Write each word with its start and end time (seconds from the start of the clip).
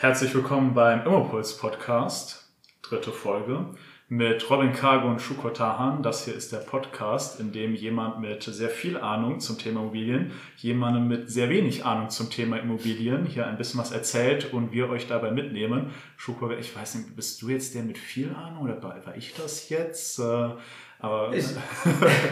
Herzlich 0.00 0.32
willkommen 0.32 0.74
beim 0.74 1.04
Immopuls 1.04 1.56
Podcast, 1.56 2.48
dritte 2.82 3.10
Folge, 3.10 3.66
mit 4.08 4.48
Robin 4.48 4.72
Cargo 4.72 5.08
und 5.08 5.20
Shuko 5.20 5.50
Tahan. 5.50 6.04
Das 6.04 6.24
hier 6.24 6.36
ist 6.36 6.52
der 6.52 6.58
Podcast, 6.58 7.40
in 7.40 7.50
dem 7.50 7.74
jemand 7.74 8.20
mit 8.20 8.44
sehr 8.44 8.68
viel 8.68 8.96
Ahnung 8.96 9.40
zum 9.40 9.58
Thema 9.58 9.80
Immobilien, 9.80 10.30
jemandem 10.58 11.08
mit 11.08 11.28
sehr 11.28 11.50
wenig 11.50 11.84
Ahnung 11.84 12.10
zum 12.10 12.30
Thema 12.30 12.60
Immobilien 12.60 13.26
hier 13.26 13.48
ein 13.48 13.58
bisschen 13.58 13.80
was 13.80 13.90
erzählt 13.90 14.52
und 14.52 14.70
wir 14.70 14.88
euch 14.88 15.08
dabei 15.08 15.32
mitnehmen. 15.32 15.92
Shuko, 16.16 16.52
ich 16.52 16.76
weiß 16.76 16.94
nicht, 16.94 17.16
bist 17.16 17.42
du 17.42 17.48
jetzt 17.48 17.74
der 17.74 17.82
mit 17.82 17.98
viel 17.98 18.32
Ahnung 18.32 18.62
oder 18.62 18.80
war 18.80 19.16
ich 19.16 19.34
das 19.34 19.68
jetzt? 19.68 20.20
Äh, 20.20 20.50
aber 21.00 21.34
ich, 21.34 21.44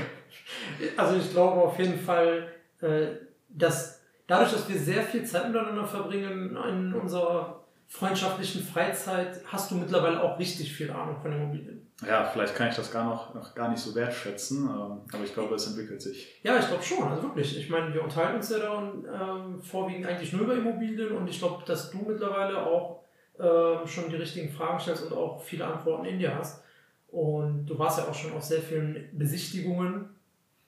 also 0.96 1.16
ich 1.16 1.32
glaube 1.32 1.62
auf 1.62 1.76
jeden 1.80 1.98
Fall, 1.98 2.46
äh, 2.80 3.06
dass 3.48 3.95
dadurch, 4.27 4.52
dass 4.52 4.68
wir 4.68 4.79
sehr 4.79 5.02
viel 5.02 5.24
Zeit 5.24 5.48
miteinander 5.48 5.86
verbringen 5.86 6.56
in 6.68 6.93
unserer 6.95 7.61
freundschaftlichen 7.88 8.62
Freizeit, 8.62 9.40
hast 9.46 9.71
du 9.71 9.76
mittlerweile 9.76 10.22
auch 10.22 10.39
richtig 10.39 10.72
viel 10.72 10.90
Ahnung 10.90 11.16
von 11.21 11.32
Immobilien. 11.32 11.86
Ja, 12.07 12.25
vielleicht 12.25 12.54
kann 12.54 12.68
ich 12.68 12.76
das 12.76 12.93
gar 12.93 13.04
noch, 13.04 13.35
noch 13.35 13.54
gar 13.54 13.71
nicht 13.71 13.80
so 13.80 13.94
wertschätzen, 13.94 14.64
ähm, 14.68 15.00
aber 15.11 15.25
ich 15.25 15.32
glaube, 15.32 15.54
es 15.54 15.66
entwickelt 15.66 16.02
sich. 16.02 16.40
Ja, 16.43 16.58
ich 16.58 16.66
glaube 16.66 16.82
schon, 16.82 17.08
also 17.08 17.22
wirklich. 17.22 17.57
Ich 17.57 17.71
meine, 17.71 17.94
wir 17.94 18.02
unterhalten 18.02 18.36
uns 18.36 18.50
ja 18.50 18.58
da 18.58 18.82
ähm, 18.82 19.62
vorwiegend 19.62 20.07
eigentlich 20.07 20.32
nur 20.32 20.43
über 20.43 20.54
Immobilien 20.54 21.13
und 21.16 21.29
ich 21.29 21.38
glaube, 21.38 21.64
dass 21.64 21.90
du 21.90 21.99
mittlerweile 21.99 22.66
auch 22.66 23.00
ähm, 23.38 23.86
schon 23.86 24.11
die 24.11 24.16
richtigen 24.16 24.52
Fragen 24.52 24.79
stellst 24.79 25.04
und 25.04 25.16
auch 25.16 25.43
viele 25.43 25.66
Antworten 25.66 26.04
in 26.04 26.18
dir 26.18 26.36
hast. 26.36 26.63
Und 27.08 27.64
du 27.64 27.79
warst 27.79 27.99
ja 27.99 28.04
auch 28.08 28.14
schon 28.14 28.32
auf 28.32 28.43
sehr 28.43 28.61
vielen 28.61 29.08
Besichtigungen 29.13 30.11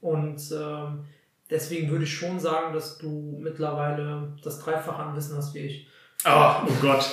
und 0.01 0.41
ähm, 0.53 1.05
deswegen 1.51 1.91
würde 1.91 2.05
ich 2.05 2.15
schon 2.15 2.39
sagen, 2.39 2.73
dass 2.73 2.99
du 2.99 3.39
mittlerweile 3.41 4.33
das 4.43 4.61
Dreifache 4.61 5.03
an 5.03 5.17
Wissen 5.17 5.37
hast 5.37 5.55
wie 5.55 5.61
ich. 5.61 5.89
Oh, 6.25 6.55
oh 6.67 6.73
Gott. 6.81 7.05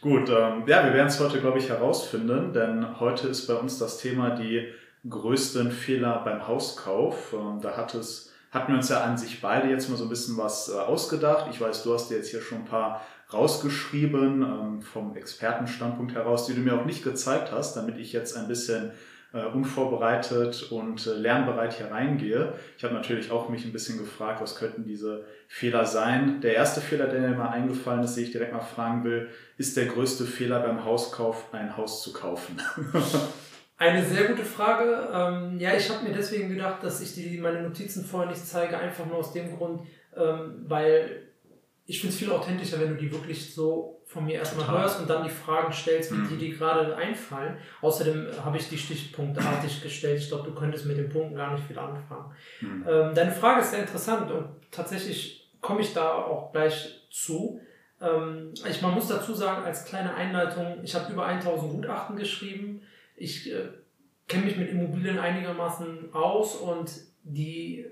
Gut, 0.00 0.28
ähm, 0.28 0.64
ja, 0.66 0.84
wir 0.84 0.92
werden 0.92 1.06
es 1.08 1.18
heute, 1.18 1.40
glaube 1.40 1.58
ich, 1.58 1.70
herausfinden, 1.70 2.52
denn 2.52 3.00
heute 3.00 3.28
ist 3.28 3.46
bei 3.46 3.54
uns 3.54 3.78
das 3.78 3.98
Thema 3.98 4.30
die 4.30 4.68
größten 5.08 5.70
Fehler 5.70 6.20
beim 6.24 6.46
Hauskauf. 6.46 7.32
Ähm, 7.32 7.60
da 7.62 7.76
hat 7.76 7.94
es, 7.94 8.30
hatten 8.50 8.72
wir 8.72 8.76
uns 8.76 8.90
ja 8.90 9.02
an 9.02 9.16
sich 9.16 9.40
beide 9.40 9.68
jetzt 9.68 9.88
mal 9.88 9.96
so 9.96 10.04
ein 10.04 10.10
bisschen 10.10 10.36
was 10.36 10.68
äh, 10.68 10.78
ausgedacht. 10.78 11.46
Ich 11.50 11.60
weiß, 11.60 11.84
du 11.84 11.94
hast 11.94 12.10
dir 12.10 12.16
jetzt 12.18 12.30
hier 12.30 12.42
schon 12.42 12.58
ein 12.58 12.64
paar 12.66 13.00
rausgeschrieben 13.32 14.42
ähm, 14.42 14.82
vom 14.82 15.16
Expertenstandpunkt 15.16 16.14
heraus, 16.14 16.46
die 16.46 16.54
du 16.54 16.60
mir 16.60 16.78
auch 16.78 16.84
nicht 16.84 17.02
gezeigt 17.02 17.50
hast, 17.50 17.74
damit 17.74 17.96
ich 17.96 18.12
jetzt 18.12 18.36
ein 18.36 18.46
bisschen 18.46 18.92
äh, 19.34 19.46
unvorbereitet 19.46 20.70
und 20.70 21.06
äh, 21.06 21.14
lernbereit 21.14 21.74
hier 21.74 21.90
reingehe. 21.90 22.52
Ich 22.78 22.84
habe 22.84 22.94
natürlich 22.94 23.32
auch 23.32 23.48
mich 23.48 23.64
ein 23.64 23.72
bisschen 23.72 23.98
gefragt, 23.98 24.40
was 24.40 24.54
könnten 24.54 24.84
diese 24.84 25.24
Fehler 25.48 25.84
sein. 25.84 26.40
Der 26.40 26.54
erste 26.54 26.80
Fehler, 26.80 27.08
der 27.08 27.20
mir 27.20 27.36
mal 27.36 27.48
eingefallen 27.48 28.04
ist, 28.04 28.14
den 28.14 28.24
ich 28.24 28.30
direkt 28.30 28.52
mal 28.52 28.60
fragen 28.60 29.02
will, 29.02 29.28
ist 29.58 29.76
der 29.76 29.86
größte 29.86 30.24
Fehler 30.24 30.60
beim 30.60 30.84
Hauskauf, 30.84 31.52
ein 31.52 31.76
Haus 31.76 32.02
zu 32.02 32.12
kaufen? 32.12 32.62
Eine 33.76 34.04
sehr 34.04 34.28
gute 34.28 34.44
Frage. 34.44 35.08
Ähm, 35.12 35.58
ja, 35.58 35.74
ich 35.74 35.90
habe 35.90 36.08
mir 36.08 36.14
deswegen 36.14 36.48
gedacht, 36.48 36.84
dass 36.84 37.00
ich 37.00 37.14
die, 37.14 37.36
meine 37.38 37.60
Notizen 37.60 38.04
vorher 38.04 38.30
nicht 38.30 38.46
zeige, 38.46 38.78
einfach 38.78 39.04
nur 39.04 39.16
aus 39.16 39.32
dem 39.32 39.56
Grund, 39.56 39.82
ähm, 40.16 40.64
weil 40.68 41.32
ich 41.86 42.00
finde 42.00 42.14
es 42.14 42.20
viel 42.20 42.30
authentischer, 42.30 42.80
wenn 42.80 42.90
du 42.90 42.96
die 42.96 43.12
wirklich 43.12 43.52
so 43.52 43.93
von 44.14 44.24
mir 44.24 44.34
erstmal 44.34 44.70
hörst 44.70 45.00
und 45.00 45.10
dann 45.10 45.24
die 45.24 45.30
Fragen 45.30 45.72
stellst, 45.72 46.12
wie 46.12 46.28
die 46.28 46.38
dir 46.38 46.56
gerade 46.56 46.96
einfallen. 46.96 47.58
Außerdem 47.82 48.28
habe 48.44 48.56
ich 48.56 48.68
die 48.68 48.78
stichpunktartig 48.78 49.82
gestellt. 49.82 50.20
Ich 50.20 50.28
glaube, 50.28 50.48
du 50.48 50.54
könntest 50.54 50.86
mit 50.86 50.96
den 50.96 51.08
Punkten 51.08 51.34
gar 51.34 51.52
nicht 51.52 51.66
viel 51.66 51.78
anfangen. 51.78 52.32
Mhm. 52.60 52.84
Ähm, 52.88 53.14
deine 53.14 53.32
Frage 53.32 53.60
ist 53.60 53.72
sehr 53.72 53.80
interessant 53.80 54.30
und 54.30 54.48
tatsächlich 54.70 55.50
komme 55.60 55.80
ich 55.80 55.92
da 55.92 56.14
auch 56.14 56.52
gleich 56.52 57.08
zu. 57.10 57.60
Ähm, 58.00 58.54
ich, 58.68 58.80
man 58.80 58.94
muss 58.94 59.08
dazu 59.08 59.34
sagen, 59.34 59.64
als 59.64 59.84
kleine 59.84 60.14
Einleitung, 60.14 60.78
ich 60.84 60.94
habe 60.94 61.12
über 61.12 61.26
1000 61.26 61.72
Gutachten 61.72 62.16
geschrieben. 62.16 62.82
Ich 63.16 63.52
äh, 63.52 63.68
kenne 64.28 64.44
mich 64.44 64.56
mit 64.56 64.70
Immobilien 64.70 65.18
einigermaßen 65.18 66.14
aus 66.14 66.54
und 66.54 66.92
die 67.24 67.84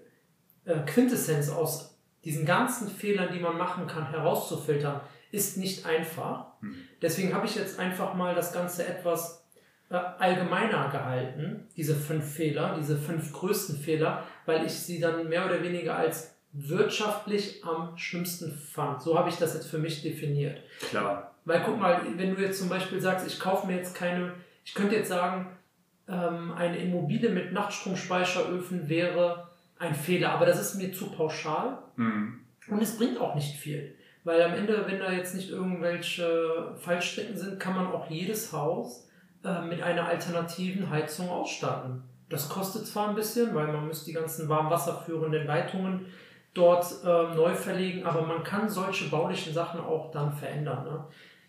äh, 0.64 0.78
Quintessenz 0.86 1.50
aus 1.50 1.98
diesen 2.24 2.46
ganzen 2.46 2.88
Fehlern, 2.88 3.32
die 3.32 3.40
man 3.40 3.58
machen 3.58 3.88
kann, 3.88 4.08
herauszufiltern, 4.08 5.00
ist 5.32 5.56
nicht 5.56 5.84
einfach. 5.86 6.46
Hm. 6.60 6.76
Deswegen 7.00 7.34
habe 7.34 7.46
ich 7.46 7.56
jetzt 7.56 7.80
einfach 7.80 8.14
mal 8.14 8.34
das 8.34 8.52
Ganze 8.52 8.86
etwas 8.86 9.44
äh, 9.90 9.96
allgemeiner 9.96 10.88
gehalten, 10.90 11.66
diese 11.76 11.96
fünf 11.96 12.24
Fehler, 12.24 12.76
diese 12.78 12.96
fünf 12.96 13.32
größten 13.32 13.76
Fehler, 13.76 14.22
weil 14.46 14.64
ich 14.64 14.72
sie 14.72 15.00
dann 15.00 15.28
mehr 15.28 15.44
oder 15.46 15.62
weniger 15.62 15.96
als 15.96 16.36
wirtschaftlich 16.52 17.64
am 17.64 17.96
schlimmsten 17.96 18.52
fand. 18.52 19.02
So 19.02 19.18
habe 19.18 19.30
ich 19.30 19.36
das 19.36 19.54
jetzt 19.54 19.66
für 19.66 19.78
mich 19.78 20.02
definiert. 20.02 20.60
Klar. 20.90 21.34
Weil 21.44 21.62
guck 21.64 21.78
mal, 21.78 22.02
wenn 22.16 22.34
du 22.34 22.40
jetzt 22.40 22.60
zum 22.60 22.68
Beispiel 22.68 23.00
sagst, 23.00 23.26
ich 23.26 23.40
kaufe 23.40 23.66
mir 23.66 23.76
jetzt 23.76 23.94
keine, 23.94 24.34
ich 24.64 24.74
könnte 24.74 24.94
jetzt 24.94 25.08
sagen, 25.08 25.48
ähm, 26.08 26.52
eine 26.52 26.78
Immobilie 26.78 27.30
mit 27.30 27.52
Nachtstromspeicheröfen 27.52 28.88
wäre 28.88 29.50
ein 29.78 29.94
Fehler, 29.94 30.32
aber 30.32 30.46
das 30.46 30.60
ist 30.60 30.74
mir 30.76 30.92
zu 30.92 31.10
pauschal 31.10 31.78
mhm. 31.96 32.40
und 32.68 32.82
es 32.82 32.96
bringt 32.96 33.18
auch 33.18 33.34
nicht 33.34 33.56
viel. 33.56 33.96
Weil 34.24 34.42
am 34.42 34.54
Ende, 34.54 34.84
wenn 34.86 35.00
da 35.00 35.10
jetzt 35.10 35.34
nicht 35.34 35.50
irgendwelche 35.50 36.74
Fallstrecken 36.76 37.36
sind, 37.36 37.58
kann 37.58 37.74
man 37.74 37.86
auch 37.88 38.08
jedes 38.08 38.52
Haus 38.52 39.08
äh, 39.44 39.62
mit 39.62 39.82
einer 39.82 40.06
alternativen 40.06 40.90
Heizung 40.90 41.28
ausstatten. 41.28 42.02
Das 42.28 42.48
kostet 42.48 42.86
zwar 42.86 43.08
ein 43.08 43.14
bisschen, 43.14 43.54
weil 43.54 43.66
man 43.66 43.86
müsste 43.86 44.06
die 44.06 44.12
ganzen 44.12 44.48
warmwasserführenden 44.48 45.46
Leitungen 45.46 46.06
dort 46.54 46.86
äh, 47.04 47.34
neu 47.34 47.54
verlegen, 47.54 48.04
aber 48.04 48.22
man 48.22 48.44
kann 48.44 48.68
solche 48.68 49.08
baulichen 49.08 49.52
Sachen 49.52 49.80
auch 49.80 50.10
dann 50.12 50.32
verändern. 50.32 50.84
Ne? 50.84 51.04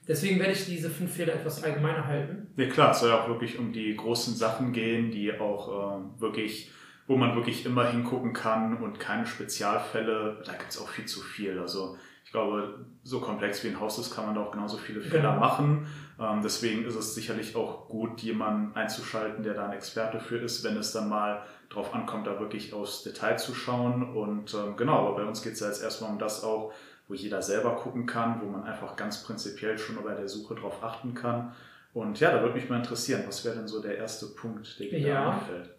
Deswegen 0.07 0.40
werde 0.40 0.53
ich 0.53 0.66
diese 0.66 0.90
fünf 0.90 1.13
Fehler 1.13 1.34
etwas 1.34 1.63
allgemeiner 1.63 2.05
halten. 2.05 2.47
Ja 2.57 2.67
klar, 2.67 2.91
es 2.91 3.00
soll 3.00 3.09
ja 3.09 3.22
auch 3.22 3.29
wirklich 3.29 3.57
um 3.57 3.72
die 3.72 3.95
großen 3.95 4.35
Sachen 4.35 4.73
gehen, 4.73 5.11
die 5.11 5.40
auch 5.40 5.69
äh, 5.69 6.22
wirklich, 6.22 6.72
wo 7.07 7.16
man 7.16 7.35
wirklich 7.35 7.66
immer 7.66 7.90
hingucken 7.90 8.34
kann 8.34 8.78
und 8.81 9.00
keine 9.00 9.25
Spezialfälle. 9.25 10.41
Da 10.45 10.53
gibt 10.53 10.72
es 10.72 10.81
auch 10.81 10.90
viel 10.90 11.05
zu 11.05 11.22
viel. 11.22 11.59
Also 11.59 11.97
glaube, 12.34 12.86
so 13.04 13.22
komplex 13.22 13.64
wie 13.64 13.70
ein 13.70 13.80
Haus 13.80 13.98
ist, 14.00 14.14
kann 14.14 14.26
man 14.26 14.36
da 14.36 14.42
auch 14.42 14.52
genauso 14.52 14.78
viele 14.78 15.02
Fehler 15.02 15.32
genau. 15.34 15.40
machen. 15.40 15.88
Ähm, 16.20 16.42
deswegen 16.44 16.84
ist 16.84 16.96
es 16.96 17.16
sicherlich 17.16 17.56
auch 17.56 17.88
gut, 17.88 18.22
jemanden 18.22 18.76
einzuschalten, 18.76 19.44
der 19.44 19.54
da 19.54 19.68
ein 19.68 19.74
Experte 19.74 20.20
für 20.20 20.38
ist, 20.38 20.64
wenn 20.64 20.76
es 20.76 20.92
dann 20.92 21.10
mal 21.10 21.44
drauf 21.70 21.94
ankommt, 21.94 22.28
da 22.28 22.40
wirklich 22.40 22.74
aufs 22.74 23.04
Detail 23.04 23.38
zu 23.38 23.54
schauen. 23.54 24.16
Und 24.16 24.54
ähm, 24.54 24.76
genau, 24.76 25.08
aber 25.08 25.16
bei 25.16 25.24
uns 25.24 25.44
geht 25.44 25.54
es 25.54 25.60
ja 25.60 25.68
jetzt 25.68 25.84
erstmal 25.84 26.12
um 26.12 26.20
das 26.20 26.44
auch, 26.44 26.74
wo 27.08 27.14
jeder 27.14 27.42
selber 27.42 27.76
gucken 27.76 28.08
kann, 28.08 28.42
wo 28.42 28.48
man 28.48 28.64
einfach 28.64 28.96
ganz 28.96 29.24
prinzipiell 29.24 29.78
schon 29.78 29.96
bei 30.04 30.16
der 30.16 30.28
Suche 30.28 30.56
drauf 30.56 30.84
achten 30.84 31.14
kann. 31.14 31.54
Und 31.94 32.20
ja, 32.20 32.32
da 32.32 32.42
würde 32.42 32.56
mich 32.56 32.68
mal 32.68 32.78
interessieren, 32.78 33.24
was 33.28 33.46
wäre 33.46 33.56
denn 33.56 33.68
so 33.68 33.80
der 33.80 33.98
erste 33.98 34.28
Punkt, 34.28 34.80
der 34.80 34.88
dir 34.88 35.00
ja. 35.00 35.26
da 35.26 35.32
einfällt? 35.34 35.70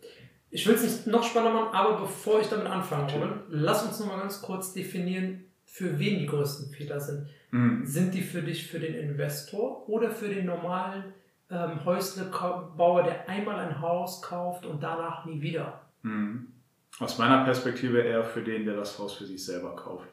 Ich 0.50 0.68
will 0.68 0.76
es 0.76 0.82
nicht 0.84 1.06
noch 1.08 1.24
spannender 1.24 1.62
machen, 1.62 1.74
aber 1.74 1.98
bevor 1.98 2.40
ich 2.40 2.48
damit 2.48 2.66
anfange, 2.68 3.12
Robin, 3.12 3.40
lass 3.48 3.84
uns 3.84 3.98
noch 3.98 4.06
mal 4.06 4.20
ganz 4.20 4.40
kurz 4.40 4.72
definieren, 4.72 5.46
für 5.74 5.98
wen 5.98 6.20
die 6.20 6.26
größten 6.26 6.72
Fehler 6.72 7.00
sind. 7.00 7.26
Mhm. 7.50 7.84
Sind 7.84 8.14
die 8.14 8.22
für 8.22 8.42
dich 8.42 8.68
für 8.68 8.78
den 8.78 8.94
Investor 8.94 9.88
oder 9.88 10.08
für 10.08 10.28
den 10.28 10.46
normalen 10.46 11.02
ähm, 11.50 11.84
Häuslebauer, 11.84 13.02
der 13.02 13.28
einmal 13.28 13.56
ein 13.56 13.80
Haus 13.80 14.22
kauft 14.22 14.66
und 14.66 14.84
danach 14.84 15.24
nie 15.24 15.42
wieder? 15.42 15.80
Mhm. 16.02 16.46
Aus 17.00 17.18
meiner 17.18 17.42
Perspektive 17.42 18.02
eher 18.02 18.22
für 18.22 18.42
den, 18.42 18.64
der 18.64 18.76
das 18.76 19.00
Haus 19.00 19.14
für 19.14 19.26
sich 19.26 19.44
selber 19.44 19.74
kauft. 19.74 20.08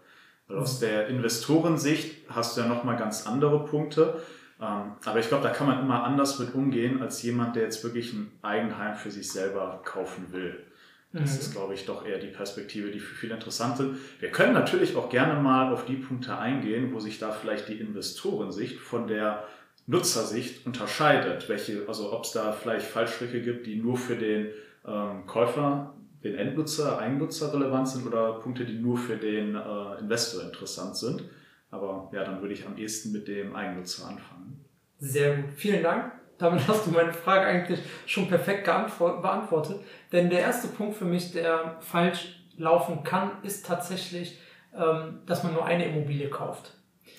Weil 0.47 0.57
aus 0.57 0.79
der 0.79 1.09
Investorensicht 1.09 2.27
hast 2.27 2.57
du 2.57 2.61
ja 2.61 2.67
nochmal 2.67 2.97
ganz 2.97 3.27
andere 3.27 3.63
Punkte. 3.63 4.19
Ähm, 4.59 4.93
aber 5.05 5.19
ich 5.19 5.27
glaube, 5.27 5.43
da 5.43 5.51
kann 5.51 5.67
man 5.67 5.79
immer 5.79 6.03
anders 6.03 6.39
mit 6.39 6.55
umgehen 6.55 7.03
als 7.03 7.21
jemand, 7.21 7.55
der 7.55 7.65
jetzt 7.65 7.83
wirklich 7.83 8.13
ein 8.13 8.31
Eigenheim 8.41 8.95
für 8.95 9.11
sich 9.11 9.31
selber 9.31 9.79
kaufen 9.85 10.33
will. 10.33 10.57
Das 11.13 11.33
mhm. 11.33 11.39
ist, 11.39 11.51
glaube 11.51 11.73
ich, 11.73 11.85
doch 11.85 12.05
eher 12.05 12.19
die 12.19 12.27
Perspektive, 12.27 12.89
die 12.89 12.99
für 12.99 13.15
viele 13.15 13.33
interessant 13.33 13.77
sind. 13.77 13.97
Wir 14.19 14.29
können 14.29 14.53
natürlich 14.53 14.95
auch 14.95 15.09
gerne 15.09 15.41
mal 15.41 15.73
auf 15.73 15.85
die 15.85 15.95
Punkte 15.95 16.37
eingehen, 16.37 16.93
wo 16.93 16.99
sich 16.99 17.19
da 17.19 17.31
vielleicht 17.31 17.67
die 17.67 17.79
Investorensicht 17.79 18.79
von 18.79 19.07
der 19.07 19.43
Nutzersicht 19.87 20.65
unterscheidet. 20.65 21.49
Welche, 21.49 21.83
also 21.87 22.13
ob 22.13 22.23
es 22.23 22.31
da 22.31 22.53
vielleicht 22.53 22.85
Fallstricke 22.85 23.41
gibt, 23.41 23.67
die 23.67 23.75
nur 23.75 23.97
für 23.97 24.15
den 24.15 24.47
ähm, 24.87 25.25
Käufer, 25.27 25.93
den 26.23 26.35
Endnutzer, 26.35 26.99
Eigennutzer 26.99 27.53
relevant 27.53 27.89
sind 27.89 28.07
oder 28.07 28.33
Punkte, 28.33 28.63
die 28.63 28.75
nur 28.75 28.97
für 28.97 29.17
den 29.17 29.55
äh, 29.55 29.99
Investor 29.99 30.43
interessant 30.43 30.95
sind. 30.95 31.23
Aber 31.71 32.09
ja, 32.13 32.23
dann 32.23 32.41
würde 32.41 32.53
ich 32.53 32.65
am 32.65 32.77
ehesten 32.77 33.11
mit 33.11 33.27
dem 33.27 33.55
Eigennutzer 33.55 34.07
anfangen. 34.07 34.63
Sehr 34.99 35.37
gut. 35.37 35.51
Vielen 35.55 35.83
Dank. 35.83 36.20
Damit 36.41 36.67
hast 36.67 36.87
du 36.87 36.91
meine 36.91 37.13
Frage 37.13 37.45
eigentlich 37.45 37.79
schon 38.05 38.27
perfekt 38.27 38.65
beantwortet. 38.65 39.79
Denn 40.11 40.29
der 40.29 40.39
erste 40.39 40.67
Punkt 40.67 40.97
für 40.97 41.05
mich, 41.05 41.31
der 41.31 41.77
falsch 41.79 42.41
laufen 42.57 43.03
kann, 43.03 43.31
ist 43.43 43.65
tatsächlich, 43.65 44.39
ähm, 44.75 45.19
dass 45.25 45.43
man 45.43 45.53
nur 45.53 45.65
eine 45.65 45.85
Immobilie 45.85 46.29
kauft. 46.29 46.73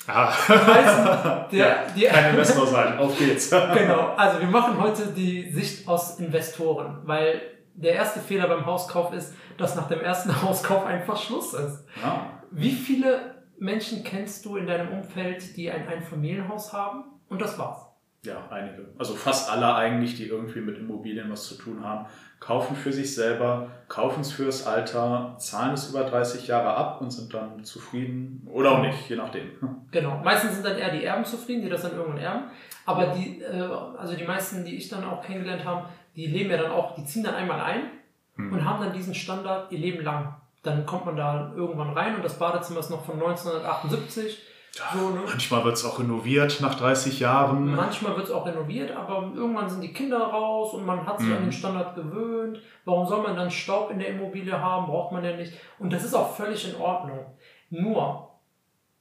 Ah. 0.06 0.32
Heißt, 0.48 1.52
der, 1.52 1.86
ja, 1.94 2.10
kein 2.10 2.30
Investor 2.30 2.66
sein, 2.66 2.98
auf 2.98 3.16
geht's. 3.16 3.50
genau, 3.74 4.14
also 4.16 4.40
wir 4.40 4.48
machen 4.48 4.80
heute 4.80 5.06
die 5.06 5.50
Sicht 5.50 5.86
aus 5.86 6.18
Investoren, 6.18 6.98
weil 7.04 7.40
der 7.74 7.94
erste 7.94 8.20
Fehler 8.20 8.48
beim 8.48 8.66
Hauskauf 8.66 9.12
ist, 9.12 9.34
dass 9.56 9.76
nach 9.76 9.88
dem 9.88 10.00
ersten 10.00 10.42
Hauskauf 10.42 10.84
einfach 10.84 11.16
Schluss 11.16 11.54
ist. 11.54 11.84
Ja. 12.02 12.40
Wie 12.50 12.72
viele 12.72 13.36
Menschen 13.58 14.02
kennst 14.02 14.44
du 14.44 14.56
in 14.56 14.66
deinem 14.66 14.92
Umfeld, 14.92 15.56
die 15.56 15.70
ein 15.70 15.86
Einfamilienhaus 15.86 16.72
haben? 16.72 17.04
Und 17.28 17.40
das 17.40 17.58
war's. 17.58 17.91
Ja, 18.24 18.46
einige. 18.50 18.86
Also 18.98 19.14
fast 19.14 19.50
alle 19.50 19.74
eigentlich, 19.74 20.16
die 20.16 20.28
irgendwie 20.28 20.60
mit 20.60 20.78
Immobilien 20.78 21.28
was 21.28 21.48
zu 21.48 21.56
tun 21.56 21.82
haben, 21.82 22.06
kaufen 22.38 22.76
für 22.76 22.92
sich 22.92 23.12
selber, 23.16 23.70
kaufen 23.88 24.20
es 24.20 24.30
fürs 24.30 24.64
Alter, 24.64 25.34
zahlen 25.38 25.74
es 25.74 25.90
über 25.90 26.04
30 26.04 26.46
Jahre 26.46 26.74
ab 26.74 27.00
und 27.00 27.10
sind 27.10 27.34
dann 27.34 27.64
zufrieden 27.64 28.46
oder 28.52 28.72
auch 28.72 28.82
nicht, 28.82 29.08
je 29.08 29.16
nachdem. 29.16 29.50
Genau. 29.90 30.20
Meistens 30.22 30.54
sind 30.54 30.64
dann 30.64 30.78
eher 30.78 30.92
die 30.92 31.04
Erben 31.04 31.24
zufrieden, 31.24 31.62
die 31.62 31.68
das 31.68 31.82
dann 31.82 31.96
irgendwann 31.96 32.22
erben. 32.22 32.44
Aber 32.86 33.06
die, 33.08 33.42
äh, 33.42 33.60
also 33.98 34.14
die 34.14 34.24
meisten, 34.24 34.64
die 34.64 34.76
ich 34.76 34.88
dann 34.88 35.04
auch 35.04 35.22
kennengelernt 35.22 35.64
habe, 35.64 35.88
die 36.14 36.26
leben 36.26 36.50
ja 36.50 36.58
dann 36.58 36.70
auch, 36.70 36.94
die 36.94 37.04
ziehen 37.04 37.24
dann 37.24 37.34
einmal 37.34 37.60
ein 37.60 37.90
hm. 38.36 38.52
und 38.52 38.64
haben 38.64 38.84
dann 38.84 38.92
diesen 38.92 39.14
Standard 39.14 39.72
ihr 39.72 39.78
Leben 39.78 40.04
lang. 40.04 40.36
Dann 40.62 40.86
kommt 40.86 41.06
man 41.06 41.16
da 41.16 41.52
irgendwann 41.56 41.90
rein 41.90 42.14
und 42.14 42.24
das 42.24 42.38
Badezimmer 42.38 42.80
ist 42.80 42.90
noch 42.90 43.04
von 43.04 43.14
1978 43.14 44.40
so, 44.74 45.10
ne? 45.10 45.20
Manchmal 45.26 45.64
wird 45.64 45.76
es 45.76 45.84
auch 45.84 45.98
renoviert 45.98 46.60
nach 46.62 46.74
30 46.74 47.20
Jahren. 47.20 47.74
Manchmal 47.74 48.16
wird 48.16 48.26
es 48.26 48.32
auch 48.32 48.46
renoviert, 48.46 48.90
aber 48.90 49.30
irgendwann 49.34 49.68
sind 49.68 49.82
die 49.82 49.92
Kinder 49.92 50.18
raus 50.18 50.72
und 50.72 50.86
man 50.86 51.06
hat 51.06 51.18
sich 51.18 51.28
mhm. 51.28 51.36
an 51.36 51.42
den 51.42 51.52
Standard 51.52 51.94
gewöhnt. 51.94 52.62
Warum 52.86 53.06
soll 53.06 53.22
man 53.22 53.36
dann 53.36 53.50
Staub 53.50 53.90
in 53.90 53.98
der 53.98 54.08
Immobilie 54.08 54.58
haben? 54.58 54.86
Braucht 54.86 55.12
man 55.12 55.22
ja 55.24 55.36
nicht. 55.36 55.52
Und 55.78 55.92
das 55.92 56.04
ist 56.04 56.14
auch 56.14 56.34
völlig 56.34 56.66
in 56.72 56.80
Ordnung. 56.80 57.26
Nur, 57.68 58.30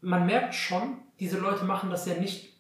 man 0.02 0.26
merkt 0.26 0.56
schon, 0.56 0.98
diese 1.22 1.40
Leute 1.40 1.64
machen 1.64 1.90
das 1.90 2.06
ja 2.06 2.16
nicht, 2.16 2.54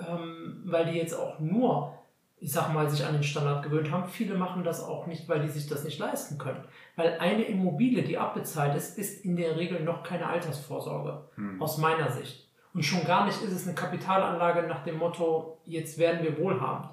ähm, 0.00 0.62
weil 0.64 0.86
die 0.86 0.98
jetzt 0.98 1.14
auch 1.14 1.38
nur, 1.38 1.99
ich 2.40 2.52
sag 2.52 2.72
mal, 2.72 2.88
sich 2.88 3.04
an 3.04 3.12
den 3.12 3.22
Standard 3.22 3.62
gewöhnt 3.62 3.90
haben. 3.90 4.08
Viele 4.08 4.34
machen 4.34 4.64
das 4.64 4.82
auch 4.82 5.06
nicht, 5.06 5.28
weil 5.28 5.42
die 5.42 5.48
sich 5.48 5.68
das 5.68 5.84
nicht 5.84 5.98
leisten 5.98 6.38
können. 6.38 6.64
Weil 6.96 7.18
eine 7.18 7.42
Immobilie, 7.42 8.02
die 8.02 8.16
abbezahlt 8.16 8.74
ist, 8.74 8.96
ist 8.96 9.24
in 9.24 9.36
der 9.36 9.56
Regel 9.56 9.84
noch 9.84 10.02
keine 10.02 10.26
Altersvorsorge, 10.26 11.28
hm. 11.34 11.60
aus 11.60 11.76
meiner 11.76 12.10
Sicht. 12.10 12.48
Und 12.72 12.82
schon 12.82 13.04
gar 13.04 13.26
nicht 13.26 13.42
ist 13.42 13.52
es 13.52 13.66
eine 13.66 13.74
Kapitalanlage 13.74 14.66
nach 14.66 14.82
dem 14.84 14.96
Motto, 14.96 15.58
jetzt 15.66 15.98
werden 15.98 16.22
wir 16.22 16.38
wohlhabend. 16.38 16.90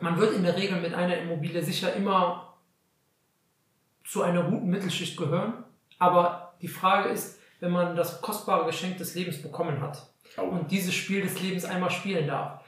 Man 0.00 0.18
wird 0.18 0.34
in 0.34 0.44
der 0.44 0.56
Regel 0.56 0.80
mit 0.80 0.94
einer 0.94 1.16
Immobilie 1.18 1.62
sicher 1.62 1.94
immer 1.94 2.54
zu 4.04 4.22
einer 4.22 4.44
guten 4.44 4.68
Mittelschicht 4.68 5.16
gehören. 5.16 5.64
Aber 5.98 6.54
die 6.62 6.68
Frage 6.68 7.08
ist, 7.08 7.40
wenn 7.60 7.72
man 7.72 7.96
das 7.96 8.20
kostbare 8.20 8.66
Geschenk 8.66 8.98
des 8.98 9.14
Lebens 9.14 9.42
bekommen 9.42 9.80
hat 9.80 10.08
oh. 10.36 10.42
und 10.42 10.70
dieses 10.70 10.94
Spiel 10.94 11.22
des 11.22 11.40
Lebens 11.40 11.64
einmal 11.64 11.90
spielen 11.90 12.26
darf, 12.26 12.63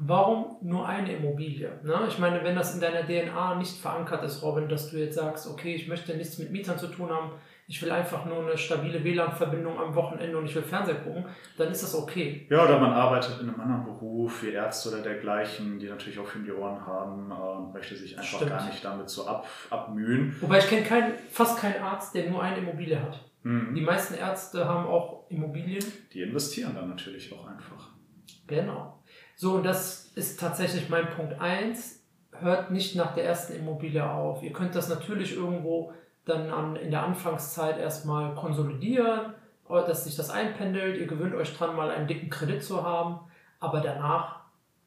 warum 0.00 0.56
nur 0.62 0.88
eine 0.88 1.12
Immobilie? 1.12 1.70
Ne? 1.82 2.04
Ich 2.08 2.18
meine, 2.18 2.42
wenn 2.44 2.54
das 2.54 2.74
in 2.74 2.80
deiner 2.80 3.04
DNA 3.04 3.56
nicht 3.56 3.76
verankert 3.80 4.22
ist, 4.22 4.42
Robin, 4.42 4.68
dass 4.68 4.90
du 4.90 4.98
jetzt 4.98 5.16
sagst, 5.16 5.48
okay, 5.48 5.74
ich 5.74 5.88
möchte 5.88 6.16
nichts 6.16 6.38
mit 6.38 6.50
Mietern 6.50 6.78
zu 6.78 6.86
tun 6.86 7.10
haben, 7.10 7.32
ich 7.66 7.82
will 7.82 7.90
einfach 7.90 8.24
nur 8.24 8.46
eine 8.46 8.56
stabile 8.56 9.04
WLAN-Verbindung 9.04 9.78
am 9.78 9.94
Wochenende 9.94 10.38
und 10.38 10.46
ich 10.46 10.54
will 10.54 10.62
Fernseher 10.62 10.94
gucken, 10.94 11.26
dann 11.58 11.70
ist 11.70 11.82
das 11.82 11.94
okay. 11.94 12.46
Ja, 12.48 12.64
oder 12.64 12.80
man 12.80 12.92
arbeitet 12.92 13.40
in 13.40 13.48
einem 13.48 13.60
anderen 13.60 13.84
Beruf, 13.84 14.42
wie 14.42 14.52
Ärzte 14.52 14.88
oder 14.88 15.02
dergleichen, 15.02 15.78
die 15.78 15.86
natürlich 15.86 16.18
auch 16.18 16.26
viel 16.26 16.44
die 16.44 16.52
Ohren 16.52 16.86
haben 16.86 17.30
und 17.30 17.74
möchte 17.74 17.94
sich 17.94 18.16
einfach 18.16 18.36
Stimmt. 18.36 18.52
gar 18.52 18.64
nicht 18.64 18.82
damit 18.82 19.10
so 19.10 19.26
ab, 19.26 19.46
abmühen. 19.68 20.34
Wobei 20.40 20.58
ich 20.58 20.68
kenne 20.68 20.82
kein, 20.82 21.12
fast 21.30 21.58
keinen 21.58 21.82
Arzt, 21.82 22.14
der 22.14 22.30
nur 22.30 22.42
eine 22.42 22.58
Immobilie 22.58 23.02
hat. 23.02 23.22
Mhm. 23.42 23.74
Die 23.74 23.82
meisten 23.82 24.14
Ärzte 24.14 24.64
haben 24.64 24.86
auch 24.86 25.28
Immobilien. 25.28 25.84
Die 26.14 26.22
investieren 26.22 26.74
dann 26.74 26.88
natürlich 26.88 27.30
auch 27.34 27.46
einfach. 27.46 27.90
Genau. 28.46 28.97
So, 29.40 29.54
und 29.54 29.62
das 29.62 30.10
ist 30.16 30.40
tatsächlich 30.40 30.88
mein 30.88 31.10
Punkt 31.10 31.40
1. 31.40 32.02
Hört 32.40 32.72
nicht 32.72 32.96
nach 32.96 33.14
der 33.14 33.24
ersten 33.24 33.54
Immobilie 33.54 34.04
auf. 34.04 34.42
Ihr 34.42 34.52
könnt 34.52 34.74
das 34.74 34.88
natürlich 34.88 35.36
irgendwo 35.36 35.92
dann 36.24 36.50
an, 36.50 36.74
in 36.74 36.90
der 36.90 37.04
Anfangszeit 37.04 37.78
erstmal 37.78 38.34
konsolidieren, 38.34 39.34
dass 39.68 40.04
sich 40.04 40.16
das 40.16 40.30
einpendelt. 40.30 40.98
Ihr 40.98 41.06
gewöhnt 41.06 41.36
euch 41.36 41.56
dran, 41.56 41.76
mal 41.76 41.88
einen 41.88 42.08
dicken 42.08 42.30
Kredit 42.30 42.64
zu 42.64 42.82
haben. 42.82 43.20
Aber 43.60 43.80
danach 43.80 44.40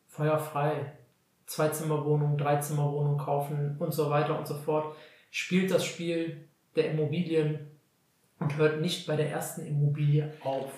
feuerfrei. 0.09 0.97
Zweizimmerwohnung, 1.45 2.37
Dreizimmerwohnung 2.37 3.17
kaufen 3.17 3.77
und 3.79 3.93
so 3.93 4.09
weiter 4.09 4.37
und 4.37 4.47
so 4.47 4.55
fort. 4.55 4.97
Spielt 5.29 5.71
das 5.71 5.85
Spiel 5.85 6.45
der 6.75 6.91
Immobilien 6.91 7.71
und 8.39 8.57
hört 8.57 8.81
nicht 8.81 9.07
bei 9.07 9.15
der 9.15 9.31
ersten 9.31 9.65
Immobilie 9.65 10.33
auf. 10.43 10.73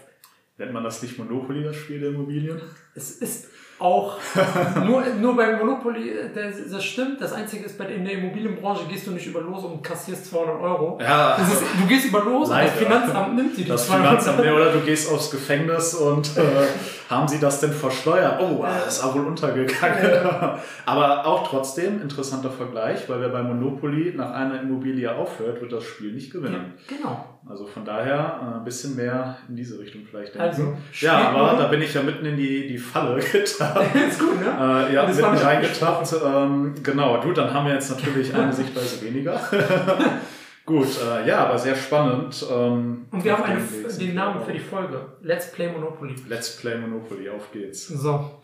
Nennt 0.58 0.72
man 0.72 0.84
das 0.84 1.02
nicht 1.02 1.18
Monopoly, 1.18 1.64
das 1.64 1.76
Spiel 1.76 2.00
der 2.00 2.10
Immobilien? 2.10 2.62
Es 2.94 3.12
ist 3.12 3.48
auch 3.80 4.20
nur, 4.86 5.04
nur 5.20 5.36
beim 5.36 5.58
Monopoly, 5.58 6.14
das, 6.34 6.70
das, 6.72 6.84
stimmt. 6.86 7.20
Das 7.20 7.34
Einzige 7.34 7.66
ist, 7.66 7.76
bei, 7.76 7.86
in 7.86 8.06
der 8.06 8.14
Immobilienbranche 8.14 8.86
gehst 8.88 9.08
du 9.08 9.12
nicht 9.12 9.26
über 9.26 9.42
Los 9.42 9.64
und 9.64 9.82
kassierst 9.82 10.28
200 10.28 10.62
Euro. 10.62 11.00
Ja. 11.02 11.36
Ist, 11.36 11.64
du 11.82 11.88
gehst 11.88 12.06
über 12.06 12.24
Los 12.24 12.50
Leider. 12.50 12.66
und 12.66 12.70
das 12.70 12.84
Finanzamt 12.84 13.36
nimmt 13.36 13.58
dir 13.58 13.64
die 13.64 13.70
das 13.70 13.88
200 13.88 14.22
Finanzamt, 14.22 14.40
Oder 14.40 14.72
du 14.74 14.80
gehst 14.82 15.12
aufs 15.12 15.32
Gefängnis 15.32 15.96
und 15.96 16.38
äh, 16.38 16.42
haben 17.10 17.28
sie 17.28 17.40
das 17.40 17.60
denn 17.60 17.72
versteuert? 17.72 18.42
Oh, 18.42 18.64
das 18.64 18.98
ist 18.98 19.04
auch 19.04 19.16
wohl 19.16 19.26
untergegangen. 19.26 20.04
Ja. 20.04 20.60
Aber 20.86 21.26
auch 21.26 21.48
trotzdem, 21.48 22.02
interessanter 22.02 22.50
Vergleich, 22.50 23.08
weil 23.10 23.22
wer 23.22 23.30
bei 23.30 23.44
Monopoly 23.44 24.14
nach 24.16 24.32
einer 24.32 24.62
Immobilie 24.62 25.14
aufhört, 25.14 25.62
wird 25.62 25.72
das 25.72 25.84
Spiel 25.84 26.14
nicht 26.14 26.32
gewinnen. 26.32 26.74
Ja, 26.90 26.98
genau. 26.98 27.26
Also 27.48 27.66
von 27.66 27.84
daher 27.84 28.40
äh, 28.42 28.58
ein 28.58 28.64
bisschen 28.64 28.96
mehr 28.96 29.38
in 29.50 29.56
diese 29.56 29.78
Richtung 29.78 30.04
vielleicht 30.10 30.34
denken. 30.34 30.48
Also, 30.48 30.78
ja, 31.02 31.30
aber 31.30 31.58
da 31.58 31.68
bin 31.68 31.82
ich 31.82 31.94
ja 31.94 32.02
mitten 32.02 32.26
in 32.26 32.38
die, 32.38 32.68
die 32.68 32.78
Falle 32.78 33.22
getappt. 33.32 33.96
ist 34.10 34.20
gut, 34.20 34.40
ne? 34.40 34.88
Äh, 34.90 34.94
ja, 34.94 35.06
mitten 35.06 35.24
reingetappt. 35.24 36.16
Ähm, 36.26 36.74
genau, 36.82 37.20
gut, 37.20 37.38
dann 37.38 37.54
haben 37.54 37.68
wir 37.68 37.74
jetzt 37.74 37.92
natürlich 37.92 38.34
eine 38.34 38.54
Sichtweise 38.54 39.02
weniger. 39.02 39.40
Gut, 40.66 40.88
äh, 41.02 41.28
ja, 41.28 41.46
aber 41.46 41.58
sehr 41.58 41.76
spannend. 41.76 42.46
Ähm, 42.50 43.08
Und 43.12 43.24
wir 43.24 43.38
haben 43.38 43.44
eine, 43.44 43.62
den 44.00 44.16
Namen 44.16 44.46
für 44.46 44.54
die 44.54 44.60
Folge. 44.60 45.14
Let's 45.22 45.52
Play 45.52 45.70
Monopoly. 45.70 46.16
Let's 46.30 46.56
Play 46.56 46.78
Monopoly, 46.78 47.30
auf 47.30 47.52
geht's. 47.52 47.88
So. 47.88 48.42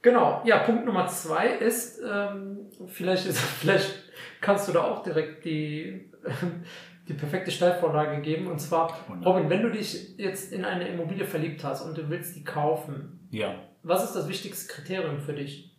Genau, 0.00 0.40
ja, 0.44 0.58
Punkt 0.60 0.86
Nummer 0.86 1.06
zwei 1.08 1.48
ist, 1.48 2.00
ähm, 2.08 2.70
vielleicht, 2.86 3.26
ist, 3.26 3.38
vielleicht 3.60 3.94
kannst 4.40 4.68
du 4.68 4.72
da 4.72 4.84
auch 4.84 5.02
direkt 5.02 5.44
die, 5.44 6.10
die 7.08 7.14
perfekte 7.14 7.50
Steilvorlage 7.50 8.22
geben. 8.22 8.46
Und 8.46 8.60
zwar, 8.60 8.98
Robin, 9.24 9.50
wenn 9.50 9.62
du 9.62 9.70
dich 9.70 10.16
jetzt 10.16 10.52
in 10.52 10.64
eine 10.64 10.88
Immobilie 10.88 11.26
verliebt 11.26 11.64
hast 11.64 11.82
und 11.82 11.98
du 11.98 12.08
willst 12.08 12.34
die 12.34 12.44
kaufen, 12.44 13.28
ja. 13.30 13.56
was 13.82 14.04
ist 14.04 14.14
das 14.14 14.26
wichtigste 14.26 14.72
Kriterium 14.72 15.18
für 15.18 15.34
dich 15.34 15.76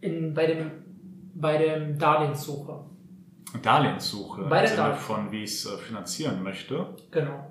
in, 0.00 0.34
bei, 0.34 0.46
dem, 0.46 0.70
bei 1.34 1.58
dem 1.58 1.98
Darlehenssuche? 1.98 2.91
Darlehenssuche 3.62 4.42
bei 4.42 4.60
im 4.62 4.66
Sinne 4.66 4.76
Darlehen. 4.78 4.98
von, 4.98 5.32
wie 5.32 5.44
ich 5.44 5.52
es 5.52 5.66
äh, 5.66 5.76
finanzieren 5.78 6.42
möchte. 6.42 6.86
Genau. 7.10 7.46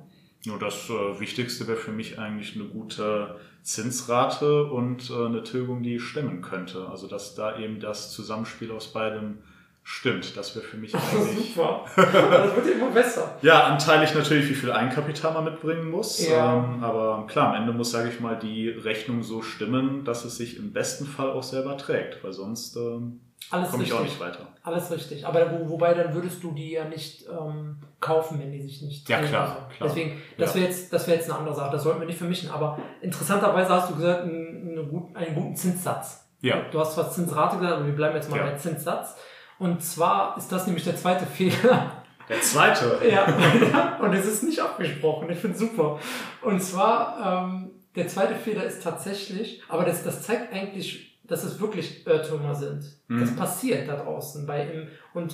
Nur 0.46 0.58
das 0.60 0.90
äh, 0.90 1.20
Wichtigste 1.20 1.68
wäre 1.68 1.78
für 1.78 1.92
mich 1.92 2.18
eigentlich 2.18 2.56
eine 2.56 2.66
gute 2.66 3.40
Zinsrate 3.62 4.66
und 4.66 5.10
äh, 5.12 5.26
eine 5.26 5.44
Tilgung, 5.44 5.84
die 5.84 6.00
stemmen 6.00 6.42
könnte. 6.42 6.88
Also 6.90 7.08
dass 7.08 7.36
da 7.36 7.58
eben 7.60 7.80
das 7.80 8.12
Zusammenspiel 8.12 8.72
aus 8.72 8.92
beidem 8.92 9.40
Stimmt, 9.84 10.38
das 10.38 10.56
wäre 10.56 10.64
für 10.64 10.78
mich 10.78 10.94
eigentlich. 10.96 11.56
Super. 11.56 11.86
Das 11.96 12.56
wird 12.56 12.76
immer 12.76 12.92
besser. 12.92 13.36
ja, 13.42 13.64
anteilig 13.64 14.14
natürlich, 14.14 14.48
wie 14.50 14.54
viel 14.54 14.72
Eigenkapital 14.72 15.34
man 15.34 15.46
mitbringen 15.46 15.90
muss. 15.90 16.28
Ja. 16.28 16.58
Ähm, 16.58 16.84
aber 16.84 17.26
klar, 17.28 17.50
am 17.56 17.62
Ende 17.64 17.74
muss, 17.74 17.90
sage 17.92 18.10
ich 18.10 18.20
mal, 18.20 18.38
die 18.38 18.70
Rechnung 18.70 19.24
so 19.24 19.42
stimmen, 19.42 20.06
dass 20.06 20.24
es 20.24 20.38
sich 20.38 20.58
im 20.58 20.72
besten 20.72 21.06
Fall 21.06 21.32
auch 21.32 21.44
selber 21.44 21.78
trägt, 21.78 22.24
weil 22.24 22.32
sonst 22.32 22.76
ähm, 22.78 23.22
komme 23.50 23.84
ich 23.84 23.94
auch 23.94 24.04
nicht 24.04 24.20
weiter. 24.20 24.48
Alles 24.64 24.92
richtig. 24.92 25.26
Aber 25.26 25.52
wo, 25.52 25.70
wobei 25.70 25.94
dann 25.94 26.14
würdest 26.14 26.44
du 26.44 26.52
die 26.52 26.72
ja 26.72 26.86
nicht 26.86 27.26
ähm, 27.28 27.78
kaufen, 28.00 28.40
wenn 28.40 28.52
die 28.52 28.62
sich 28.62 28.82
nicht. 28.82 29.10
Ja, 29.10 29.22
klar, 29.22 29.70
klar. 29.76 29.90
Deswegen, 29.90 30.22
das 30.38 30.56
wäre 30.56 30.66
jetzt, 30.66 30.92
wär 30.92 31.16
jetzt 31.16 31.30
eine 31.30 31.40
andere 31.40 31.56
Sache. 31.56 31.72
Das 31.72 31.84
sollten 31.84 32.00
wir 32.00 32.08
nicht 32.08 32.20
vermischen. 32.20 32.50
Aber 32.52 32.78
interessanterweise 33.02 33.70
hast 33.70 33.90
du 33.90 33.96
gesagt, 33.96 34.24
einen, 34.24 35.12
einen 35.14 35.36
guten 35.36 35.56
Zinssatz. 35.56 36.30
Ja. 36.42 36.62
Du 36.72 36.80
hast 36.80 36.94
zwar 36.94 37.12
Zinsrate 37.12 37.58
gesagt, 37.58 37.76
aber 37.76 37.86
wir 37.86 37.96
bleiben 37.96 38.16
jetzt 38.16 38.30
mal 38.30 38.38
ja. 38.38 38.44
bei 38.44 38.56
Zinssatz. 38.56 39.16
Und 39.60 39.84
zwar 39.84 40.38
ist 40.38 40.52
das 40.52 40.66
nämlich 40.66 40.84
der 40.84 40.96
zweite 40.96 41.26
Fehler. 41.28 42.04
Der 42.30 42.42
zweite? 42.42 43.00
ja, 43.10 43.98
und 44.02 44.14
es 44.14 44.26
ist 44.26 44.44
nicht 44.44 44.60
abgesprochen. 44.60 45.30
Ich 45.30 45.40
finde 45.40 45.58
super. 45.58 46.00
Und 46.42 46.62
zwar, 46.62 47.46
ähm, 47.46 47.72
der 47.96 48.08
zweite 48.08 48.36
Fehler 48.36 48.64
ist 48.64 48.82
tatsächlich, 48.84 49.62
aber 49.68 49.84
das, 49.84 50.04
das 50.04 50.22
zeigt 50.22 50.54
eigentlich, 50.54 51.20
dass 51.32 51.46
es 51.46 51.62
wirklich 51.62 52.06
Irrtümer 52.06 52.54
sind. 52.54 52.84
Mhm. 53.08 53.22
Das 53.22 53.36
passiert 53.36 53.88
da 53.88 53.96
draußen 53.96 54.46
bei 54.46 54.70
ihm. 54.70 54.88
Und 55.14 55.34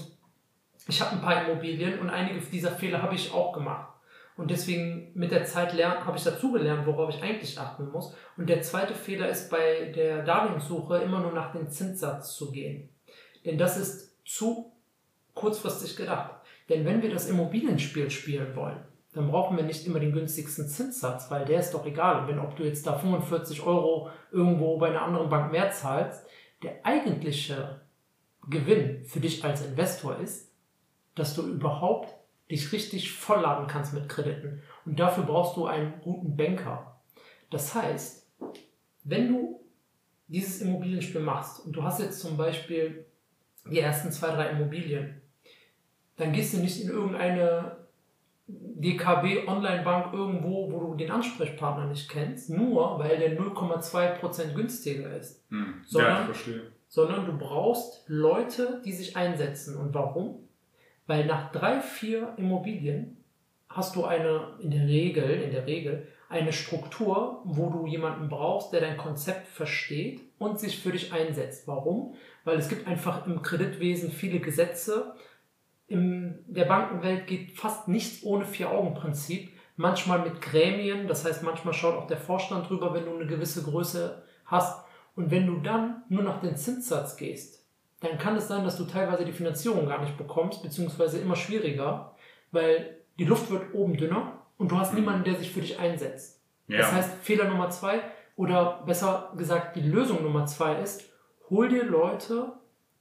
ich 0.87 1.01
habe 1.01 1.13
ein 1.13 1.21
paar 1.21 1.43
Immobilien 1.43 1.99
und 1.99 2.11
einige 2.11 2.39
dieser 2.39 2.71
Fehler 2.71 3.01
habe 3.01 3.15
ich 3.15 3.33
auch 3.33 3.51
gemacht. 3.51 3.93
Und 4.37 4.51
deswegen 4.51 5.11
mit 5.15 5.31
der 5.31 5.45
Zeit 5.45 5.73
habe 5.73 6.15
ich 6.15 6.23
dazugelernt, 6.23 6.85
worauf 6.85 7.09
ich 7.09 7.23
eigentlich 7.23 7.59
achten 7.59 7.89
muss. 7.89 8.13
Und 8.37 8.47
der 8.47 8.61
zweite 8.61 8.93
Fehler 8.93 9.27
ist 9.27 9.49
bei 9.49 9.91
der 9.95 10.23
Darlehenssuche 10.23 10.99
immer 10.99 11.19
nur 11.19 11.31
nach 11.31 11.51
dem 11.51 11.67
Zinssatz 11.67 12.35
zu 12.35 12.51
gehen. 12.51 12.89
Denn 13.43 13.57
das 13.57 13.77
ist 13.77 14.15
zu 14.23 14.71
kurzfristig 15.33 15.95
gedacht. 15.95 16.35
Denn 16.69 16.85
wenn 16.85 17.01
wir 17.01 17.09
das 17.09 17.27
Immobilienspiel 17.27 18.11
spielen 18.11 18.55
wollen, 18.55 18.85
dann 19.17 19.31
brauchen 19.31 19.57
wir 19.57 19.63
nicht 19.63 19.85
immer 19.87 19.99
den 19.99 20.13
günstigsten 20.13 20.67
Zinssatz, 20.67 21.31
weil 21.31 21.43
der 21.45 21.59
ist 21.59 21.73
doch 21.73 21.85
egal. 21.85 22.27
wenn 22.27 22.39
ob 22.39 22.55
du 22.55 22.63
jetzt 22.63 22.85
da 22.85 22.93
45 22.93 23.63
Euro 23.63 24.09
irgendwo 24.31 24.77
bei 24.77 24.89
einer 24.89 25.01
anderen 25.01 25.29
Bank 25.29 25.51
mehr 25.51 25.71
zahlst, 25.71 26.25
der 26.61 26.85
eigentliche 26.85 27.81
Gewinn 28.47 29.03
für 29.05 29.19
dich 29.19 29.43
als 29.43 29.65
Investor 29.65 30.17
ist, 30.17 30.53
dass 31.15 31.33
du 31.33 31.47
überhaupt 31.47 32.13
dich 32.51 32.71
richtig 32.71 33.11
vollladen 33.11 33.67
kannst 33.67 33.93
mit 33.93 34.07
Krediten. 34.07 34.61
Und 34.85 34.99
dafür 34.99 35.23
brauchst 35.23 35.57
du 35.57 35.65
einen 35.65 35.99
guten 36.01 36.37
Banker. 36.37 37.01
Das 37.49 37.73
heißt, 37.73 38.31
wenn 39.03 39.29
du 39.29 39.59
dieses 40.27 40.61
Immobilienspiel 40.61 41.21
machst 41.21 41.65
und 41.65 41.73
du 41.73 41.83
hast 41.83 41.99
jetzt 41.99 42.19
zum 42.19 42.37
Beispiel 42.37 43.05
die 43.65 43.79
ersten 43.79 44.11
zwei, 44.11 44.27
drei 44.27 44.49
Immobilien, 44.49 45.21
dann 46.17 46.33
gehst 46.33 46.53
du 46.53 46.57
nicht 46.59 46.81
in 46.81 46.89
irgendeine 46.89 47.86
DKB 48.47 49.47
Online-Bank 49.47 50.13
irgendwo, 50.13 50.71
wo 50.71 50.79
du 50.79 50.95
den 50.95 51.11
Ansprechpartner 51.11 51.85
nicht 51.87 52.09
kennst, 52.09 52.49
nur 52.49 52.97
weil 52.99 53.17
der 53.17 53.37
0,2% 53.37 54.53
günstiger 54.53 55.15
ist. 55.17 55.43
Hm. 55.49 55.81
Sondern- 55.85 56.11
ja, 56.11 56.19
ich 56.21 56.25
verstehe. 56.25 56.61
sondern 56.87 57.25
du 57.25 57.37
brauchst 57.37 58.03
Leute, 58.07 58.81
die 58.85 58.93
sich 58.93 59.17
einsetzen. 59.17 59.75
Und 59.77 59.93
warum? 59.93 60.47
Weil 61.07 61.25
nach 61.25 61.51
drei, 61.51 61.81
vier 61.81 62.33
Immobilien 62.37 63.17
hast 63.69 63.95
du 63.95 64.05
eine, 64.05 64.55
in 64.59 64.71
der 64.71 64.87
Regel, 64.87 65.23
in 65.41 65.51
der 65.51 65.65
Regel, 65.67 66.07
eine 66.29 66.51
Struktur, 66.51 67.41
wo 67.45 67.69
du 67.69 67.85
jemanden 67.85 68.27
brauchst, 68.29 68.73
der 68.73 68.81
dein 68.81 68.97
Konzept 68.97 69.47
versteht 69.47 70.21
und 70.39 70.59
sich 70.59 70.79
für 70.79 70.91
dich 70.91 71.13
einsetzt. 71.13 71.67
Warum? 71.67 72.15
Weil 72.43 72.57
es 72.57 72.67
gibt 72.69 72.85
einfach 72.87 73.25
im 73.27 73.41
Kreditwesen 73.41 74.11
viele 74.11 74.39
Gesetze. 74.39 75.15
In 75.87 76.43
der 76.47 76.65
Bankenwelt 76.65 77.27
geht 77.27 77.57
fast 77.57 77.87
nichts 77.87 78.23
ohne 78.23 78.45
Vier-Augen-Prinzip. 78.45 79.51
Manchmal 79.77 80.19
mit 80.19 80.41
Gremien, 80.41 81.07
das 81.07 81.23
heißt, 81.23 81.43
manchmal 81.43 81.73
schaut 81.73 81.95
auch 81.95 82.07
der 82.07 82.17
Vorstand 82.17 82.69
drüber, 82.69 82.93
wenn 82.93 83.05
du 83.05 83.15
eine 83.15 83.27
gewisse 83.27 83.63
Größe 83.63 84.23
hast. 84.45 84.83
Und 85.15 85.31
wenn 85.31 85.47
du 85.47 85.57
dann 85.59 86.03
nur 86.09 86.23
nach 86.23 86.41
den 86.41 86.55
Zinssatz 86.57 87.15
gehst, 87.15 87.65
dann 88.01 88.17
kann 88.17 88.35
es 88.35 88.47
sein, 88.47 88.63
dass 88.63 88.77
du 88.77 88.85
teilweise 88.85 89.25
die 89.25 89.31
Finanzierung 89.31 89.87
gar 89.87 90.01
nicht 90.01 90.17
bekommst, 90.17 90.61
beziehungsweise 90.61 91.19
immer 91.19 91.35
schwieriger, 91.35 92.15
weil 92.51 92.97
die 93.17 93.25
Luft 93.25 93.49
wird 93.49 93.73
oben 93.73 93.97
dünner 93.97 94.43
und 94.57 94.71
du 94.71 94.77
hast 94.77 94.93
Mhm. 94.93 94.99
niemanden, 94.99 95.23
der 95.23 95.35
sich 95.35 95.51
für 95.51 95.61
dich 95.61 95.79
einsetzt. 95.79 96.43
Ja. 96.67 96.79
Das 96.79 96.91
heißt, 96.91 97.13
Fehler 97.21 97.45
Nummer 97.47 97.69
zwei 97.69 98.01
oder 98.35 98.83
besser 98.85 99.31
gesagt, 99.37 99.75
die 99.75 99.81
Lösung 99.81 100.21
Nummer 100.21 100.45
zwei 100.45 100.75
ist, 100.81 101.09
hol 101.49 101.69
dir 101.69 101.83
Leute 101.85 102.53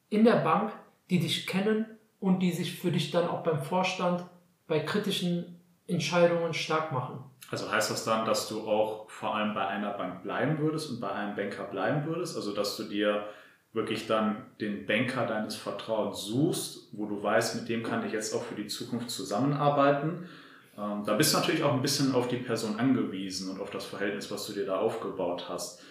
in 0.08 0.24
der 0.24 0.36
Bank, 0.36 0.72
die 1.10 1.18
dich 1.20 1.46
kennen 1.46 1.95
und 2.20 2.40
die 2.40 2.52
sich 2.52 2.78
für 2.78 2.90
dich 2.90 3.10
dann 3.10 3.28
auch 3.28 3.42
beim 3.42 3.62
Vorstand 3.62 4.24
bei 4.66 4.80
kritischen 4.80 5.60
Entscheidungen 5.86 6.52
stark 6.54 6.92
machen. 6.92 7.24
Also 7.50 7.70
heißt 7.70 7.90
das 7.90 8.04
dann, 8.04 8.24
dass 8.24 8.48
du 8.48 8.68
auch 8.68 9.08
vor 9.08 9.36
allem 9.36 9.54
bei 9.54 9.66
einer 9.66 9.92
Bank 9.92 10.22
bleiben 10.22 10.58
würdest 10.58 10.90
und 10.90 11.00
bei 11.00 11.10
einem 11.10 11.36
Banker 11.36 11.64
bleiben 11.64 12.04
würdest? 12.06 12.36
Also 12.36 12.52
dass 12.52 12.76
du 12.76 12.84
dir 12.84 13.24
wirklich 13.72 14.06
dann 14.06 14.46
den 14.60 14.86
Banker 14.86 15.26
deines 15.26 15.54
Vertrauens 15.54 16.24
suchst, 16.24 16.88
wo 16.92 17.06
du 17.06 17.22
weißt, 17.22 17.56
mit 17.56 17.68
dem 17.68 17.82
kann 17.82 18.04
ich 18.04 18.12
jetzt 18.12 18.34
auch 18.34 18.42
für 18.42 18.54
die 18.54 18.66
Zukunft 18.66 19.10
zusammenarbeiten. 19.10 20.28
Ähm, 20.76 21.04
da 21.04 21.14
bist 21.14 21.34
du 21.34 21.38
natürlich 21.38 21.62
auch 21.62 21.74
ein 21.74 21.82
bisschen 21.82 22.14
auf 22.14 22.26
die 22.26 22.38
Person 22.38 22.80
angewiesen 22.80 23.50
und 23.50 23.60
auf 23.60 23.70
das 23.70 23.84
Verhältnis, 23.84 24.30
was 24.30 24.46
du 24.46 24.54
dir 24.54 24.66
da 24.66 24.78
aufgebaut 24.78 25.46
hast. 25.48 25.82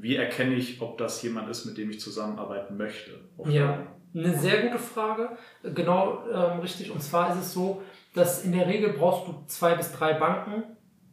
Wie 0.00 0.16
erkenne 0.16 0.54
ich, 0.54 0.80
ob 0.80 0.98
das 0.98 1.22
jemand 1.22 1.48
ist, 1.50 1.64
mit 1.66 1.76
dem 1.76 1.90
ich 1.90 2.00
zusammenarbeiten 2.00 2.76
möchte? 2.76 3.20
Ja. 3.46 3.86
Eine 4.14 4.38
sehr 4.38 4.62
gute 4.62 4.78
Frage, 4.78 5.30
genau 5.62 6.24
ähm, 6.32 6.60
richtig. 6.60 6.90
Und 6.90 7.02
zwar 7.02 7.32
ist 7.32 7.40
es 7.40 7.52
so, 7.52 7.82
dass 8.14 8.44
in 8.44 8.52
der 8.52 8.66
Regel 8.68 8.92
brauchst 8.92 9.26
du 9.26 9.44
zwei 9.46 9.74
bis 9.74 9.92
drei 9.92 10.14
Banken. 10.14 10.62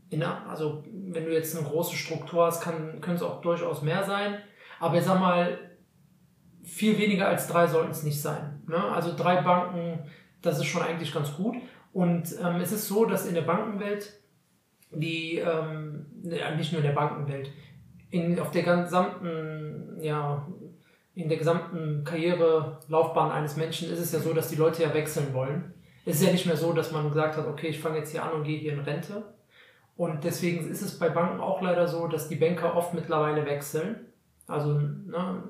In, 0.09 0.21
also 0.23 0.83
wenn 0.85 1.25
du 1.25 1.33
jetzt 1.33 1.57
eine 1.57 1.67
große 1.67 1.95
Struktur 1.95 2.45
hast, 2.45 2.61
kann, 2.61 3.01
können 3.01 3.15
es 3.15 3.23
auch 3.23 3.41
durchaus 3.41 3.81
mehr 3.81 4.03
sein. 4.03 4.37
Aber 4.79 4.97
ich 4.97 5.03
sag 5.03 5.19
mal, 5.19 5.57
viel 6.63 6.97
weniger 6.99 7.27
als 7.27 7.47
drei 7.47 7.65
sollten 7.65 7.91
es 7.91 8.03
nicht 8.03 8.21
sein. 8.21 8.61
Ne? 8.67 8.77
Also 8.77 9.15
drei 9.15 9.41
Banken, 9.41 9.99
das 10.41 10.59
ist 10.59 10.65
schon 10.65 10.83
eigentlich 10.83 11.13
ganz 11.13 11.35
gut. 11.35 11.55
Und 11.93 12.35
ähm, 12.41 12.61
es 12.61 12.71
ist 12.71 12.87
so, 12.87 13.05
dass 13.05 13.25
in 13.25 13.33
der 13.33 13.41
Bankenwelt, 13.41 14.13
die, 14.91 15.37
ähm, 15.37 16.05
nicht 16.21 16.71
nur 16.71 16.81
in 16.81 16.87
der 16.87 16.93
Bankenwelt, 16.93 17.51
in, 18.11 18.39
auf 18.39 18.51
der 18.51 18.63
gesamten, 18.63 19.97
ja, 20.01 20.47
in 21.15 21.27
der 21.29 21.37
gesamten 21.37 22.03
Karrierelaufbahn 22.03 23.31
eines 23.31 23.57
Menschen 23.57 23.91
ist 23.91 23.99
es 23.99 24.11
ja 24.13 24.19
so, 24.19 24.33
dass 24.33 24.47
die 24.49 24.55
Leute 24.55 24.83
ja 24.83 24.93
wechseln 24.93 25.33
wollen. 25.33 25.73
Es 26.05 26.15
ist 26.19 26.25
ja 26.25 26.31
nicht 26.31 26.45
mehr 26.45 26.57
so, 26.57 26.73
dass 26.73 26.91
man 26.91 27.09
gesagt 27.09 27.37
hat, 27.37 27.47
okay, 27.47 27.67
ich 27.67 27.79
fange 27.79 27.97
jetzt 27.97 28.11
hier 28.11 28.23
an 28.23 28.31
und 28.31 28.43
gehe 28.43 28.57
hier 28.57 28.73
in 28.73 28.79
Rente. 28.79 29.23
Und 29.97 30.23
deswegen 30.23 30.67
ist 30.69 30.81
es 30.81 30.97
bei 30.97 31.09
Banken 31.09 31.41
auch 31.41 31.61
leider 31.61 31.87
so, 31.87 32.07
dass 32.07 32.27
die 32.29 32.35
Banker 32.37 32.75
oft 32.75 32.93
mittlerweile 32.93 33.45
wechseln. 33.45 34.07
Also 34.47 34.73
ne, 34.73 35.43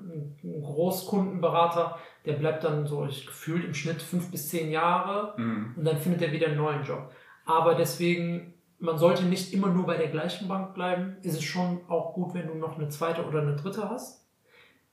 ein 0.44 0.62
Großkundenberater, 0.62 1.98
der 2.25 2.34
bleibt 2.34 2.63
dann 2.63 2.86
so 2.86 3.06
ich, 3.06 3.25
gefühlt 3.25 3.63
im 3.65 3.74
Schnitt 3.74 4.01
fünf 4.01 4.30
bis 4.30 4.50
zehn 4.50 4.70
Jahre 4.72 5.34
Mhm. 5.38 5.75
und 5.77 5.86
dann 5.86 5.98
findet 5.98 6.22
er 6.22 6.32
wieder 6.32 6.48
einen 6.48 6.58
neuen 6.58 6.84
Job. 6.84 7.12
Aber 7.46 7.75
deswegen, 7.75 8.53
man 8.80 8.98
sollte 8.98 9.24
nicht 9.25 9.53
immer 9.53 9.68
nur 9.70 9.86
bei 9.86 9.98
der 9.98 10.10
gleichen 10.10 10.48
Bank 10.48 10.74
bleiben. 10.74 11.18
Ist 11.22 11.36
es 11.36 11.44
schon 11.44 11.82
auch 11.88 12.13
gut, 12.13 12.34
wenn 12.34 12.48
du 12.48 12.56
noch 12.56 12.77
eine 12.77 12.89
zweite 12.89 13.25
oder 13.25 13.41
eine 13.41 13.56
dritte 13.56 13.89
hast. 13.89 14.21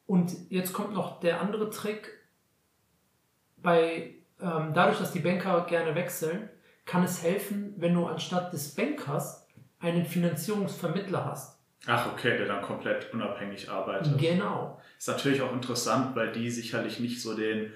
Und 0.09 0.33
jetzt 0.49 0.73
kommt 0.73 0.95
noch 0.95 1.21
der 1.21 1.43
andere 1.43 1.69
Trick. 1.69 2.09
Bei, 3.59 4.15
ähm, 4.41 4.73
dadurch, 4.73 4.99
dass 4.99 5.13
die 5.13 5.19
Banker 5.19 5.67
gerne 5.69 5.95
wechseln, 5.95 6.49
kann 6.87 7.05
es 7.05 7.23
helfen, 7.23 7.75
wenn 7.77 7.93
du 7.93 8.07
anstatt 8.07 8.51
des 8.55 8.75
Bankers 8.75 9.47
einen 9.81 10.07
Finanzierungsvermittler 10.07 11.27
hast. 11.27 11.61
Ach, 11.87 12.11
okay, 12.11 12.39
der 12.39 12.47
dann 12.47 12.63
komplett 12.63 13.13
unabhängig 13.13 13.69
arbeitet. 13.71 14.17
Genau. 14.19 14.81
Ist 14.97 15.09
natürlich 15.09 15.43
auch 15.43 15.53
interessant, 15.53 16.17
weil 16.17 16.33
die 16.33 16.51
sicherlich 16.51 17.01
nicht 17.01 17.21
so 17.21 17.37
den 17.37 17.71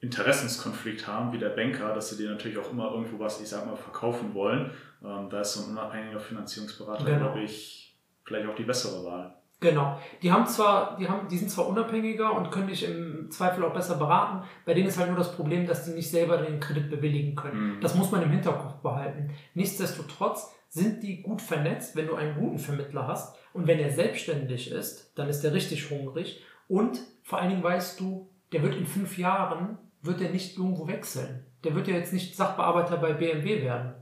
Interessenskonflikt 0.00 1.06
haben 1.06 1.32
wie 1.32 1.38
der 1.38 1.48
Banker, 1.48 1.94
dass 1.94 2.10
sie 2.10 2.18
dir 2.18 2.30
natürlich 2.30 2.58
auch 2.58 2.70
immer 2.70 2.92
irgendwo 2.92 3.18
was, 3.18 3.40
ich 3.40 3.48
sag 3.48 3.64
mal, 3.64 3.76
verkaufen 3.76 4.34
wollen. 4.34 4.70
Ähm, 5.02 5.30
da 5.30 5.40
ist 5.40 5.54
so 5.54 5.64
ein 5.64 5.70
unabhängiger 5.70 6.20
Finanzierungsberater, 6.20 7.04
Genau. 7.06 7.18
glaube 7.18 7.40
ich, 7.40 7.96
vielleicht 8.24 8.46
auch 8.46 8.54
die 8.54 8.64
bessere 8.64 9.02
Wahl. 9.06 9.37
Genau. 9.60 9.98
Die 10.22 10.30
haben 10.30 10.46
zwar, 10.46 10.96
die 10.96 11.08
haben, 11.08 11.26
die 11.28 11.36
sind 11.36 11.50
zwar 11.50 11.66
unabhängiger 11.66 12.32
und 12.32 12.50
können 12.50 12.68
dich 12.68 12.84
im 12.84 13.28
Zweifel 13.30 13.64
auch 13.64 13.74
besser 13.74 13.96
beraten. 13.96 14.46
Bei 14.64 14.72
denen 14.72 14.86
ist 14.86 14.98
halt 14.98 15.08
nur 15.08 15.18
das 15.18 15.34
Problem, 15.34 15.66
dass 15.66 15.84
die 15.84 15.92
nicht 15.92 16.10
selber 16.10 16.38
den 16.38 16.60
Kredit 16.60 16.90
bewilligen 16.90 17.34
können. 17.34 17.76
Mhm. 17.76 17.80
Das 17.80 17.96
muss 17.96 18.12
man 18.12 18.22
im 18.22 18.30
Hinterkopf 18.30 18.74
behalten. 18.82 19.30
Nichtsdestotrotz 19.54 20.54
sind 20.68 21.02
die 21.02 21.22
gut 21.22 21.42
vernetzt, 21.42 21.96
wenn 21.96 22.06
du 22.06 22.14
einen 22.14 22.38
guten 22.38 22.58
Vermittler 22.58 23.08
hast. 23.08 23.36
Und 23.52 23.66
wenn 23.66 23.80
er 23.80 23.90
selbstständig 23.90 24.70
ist, 24.70 25.12
dann 25.16 25.28
ist 25.28 25.44
er 25.44 25.52
richtig 25.52 25.90
hungrig. 25.90 26.44
Und 26.68 27.00
vor 27.22 27.40
allen 27.40 27.50
Dingen 27.50 27.62
weißt 27.64 27.98
du, 27.98 28.28
der 28.52 28.62
wird 28.62 28.76
in 28.76 28.86
fünf 28.86 29.18
Jahren, 29.18 29.78
wird 30.02 30.20
er 30.20 30.30
nicht 30.30 30.56
irgendwo 30.56 30.86
wechseln. 30.86 31.44
Der 31.64 31.74
wird 31.74 31.88
ja 31.88 31.94
jetzt 31.94 32.12
nicht 32.12 32.36
Sachbearbeiter 32.36 32.98
bei 32.98 33.12
BMW 33.12 33.62
werden. 33.62 33.94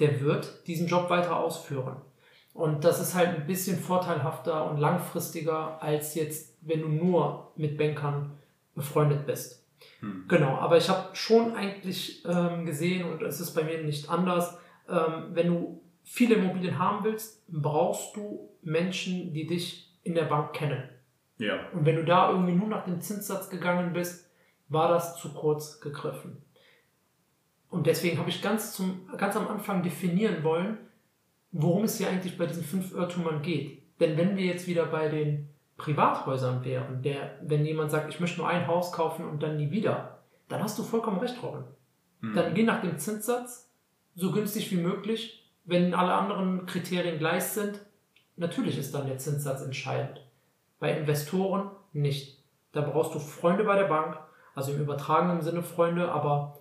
Der 0.00 0.20
wird 0.20 0.66
diesen 0.66 0.86
Job 0.86 1.10
weiter 1.10 1.36
ausführen. 1.36 2.00
Und 2.54 2.84
das 2.84 3.00
ist 3.00 3.14
halt 3.14 3.36
ein 3.36 3.46
bisschen 3.46 3.78
vorteilhafter 3.78 4.70
und 4.70 4.78
langfristiger, 4.78 5.82
als 5.82 6.14
jetzt, 6.14 6.56
wenn 6.62 6.80
du 6.82 6.88
nur 6.88 7.52
mit 7.56 7.76
Bankern 7.76 8.30
befreundet 8.76 9.26
bist. 9.26 9.66
Hm. 10.00 10.24
Genau, 10.28 10.56
aber 10.56 10.76
ich 10.76 10.88
habe 10.88 11.14
schon 11.14 11.54
eigentlich 11.56 12.24
ähm, 12.24 12.64
gesehen, 12.64 13.10
und 13.10 13.22
es 13.22 13.40
ist 13.40 13.54
bei 13.54 13.64
mir 13.64 13.82
nicht 13.82 14.08
anders, 14.08 14.56
ähm, 14.88 15.30
wenn 15.32 15.48
du 15.48 15.80
viele 16.04 16.36
Immobilien 16.36 16.78
haben 16.78 17.04
willst, 17.04 17.42
brauchst 17.48 18.14
du 18.16 18.48
Menschen, 18.62 19.34
die 19.34 19.46
dich 19.46 19.92
in 20.04 20.14
der 20.14 20.24
Bank 20.24 20.52
kennen. 20.52 20.88
Ja, 21.38 21.58
Und 21.72 21.84
wenn 21.84 21.96
du 21.96 22.04
da 22.04 22.30
irgendwie 22.30 22.52
nur 22.52 22.68
nach 22.68 22.84
dem 22.84 23.00
Zinssatz 23.00 23.50
gegangen 23.50 23.92
bist, 23.92 24.30
war 24.68 24.88
das 24.88 25.16
zu 25.16 25.34
kurz 25.34 25.80
gegriffen. 25.80 26.40
Und 27.68 27.88
deswegen 27.88 28.18
habe 28.18 28.30
ich 28.30 28.40
ganz, 28.40 28.72
zum, 28.74 29.08
ganz 29.16 29.34
am 29.36 29.48
Anfang 29.48 29.82
definieren 29.82 30.44
wollen, 30.44 30.78
worum 31.54 31.84
es 31.84 31.96
hier 31.96 32.08
eigentlich 32.08 32.36
bei 32.36 32.46
diesen 32.46 32.64
fünf 32.64 32.92
Irrtümern 32.92 33.40
geht. 33.40 33.80
Denn 34.00 34.16
wenn 34.16 34.36
wir 34.36 34.44
jetzt 34.44 34.66
wieder 34.66 34.86
bei 34.86 35.08
den 35.08 35.48
Privathäusern 35.76 36.64
wären, 36.64 37.00
der, 37.02 37.38
wenn 37.42 37.64
jemand 37.64 37.92
sagt, 37.92 38.12
ich 38.12 38.20
möchte 38.20 38.40
nur 38.40 38.48
ein 38.48 38.66
Haus 38.66 38.92
kaufen 38.92 39.24
und 39.24 39.42
dann 39.42 39.56
nie 39.56 39.70
wieder, 39.70 40.18
dann 40.48 40.62
hast 40.62 40.78
du 40.78 40.82
vollkommen 40.82 41.20
recht, 41.20 41.40
Robin. 41.42 41.64
Hm. 42.20 42.34
Dann 42.34 42.54
geh 42.54 42.64
nach 42.64 42.80
dem 42.80 42.98
Zinssatz, 42.98 43.72
so 44.16 44.32
günstig 44.32 44.70
wie 44.72 44.76
möglich. 44.76 45.48
Wenn 45.64 45.94
alle 45.94 46.12
anderen 46.12 46.66
Kriterien 46.66 47.18
gleich 47.18 47.44
sind, 47.44 47.80
natürlich 48.36 48.76
ist 48.76 48.92
dann 48.92 49.06
der 49.06 49.18
Zinssatz 49.18 49.62
entscheidend. 49.62 50.20
Bei 50.80 50.90
Investoren 50.90 51.70
nicht. 51.92 52.42
Da 52.72 52.80
brauchst 52.80 53.14
du 53.14 53.20
Freunde 53.20 53.62
bei 53.62 53.78
der 53.78 53.86
Bank, 53.86 54.18
also 54.56 54.72
im 54.72 54.80
übertragenen 54.80 55.40
Sinne 55.40 55.62
Freunde, 55.62 56.10
aber 56.10 56.58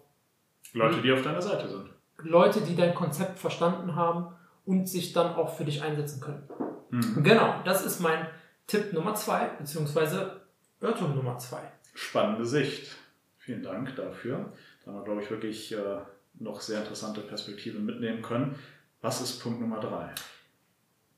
Leute, 0.74 1.02
die 1.02 1.12
auf 1.12 1.24
deiner 1.24 1.42
Seite 1.42 1.68
sind. 1.68 1.90
Leute, 2.20 2.62
die 2.62 2.76
dein 2.76 2.94
Konzept 2.94 3.40
verstanden 3.40 3.96
haben 3.96 4.36
und 4.66 4.88
sich 4.88 5.14
dann 5.14 5.36
auch 5.36 5.56
für 5.56 5.66
dich 5.66 5.82
einsetzen 5.82 6.22
können. 6.22 6.48
Hm. 6.90 7.24
Genau, 7.24 7.62
das 7.66 7.86
ist 7.86 8.00
mein 8.00 8.28
Tipp 8.68 8.94
Nummer 8.94 9.16
zwei, 9.16 9.50
beziehungsweise 9.60 10.42
Irrtum 10.82 11.16
Nummer 11.16 11.38
zwei. 11.38 11.62
Spannende 11.94 12.46
Sicht. 12.46 12.92
Vielen 13.38 13.64
Dank 13.64 13.96
dafür. 13.96 14.54
Da 14.86 14.92
haben 14.92 15.00
wir, 15.00 15.04
glaube 15.04 15.22
ich, 15.22 15.30
wirklich 15.30 15.74
äh, 15.74 15.98
noch 16.40 16.62
sehr 16.62 16.80
interessante 16.80 17.22
Perspektiven 17.22 17.86
mitnehmen 17.86 18.22
können. 18.22 18.56
Was 19.02 19.22
ist 19.22 19.40
Punkt 19.42 19.60
Nummer 19.60 19.80
drei? 19.80 20.10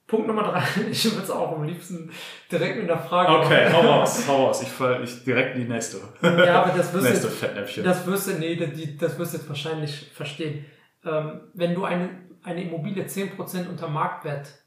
Punkt 0.07 0.27
Nummer 0.27 0.43
drei, 0.43 0.63
ich 0.91 1.03
würde 1.05 1.23
es 1.23 1.31
auch 1.31 1.55
am 1.55 1.63
liebsten 1.63 2.11
direkt 2.51 2.77
mit 2.77 2.89
einer 2.89 3.01
Frage 3.01 3.45
Okay, 3.45 3.71
hau 3.71 3.81
raus, 3.81 4.23
hau 4.27 4.45
raus. 4.45 4.61
Ich 4.61 4.69
fall 4.69 5.03
ich 5.03 5.23
direkt 5.23 5.55
in 5.55 5.63
die 5.63 5.67
nächste. 5.71 5.97
Ja, 6.21 6.63
aber 6.63 6.77
das 6.77 6.93
wirst 6.93 7.23
du 7.23 7.81
das 7.83 8.05
wirst 8.05 8.27
du, 8.27 8.33
nee, 8.33 8.55
das 8.55 9.17
wirst 9.17 9.33
du 9.33 9.37
jetzt 9.37 9.49
wahrscheinlich 9.49 10.11
verstehen. 10.13 10.65
Ähm, 11.03 11.41
wenn 11.53 11.73
du 11.75 11.85
eine, 11.85 12.09
eine 12.45 12.63
Immobilie 12.63 13.03
10% 13.03 13.67
unter 13.67 13.87
Marktwert 13.89 14.63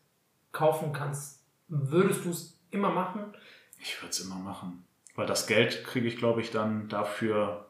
kaufen 0.52 0.92
kannst, 0.92 1.44
würdest 1.68 2.25
du 2.25 2.30
es 2.30 2.58
immer 2.70 2.90
machen? 2.90 3.32
Ich 3.80 4.02
würde 4.02 4.11
es 4.11 4.20
immer 4.20 4.37
machen. 4.37 4.85
Weil 5.14 5.26
das 5.26 5.47
Geld 5.47 5.85
kriege 5.85 6.06
ich, 6.06 6.16
glaube 6.16 6.40
ich, 6.40 6.50
dann 6.50 6.88
dafür. 6.88 7.66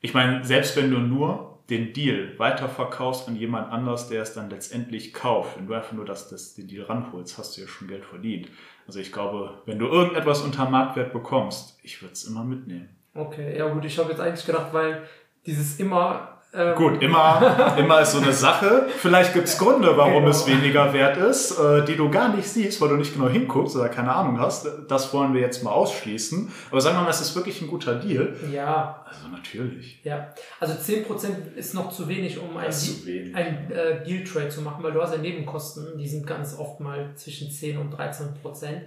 Ich 0.00 0.14
meine, 0.14 0.44
selbst 0.44 0.76
wenn 0.76 0.90
du 0.90 0.98
nur 0.98 1.58
den 1.70 1.92
Deal 1.92 2.38
weiterverkaufst 2.38 3.28
an 3.28 3.36
jemand 3.36 3.72
anders, 3.72 4.08
der 4.08 4.22
es 4.22 4.34
dann 4.34 4.50
letztendlich 4.50 5.12
kauft, 5.12 5.56
wenn 5.56 5.66
du 5.66 5.74
einfach 5.74 5.92
nur 5.92 6.04
das, 6.04 6.28
das, 6.28 6.54
den 6.54 6.68
Deal 6.68 6.84
ranholst, 6.84 7.38
hast 7.38 7.56
du 7.56 7.62
ja 7.62 7.68
schon 7.68 7.88
Geld 7.88 8.04
verdient. 8.04 8.48
Also 8.86 8.98
ich 8.98 9.12
glaube, 9.12 9.62
wenn 9.66 9.78
du 9.78 9.86
irgendetwas 9.86 10.42
unter 10.42 10.68
Marktwert 10.68 11.12
bekommst, 11.12 11.78
ich 11.82 12.02
würde 12.02 12.12
es 12.12 12.24
immer 12.24 12.44
mitnehmen. 12.44 12.88
Okay, 13.14 13.56
ja 13.56 13.68
gut, 13.68 13.84
ich 13.84 13.98
habe 13.98 14.10
jetzt 14.10 14.20
eigentlich 14.20 14.44
gedacht, 14.44 14.72
weil 14.72 15.06
dieses 15.46 15.78
immer 15.78 16.41
ähm, 16.54 16.74
Gut, 16.74 17.02
immer, 17.02 17.74
immer 17.78 18.02
ist 18.02 18.12
so 18.12 18.18
eine 18.18 18.32
Sache. 18.32 18.86
Vielleicht 18.98 19.32
gibt 19.32 19.48
es 19.48 19.56
Gründe, 19.56 19.96
warum 19.96 20.24
genau. 20.24 20.28
es 20.28 20.46
weniger 20.46 20.92
wert 20.92 21.16
ist, 21.16 21.58
äh, 21.58 21.84
die 21.84 21.96
du 21.96 22.10
gar 22.10 22.34
nicht 22.34 22.46
siehst, 22.46 22.78
weil 22.80 22.90
du 22.90 22.96
nicht 22.96 23.14
genau 23.14 23.28
hinguckst 23.28 23.74
oder 23.74 23.88
keine 23.88 24.14
Ahnung 24.14 24.38
hast. 24.38 24.68
Das 24.88 25.14
wollen 25.14 25.32
wir 25.32 25.40
jetzt 25.40 25.64
mal 25.64 25.70
ausschließen. 25.70 26.52
Aber 26.70 26.80
sagen 26.82 26.96
wir 26.96 27.04
mal, 27.04 27.10
es 27.10 27.22
ist 27.22 27.34
wirklich 27.34 27.62
ein 27.62 27.68
guter 27.68 27.94
Deal. 27.94 28.36
Ja. 28.52 29.02
Also 29.08 29.28
natürlich. 29.28 30.02
Ja, 30.04 30.28
also 30.60 30.74
10% 30.74 31.54
ist 31.56 31.74
noch 31.74 31.90
zu 31.90 32.08
wenig, 32.08 32.38
um 32.38 32.56
ein, 32.56 32.70
wenig. 32.70 33.34
ein 33.34 33.70
äh, 33.70 34.04
Deal-Trade 34.04 34.50
zu 34.50 34.60
machen, 34.60 34.82
weil 34.82 34.92
du 34.92 35.00
hast 35.00 35.14
ja 35.14 35.18
Nebenkosten, 35.18 35.96
die 35.96 36.08
sind 36.08 36.26
ganz 36.26 36.58
oft 36.58 36.80
mal 36.80 37.12
zwischen 37.14 37.50
10 37.50 37.78
und 37.78 37.94
13% 37.94 38.82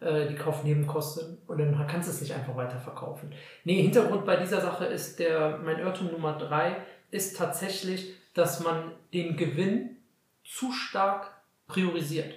äh, 0.00 0.26
die 0.26 0.34
Kaufnebenkosten 0.34 1.38
und 1.46 1.58
dann 1.58 1.86
kannst 1.86 2.08
du 2.08 2.12
es 2.12 2.20
nicht 2.22 2.32
einfach 2.32 2.56
weiterverkaufen. 2.56 3.30
Nee, 3.64 3.82
Hintergrund 3.82 4.24
bei 4.24 4.36
dieser 4.36 4.60
Sache 4.60 4.86
ist 4.86 5.18
der, 5.18 5.58
mein 5.62 5.78
Irrtum 5.78 6.10
Nummer 6.10 6.38
3, 6.38 6.76
ist 7.10 7.36
tatsächlich, 7.36 8.14
dass 8.34 8.60
man 8.60 8.92
den 9.12 9.36
Gewinn 9.36 9.96
zu 10.44 10.72
stark 10.72 11.42
priorisiert. 11.66 12.34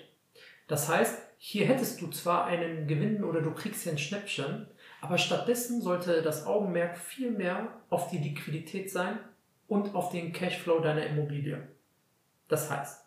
Das 0.68 0.90
heißt, 0.90 1.18
hier 1.38 1.66
hättest 1.66 2.02
du 2.02 2.08
zwar 2.08 2.46
einen 2.46 2.88
Gewinn 2.88 3.24
oder 3.24 3.42
du 3.42 3.52
kriegst 3.52 3.84
hier 3.84 3.92
ein 3.92 3.98
Schnäppchen, 3.98 4.68
aber 5.02 5.18
stattdessen 5.18 5.82
sollte 5.82 6.22
das 6.22 6.46
Augenmerk 6.46 6.98
viel 6.98 7.32
mehr 7.32 7.68
auf 7.90 8.10
die 8.10 8.18
Liquidität 8.18 8.90
sein 8.90 9.20
und 9.68 9.96
auf 9.96 10.10
den 10.10 10.32
Cashflow 10.32 10.80
deiner 10.80 11.06
Immobilie. 11.06 11.68
Das 12.48 12.70
heißt, 12.70 13.04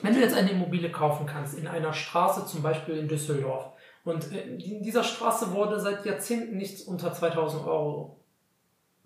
wenn 0.00 0.14
du 0.14 0.20
jetzt 0.20 0.36
eine 0.36 0.52
Immobilie 0.52 0.92
kaufen 0.92 1.26
kannst 1.26 1.58
in 1.58 1.66
einer 1.66 1.92
Straße, 1.92 2.46
zum 2.46 2.62
Beispiel 2.62 2.96
in 2.96 3.08
Düsseldorf, 3.08 3.72
und 4.04 4.32
in 4.32 4.82
dieser 4.82 5.04
Straße 5.04 5.52
wurde 5.52 5.80
seit 5.80 6.06
Jahrzehnten 6.06 6.56
nichts 6.56 6.82
unter 6.82 7.12
2000 7.12 7.66
Euro 7.66 8.20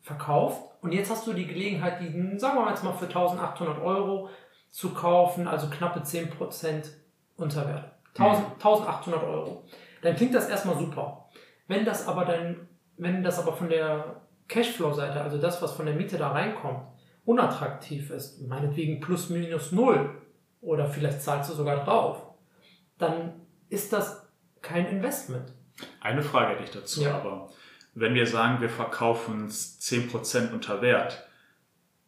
verkauft, 0.03 0.73
und 0.83 0.91
jetzt 0.91 1.11
hast 1.11 1.27
du 1.29 1.33
die 1.33 1.47
Gelegenheit, 1.47 2.01
die, 2.01 2.39
sagen 2.39 2.59
wir 2.59 2.69
jetzt 2.69 2.83
mal, 2.83 2.93
für 2.93 3.07
1800 3.07 3.81
Euro 3.81 4.29
zu 4.69 4.93
kaufen, 4.93 5.47
also 5.47 5.71
knappe 5.71 6.01
10% 6.01 6.91
Unterwert. 7.37 7.93
1800 8.19 9.23
Euro. 9.23 9.65
Dann 10.03 10.17
klingt 10.17 10.35
das 10.35 10.49
erstmal 10.49 10.77
super. 10.77 11.31
Wenn 11.69 11.85
das 11.85 12.09
aber 12.09 12.25
dann, 12.25 12.69
wenn 12.97 13.23
das 13.23 13.39
aber 13.39 13.53
von 13.53 13.69
der 13.69 14.23
Cashflow-Seite, 14.49 15.21
also 15.21 15.39
das, 15.39 15.63
was 15.63 15.73
von 15.73 15.87
der 15.87 15.95
Miete 15.95 16.19
da 16.19 16.33
reinkommt, 16.33 16.83
unattraktiv 17.25 18.11
ist, 18.11 18.43
meinetwegen 18.43 19.01
plus 19.01 19.31
minus 19.31 19.71
null 19.71 20.21
oder 20.61 20.89
vielleicht 20.89 21.23
zahlst 21.23 21.51
du 21.51 21.55
sogar 21.55 21.85
drauf, 21.85 22.35
dann 22.99 23.47
ist 23.69 23.93
das 23.93 24.29
kein 24.61 24.87
Investment. 24.87 25.53
Eine 26.01 26.23
Frage 26.23 26.55
hätte 26.55 26.65
ich 26.65 26.71
dazu, 26.71 27.03
ja. 27.03 27.15
aber 27.15 27.51
wenn 27.95 28.15
wir 28.15 28.27
sagen, 28.27 28.61
wir 28.61 28.71
verkaufen 28.71 29.47
es 29.47 29.81
10% 29.81 30.53
unter 30.53 30.83
Wert 30.83 31.27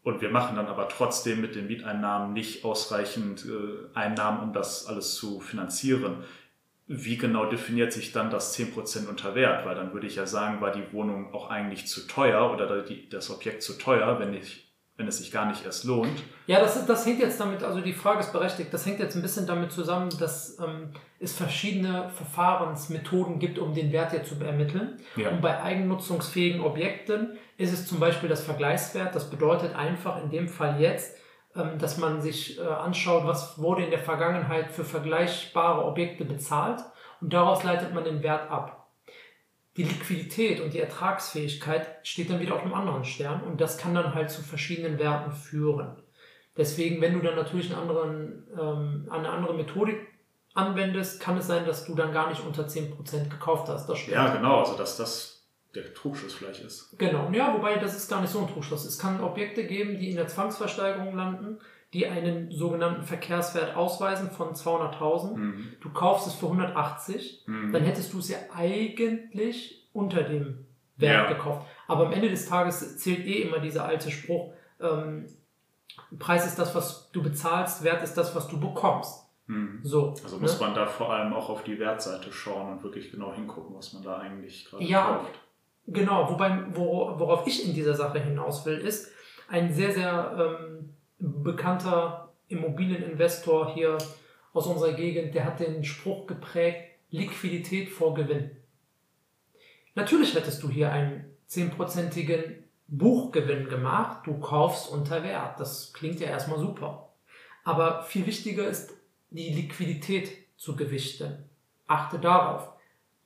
und 0.03 0.21
wir 0.21 0.31
machen 0.31 0.57
dann 0.57 0.67
aber 0.67 0.89
trotzdem 0.89 1.41
mit 1.41 1.55
den 1.55 1.67
Mieteinnahmen 1.67 2.33
nicht 2.33 2.65
ausreichend 2.65 3.47
äh, 3.47 3.97
Einnahmen, 3.99 4.41
um 4.43 4.53
das 4.53 4.87
alles 4.87 5.15
zu 5.15 5.41
finanzieren, 5.41 6.25
wie 6.87 7.17
genau 7.17 7.47
definiert 7.47 7.93
sich 7.93 8.13
dann 8.13 8.31
das 8.31 8.57
10% 8.59 9.09
unter 9.09 9.35
Wert? 9.35 9.65
Weil 9.65 9.75
dann 9.75 9.95
würde 9.95 10.07
ich 10.07 10.17
ja 10.17 10.27
sagen, 10.27 10.61
war 10.61 10.71
die 10.71 10.93
Wohnung 10.93 11.33
auch 11.33 11.49
eigentlich 11.49 11.87
zu 11.87 12.07
teuer 12.07 12.53
oder 12.53 12.85
das 13.11 13.31
Objekt 13.31 13.63
zu 13.63 13.79
teuer, 13.79 14.19
wenn 14.21 14.35
ich 14.35 14.64
wenn 14.97 15.09
es 15.09 15.19
sich 15.19 15.33
gar 15.33 15.47
nicht 15.47 15.65
erst 15.65 15.85
lohnt. 15.85 16.23
Ja, 16.47 16.61
das, 16.61 16.87
das 16.87 17.05
hängt 17.05 17.19
jetzt 17.19 17.41
damit, 17.41 17.65
also 17.65 17.81
die 17.81 17.93
Frage 17.93 18.21
ist 18.21 18.33
berechtigt, 18.33 18.73
das 18.73 18.87
hängt 18.87 19.01
jetzt 19.01 19.17
ein 19.17 19.23
bisschen 19.23 19.47
damit 19.47 19.73
zusammen, 19.73 20.09
dass 20.21 20.59
ähm, 20.61 20.91
es 21.19 21.33
verschiedene 21.33 22.11
Verfahrensmethoden 22.11 23.41
gibt, 23.41 23.59
um 23.59 23.75
den 23.75 23.91
Wert 23.91 24.13
jetzt 24.13 24.29
zu 24.29 24.45
ermitteln. 24.45 25.01
Ja. 25.17 25.31
Und 25.31 25.41
bei 25.41 25.61
eigennutzungsfähigen 25.61 26.61
Objekten 26.61 27.37
ist 27.57 27.73
es 27.73 27.89
zum 27.89 27.99
Beispiel 27.99 28.29
das 28.29 28.45
Vergleichswert. 28.45 29.15
Das 29.15 29.31
bedeutet 29.31 29.75
einfach 29.75 30.23
in 30.23 30.31
dem 30.31 30.49
Fall 30.49 30.81
jetzt, 30.81 31.17
ähm, 31.57 31.79
dass 31.79 31.99
man 31.99 32.23
sich 32.23 32.61
äh, 32.61 32.63
anschaut, 32.63 33.27
was 33.27 33.59
wurde 33.59 33.83
in 33.83 33.91
der 33.91 33.99
Vergangenheit 33.99 34.71
für 34.71 34.85
vergleichbare 34.85 35.85
Objekte 35.85 36.25
bezahlt 36.25 36.81
und 37.21 37.33
daraus 37.33 37.65
leitet 37.65 37.93
man 37.95 38.05
den 38.05 38.23
Wert 38.23 38.49
ab 38.49 38.84
die 39.77 39.83
Liquidität 39.83 40.61
und 40.61 40.73
die 40.73 40.81
Ertragsfähigkeit 40.81 41.99
steht 42.05 42.31
dann 42.31 42.41
wieder 42.41 42.55
auf 42.55 42.63
einem 42.63 42.75
anderen 42.75 43.05
Stern 43.05 43.43
und 43.43 43.61
das 43.61 43.77
kann 43.77 43.95
dann 43.95 44.15
halt 44.15 44.31
zu 44.31 44.43
verschiedenen 44.43 44.99
Werten 44.99 45.33
führen. 45.33 45.97
Deswegen, 46.57 47.01
wenn 47.01 47.15
du 47.15 47.21
dann 47.21 47.35
natürlich 47.35 47.73
einen 47.73 47.81
anderen, 47.81 48.45
ähm, 48.59 49.09
eine 49.11 49.29
andere 49.29 49.55
Methodik 49.55 50.07
anwendest, 50.55 51.21
kann 51.21 51.37
es 51.37 51.49
sein, 51.49 51.67
dass 51.67 51.85
du 51.85 51.97
dann 51.97 52.13
gar 52.13 52.29
nicht 52.29 52.45
unter 52.47 52.69
10% 52.69 53.29
gekauft 53.29 53.69
hast. 53.69 53.89
Das 53.89 53.99
stimmt. 53.99 54.15
Ja, 54.15 54.35
genau, 54.35 54.61
also 54.61 54.77
dass 54.77 54.97
das 54.97 55.35
der 55.75 55.93
Trugschluss 55.93 56.35
vielleicht 56.35 56.61
ist. 56.61 56.97
Genau, 56.99 57.29
ja, 57.33 57.53
wobei 57.53 57.77
das 57.77 57.97
ist 57.97 58.09
gar 58.09 58.21
nicht 58.21 58.31
so 58.31 58.41
ein 58.41 58.49
Trugschluss. 58.49 58.85
Es 58.85 58.99
kann 58.99 59.21
Objekte 59.21 59.67
geben, 59.67 59.99
die 59.99 60.11
in 60.11 60.17
der 60.17 60.29
Zwangsversteigerung 60.29 61.17
landen, 61.17 61.59
die 61.95 62.09
einen 62.09 62.51
sogenannten 62.51 63.05
Verkehrswert 63.05 63.77
ausweisen 63.77 64.31
von 64.31 64.53
200.000. 64.53 65.37
Mhm. 65.37 65.69
Du 65.81 65.91
kaufst 65.91 66.27
es 66.27 66.35
für 66.35 66.47
180, 66.47 67.45
mhm. 67.47 67.73
dann 67.73 67.85
hättest 67.85 68.13
du 68.13 68.19
es 68.19 68.29
ja 68.29 68.39
eigentlich 68.53 69.89
unter 69.93 70.25
dem 70.25 70.67
Wert 70.97 71.31
ja. 71.31 71.33
gekauft. 71.33 71.67
Aber 71.87 72.07
am 72.07 72.13
Ende 72.13 72.29
des 72.29 72.47
Tages 72.47 72.99
zählt 72.99 73.25
eh 73.25 73.43
immer 73.43 73.61
dieser 73.61 73.85
alte 73.85 74.11
Spruch, 74.11 74.53
ähm, 74.81 75.27
Preis 76.19 76.45
ist 76.45 76.59
das, 76.59 76.75
was 76.75 77.13
du 77.13 77.23
bezahlst, 77.23 77.85
Wert 77.85 78.03
ist 78.03 78.15
das, 78.15 78.35
was 78.35 78.49
du 78.49 78.59
bekommst. 78.59 79.29
Mhm. 79.47 79.79
So, 79.85 80.15
also 80.23 80.39
muss 80.39 80.59
ne? 80.61 80.67
man 80.67 80.75
da 80.75 80.87
vor 80.87 81.13
allem 81.13 81.33
auch 81.33 81.49
auf 81.49 81.63
die 81.63 81.79
Wertseite 81.79 82.33
schauen 82.33 82.73
und 82.73 82.83
wirklich 82.83 83.13
genau 83.13 83.33
hingucken, 83.33 83.77
was 83.77 83.93
man 83.93 84.03
da 84.03 84.19
eigentlich 84.19 84.65
gerade 84.65 84.83
ja, 84.83 85.19
kauft. 85.19 85.39
Genau, 85.87 86.29
wobei, 86.31 86.65
worauf 86.75 87.47
ich 87.47 87.69
in 87.69 87.75
dieser 87.75 87.95
Sache 87.95 88.19
hinaus 88.19 88.67
will, 88.67 88.79
ist 88.79 89.13
ein 89.49 89.73
sehr, 89.73 89.93
sehr 89.93 90.59
ähm, 90.61 90.95
bekannter 91.43 92.33
Immobilieninvestor 92.49 93.75
hier 93.75 93.99
aus 94.53 94.67
unserer 94.67 94.93
Gegend, 94.93 95.35
der 95.35 95.45
hat 95.45 95.61
den 95.61 95.85
Spruch 95.85 96.27
geprägt, 96.27 96.91
Liquidität 97.11 97.89
vor 97.89 98.15
Gewinn. 98.15 98.51
Natürlich 99.95 100.35
hättest 100.35 100.63
du 100.63 100.69
hier 100.69 100.93
einen 100.93 101.25
zehnprozentigen 101.47 102.65
Buchgewinn 102.89 103.69
gemacht, 103.69 104.27
du 104.27 104.39
kaufst 104.39 104.91
unter 104.91 105.23
Wert. 105.23 105.59
Das 105.59 105.93
klingt 105.93 106.21
ja 106.21 106.29
erstmal 106.29 106.59
super. 106.59 107.11
Aber 107.65 108.03
viel 108.03 108.27
wichtiger 108.27 108.67
ist, 108.67 108.93
die 109.31 109.53
Liquidität 109.53 110.31
zu 110.57 110.77
gewichten. 110.77 111.45
Achte 111.87 112.19
darauf. 112.19 112.71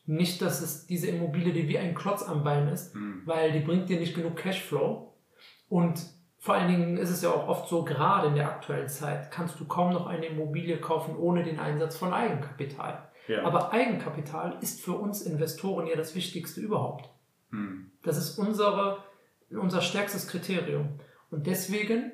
Nicht, 0.07 0.41
dass 0.41 0.63
es 0.63 0.87
diese 0.87 1.09
Immobilie 1.09 1.53
dir 1.53 1.69
wie 1.69 1.79
ein 1.79 1.95
Klotz 1.95 2.23
am 2.23 2.45
Bein 2.45 2.69
ist, 2.69 2.95
mhm. 2.95 3.23
weil 3.27 3.53
die 3.53 3.61
bringt 3.61 3.89
dir 3.89 3.99
nicht 3.99 4.15
genug 4.15 4.37
Cashflow. 4.37 5.13
Und 5.69 6.01
vor 6.39 6.55
allen 6.55 6.69
Dingen 6.69 6.97
ist 6.97 7.11
es 7.11 7.23
ja 7.23 7.31
auch 7.31 7.49
oft 7.49 7.69
so, 7.69 7.85
gerade 7.85 8.29
in 8.29 8.37
der 8.37 8.49
aktuellen 8.49 8.89
Zeit 8.89 9.31
kannst 9.31 9.59
du 9.59 9.67
kaum 9.67 9.93
noch 9.93 10.07
eine 10.07 10.27
Immobilie 10.27 10.79
kaufen 10.79 11.17
ohne 11.17 11.43
den 11.43 11.59
Einsatz 11.59 11.97
von 11.97 12.13
Eigenkapital. 12.13 13.09
Ja. 13.27 13.45
Aber 13.45 13.73
Eigenkapital 13.73 14.57
ist 14.61 14.81
für 14.81 14.93
uns 14.93 15.23
Investoren 15.23 15.87
ja 15.87 15.97
das 15.97 16.15
Wichtigste 16.15 16.61
überhaupt. 16.61 17.11
Hm. 17.51 17.91
Das 18.03 18.17
ist 18.17 18.39
unsere, 18.39 18.99
unser 19.51 19.83
stärkstes 19.83 20.29
Kriterium. 20.29 21.01
Und 21.31 21.47
deswegen 21.47 22.13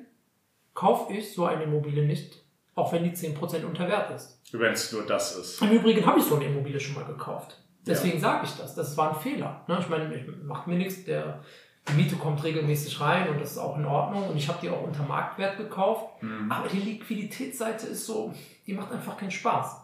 kaufe 0.73 1.13
ich 1.13 1.33
so 1.33 1.45
eine 1.45 1.63
Immobilie 1.63 2.05
nicht, 2.05 2.43
auch 2.73 2.91
wenn 2.91 3.03
die 3.03 3.11
10% 3.11 3.63
unter 3.63 3.87
Wert 3.87 4.11
ist. 4.11 4.41
Wenn 4.51 4.73
es 4.73 4.91
nur 4.91 5.05
das 5.05 5.37
ist. 5.37 5.61
Im 5.61 5.71
Übrigen 5.71 6.05
habe 6.05 6.19
ich 6.19 6.25
so 6.25 6.35
eine 6.35 6.45
Immobilie 6.45 6.79
schon 6.79 6.95
mal 6.95 7.05
gekauft. 7.05 7.61
Deswegen 7.85 8.15
ja. 8.15 8.21
sage 8.21 8.45
ich 8.45 8.57
das. 8.57 8.75
Das 8.75 8.97
war 8.97 9.11
ein 9.13 9.21
Fehler. 9.21 9.63
Ne? 9.67 9.77
Ich 9.79 9.87
meine, 9.87 10.17
macht 10.43 10.67
mir 10.67 10.75
nichts. 10.75 11.05
Der 11.05 11.43
die 11.87 11.93
Miete 11.93 12.15
kommt 12.15 12.43
regelmäßig 12.43 12.99
rein 12.99 13.29
und 13.29 13.39
das 13.39 13.51
ist 13.51 13.57
auch 13.57 13.77
in 13.77 13.85
Ordnung. 13.85 14.29
Und 14.29 14.37
ich 14.37 14.47
habe 14.47 14.59
die 14.61 14.69
auch 14.69 14.81
unter 14.81 15.03
Marktwert 15.03 15.57
gekauft. 15.57 16.21
Mhm. 16.21 16.51
Aber 16.51 16.67
die 16.67 16.79
Liquiditätsseite 16.79 17.87
ist 17.87 18.05
so, 18.05 18.33
die 18.65 18.73
macht 18.73 18.91
einfach 18.91 19.17
keinen 19.17 19.31
Spaß. 19.31 19.81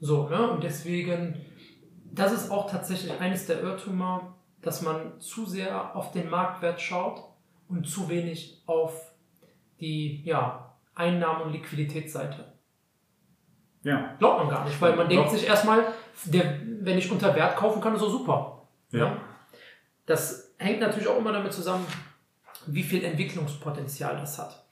So, 0.00 0.28
ne? 0.28 0.50
Und 0.50 0.62
deswegen, 0.62 1.40
das 2.12 2.32
ist 2.32 2.50
auch 2.50 2.70
tatsächlich 2.70 3.20
eines 3.20 3.46
der 3.46 3.60
Irrtümer, 3.60 4.34
dass 4.62 4.82
man 4.82 5.20
zu 5.20 5.44
sehr 5.44 5.96
auf 5.96 6.12
den 6.12 6.30
Marktwert 6.30 6.80
schaut 6.80 7.24
und 7.68 7.88
zu 7.88 8.08
wenig 8.08 8.62
auf 8.66 9.12
die 9.80 10.22
ja, 10.24 10.76
Einnahmen- 10.94 11.42
und 11.42 11.52
Liquiditätsseite. 11.52 12.52
Ja. 13.82 14.14
Glaubt 14.18 14.38
man 14.38 14.48
gar 14.48 14.64
nicht, 14.64 14.80
weil 14.80 14.96
man 14.96 15.08
denkt 15.08 15.30
sich 15.30 15.46
erstmal, 15.46 15.84
der, 16.24 16.60
wenn 16.80 16.96
ich 16.96 17.10
unter 17.10 17.34
Wert 17.34 17.56
kaufen 17.56 17.82
kann, 17.82 17.94
ist 17.94 18.00
so 18.00 18.08
super. 18.08 18.62
Ja. 18.90 18.98
ja. 18.98 19.16
Das 20.06 20.43
hängt 20.58 20.80
natürlich 20.80 21.08
auch 21.08 21.18
immer 21.18 21.32
damit 21.32 21.52
zusammen, 21.52 21.86
wie 22.66 22.82
viel 22.82 23.04
Entwicklungspotenzial 23.04 24.16
das 24.16 24.38
hat. 24.38 24.64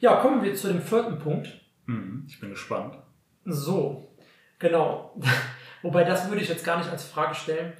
Ja, 0.00 0.16
kommen 0.16 0.42
wir 0.42 0.54
zu 0.54 0.68
dem 0.68 0.82
vierten 0.82 1.18
Punkt. 1.18 1.48
Mhm, 1.86 2.24
ich 2.28 2.40
bin 2.40 2.50
gespannt. 2.50 2.98
So, 3.44 4.16
genau. 4.58 5.20
Wobei 5.82 6.04
das 6.04 6.28
würde 6.28 6.42
ich 6.42 6.48
jetzt 6.48 6.64
gar 6.64 6.78
nicht 6.78 6.90
als 6.90 7.04
Frage 7.04 7.34
stellen. 7.34 7.72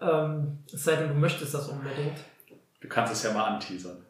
Ähm, 0.00 0.58
es 0.72 0.84
sei 0.84 0.96
denn, 0.96 1.08
du 1.08 1.14
möchtest 1.14 1.52
das 1.52 1.68
unbedingt. 1.68 2.18
Du 2.80 2.88
kannst 2.88 3.12
es 3.12 3.22
ja 3.22 3.32
mal 3.32 3.44
anteasern. 3.44 4.06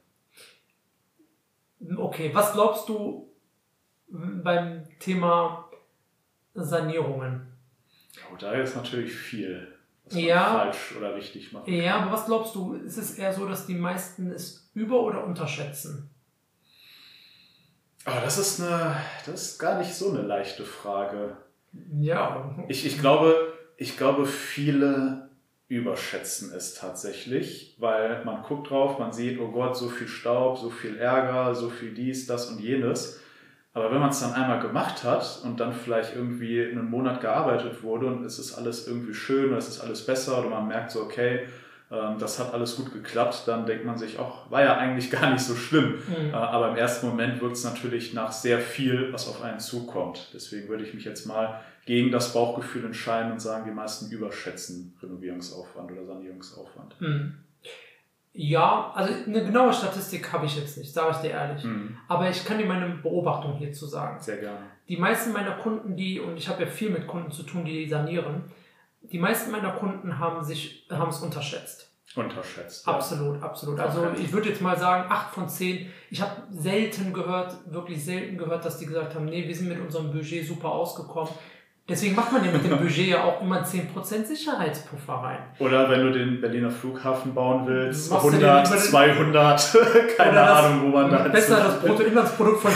Okay, 1.96 2.30
was 2.34 2.52
glaubst 2.52 2.88
du 2.88 3.32
beim 4.08 4.86
Thema 4.98 5.70
Sanierungen? 6.54 7.52
Oh, 8.30 8.36
da 8.36 8.52
ist 8.52 8.76
natürlich 8.76 9.12
viel, 9.12 9.69
Ja. 10.12 10.44
falsch 10.58 10.94
oder 10.96 11.14
richtig 11.14 11.52
macht. 11.52 11.68
Ja, 11.68 11.96
aber 12.00 12.12
was 12.12 12.26
glaubst 12.26 12.54
du? 12.54 12.74
Ist 12.74 12.96
es 12.96 13.18
eher 13.18 13.32
so, 13.32 13.46
dass 13.46 13.66
die 13.66 13.74
meisten 13.74 14.30
es 14.30 14.70
über- 14.74 15.00
oder 15.02 15.24
unterschätzen? 15.24 16.10
Aber 18.04 18.16
Oh, 18.18 18.20
das 18.24 18.38
ist 18.38 18.60
eine, 18.60 18.96
das 19.26 19.42
ist 19.42 19.58
gar 19.58 19.78
nicht 19.78 19.92
so 19.92 20.10
eine 20.10 20.22
leichte 20.22 20.64
Frage. 20.64 21.36
Ja. 22.00 22.54
Ich, 22.68 22.86
ich 22.86 22.98
glaube, 22.98 23.52
ich 23.76 23.96
glaube, 23.96 24.26
viele 24.26 25.28
überschätzen 25.68 26.52
es 26.52 26.74
tatsächlich, 26.74 27.76
weil 27.78 28.24
man 28.24 28.42
guckt 28.42 28.70
drauf, 28.70 28.98
man 28.98 29.12
sieht, 29.12 29.38
oh 29.38 29.52
Gott, 29.52 29.76
so 29.76 29.88
viel 29.88 30.08
Staub, 30.08 30.58
so 30.58 30.68
viel 30.70 30.96
Ärger, 30.96 31.54
so 31.54 31.70
viel 31.70 31.94
dies, 31.94 32.26
das 32.26 32.50
und 32.50 32.58
jenes. 32.58 33.20
Aber 33.72 33.92
wenn 33.92 34.00
man 34.00 34.10
es 34.10 34.20
dann 34.20 34.32
einmal 34.32 34.60
gemacht 34.60 35.04
hat 35.04 35.42
und 35.44 35.60
dann 35.60 35.72
vielleicht 35.72 36.16
irgendwie 36.16 36.60
einen 36.62 36.90
Monat 36.90 37.20
gearbeitet 37.20 37.82
wurde 37.82 38.06
und 38.06 38.24
es 38.24 38.38
ist 38.38 38.54
alles 38.54 38.88
irgendwie 38.88 39.14
schön 39.14 39.48
oder 39.48 39.58
es 39.58 39.68
ist 39.68 39.80
alles 39.80 40.04
besser 40.04 40.40
oder 40.40 40.50
man 40.50 40.66
merkt 40.66 40.90
so, 40.90 41.02
okay, 41.02 41.46
ähm, 41.92 42.16
das 42.18 42.38
hat 42.40 42.52
alles 42.52 42.76
gut 42.76 42.92
geklappt, 42.92 43.42
dann 43.46 43.66
denkt 43.66 43.84
man 43.84 43.96
sich 43.96 44.18
auch, 44.18 44.50
war 44.50 44.62
ja 44.62 44.76
eigentlich 44.76 45.10
gar 45.16 45.30
nicht 45.30 45.44
so 45.44 45.54
schlimm. 45.54 45.94
Äh, 46.08 46.28
Mhm. 46.28 46.34
Aber 46.34 46.70
im 46.70 46.76
ersten 46.76 47.06
Moment 47.08 47.40
wirkt 47.40 47.56
es 47.56 47.64
natürlich 47.64 48.12
nach 48.12 48.32
sehr 48.32 48.58
viel, 48.58 49.12
was 49.12 49.28
auf 49.28 49.42
einen 49.42 49.60
zukommt. 49.60 50.30
Deswegen 50.34 50.68
würde 50.68 50.84
ich 50.84 50.92
mich 50.94 51.04
jetzt 51.04 51.26
mal 51.26 51.60
gegen 51.86 52.10
das 52.10 52.32
Bauchgefühl 52.32 52.84
entscheiden 52.84 53.32
und 53.32 53.40
sagen, 53.40 53.64
die 53.66 53.74
meisten 53.74 54.10
überschätzen 54.10 54.96
Renovierungsaufwand 55.02 55.90
oder 55.92 56.04
Sanierungsaufwand. 56.06 57.00
Mhm. 57.00 57.34
Ja, 58.32 58.92
also 58.94 59.12
eine 59.26 59.44
genaue 59.44 59.72
Statistik 59.72 60.32
habe 60.32 60.46
ich 60.46 60.56
jetzt 60.56 60.78
nicht, 60.78 60.92
sage 60.94 61.10
ich 61.12 61.16
dir 61.18 61.30
ehrlich. 61.30 61.64
Mhm, 61.64 61.96
Aber 62.08 62.30
ich 62.30 62.44
kann 62.44 62.58
dir 62.58 62.66
meine 62.66 62.86
Beobachtung 62.88 63.54
hierzu 63.56 63.86
sagen. 63.86 64.20
sehr 64.20 64.36
gerne. 64.38 64.58
Die 64.88 64.96
meisten 64.96 65.32
meiner 65.32 65.52
Kunden, 65.52 65.96
die, 65.96 66.20
und 66.20 66.36
ich 66.36 66.48
habe 66.48 66.62
ja 66.64 66.68
viel 66.68 66.90
mit 66.90 67.06
Kunden 67.08 67.30
zu 67.32 67.42
tun, 67.42 67.64
die 67.64 67.88
sanieren, 67.88 68.44
die 69.02 69.18
meisten 69.18 69.50
meiner 69.50 69.72
Kunden 69.72 70.18
haben 70.18 70.44
sich, 70.44 70.86
haben 70.90 71.10
es 71.10 71.18
unterschätzt. 71.20 71.88
Unterschätzt. 72.16 72.86
ja. 72.86 72.92
Absolut, 72.92 73.40
absolut. 73.42 73.78
Also 73.78 74.00
Okay. 74.02 74.20
ich 74.22 74.32
würde 74.32 74.48
jetzt 74.48 74.60
mal 74.60 74.76
sagen, 74.76 75.10
8 75.10 75.32
von 75.34 75.48
10. 75.48 75.90
Ich 76.10 76.20
habe 76.20 76.42
selten 76.50 77.12
gehört, 77.12 77.54
wirklich 77.72 78.04
selten 78.04 78.36
gehört, 78.36 78.64
dass 78.64 78.78
die 78.78 78.86
gesagt 78.86 79.14
haben, 79.14 79.26
nee, 79.26 79.46
wir 79.46 79.54
sind 79.54 79.68
mit 79.68 79.80
unserem 79.80 80.10
Budget 80.12 80.44
super 80.46 80.70
ausgekommen. 80.70 81.32
Deswegen 81.88 82.14
macht 82.14 82.30
man 82.32 82.44
ja 82.44 82.52
mit 82.52 82.62
dem 82.64 82.78
Budget 82.78 83.08
ja 83.08 83.24
auch 83.24 83.40
immer 83.42 83.64
10% 83.64 84.24
Sicherheitspuffer 84.24 85.12
rein. 85.12 85.38
Oder 85.58 85.90
wenn 85.90 86.02
du 86.02 86.12
den 86.12 86.40
Berliner 86.40 86.70
Flughafen 86.70 87.34
bauen 87.34 87.62
willst, 87.66 88.10
Machst 88.12 88.26
du 88.26 88.30
den 88.30 88.44
100, 88.44 88.66
über 88.68 88.76
den- 88.76 88.82
200, 88.84 89.76
keine 90.16 90.40
Ahnung, 90.40 90.82
wo 90.84 90.86
man 90.96 91.10
da 91.10 91.18
Besser 91.28 91.56
das 91.56 91.80
Bruttoinlandsprodukt 91.80 92.62
von, 92.62 92.70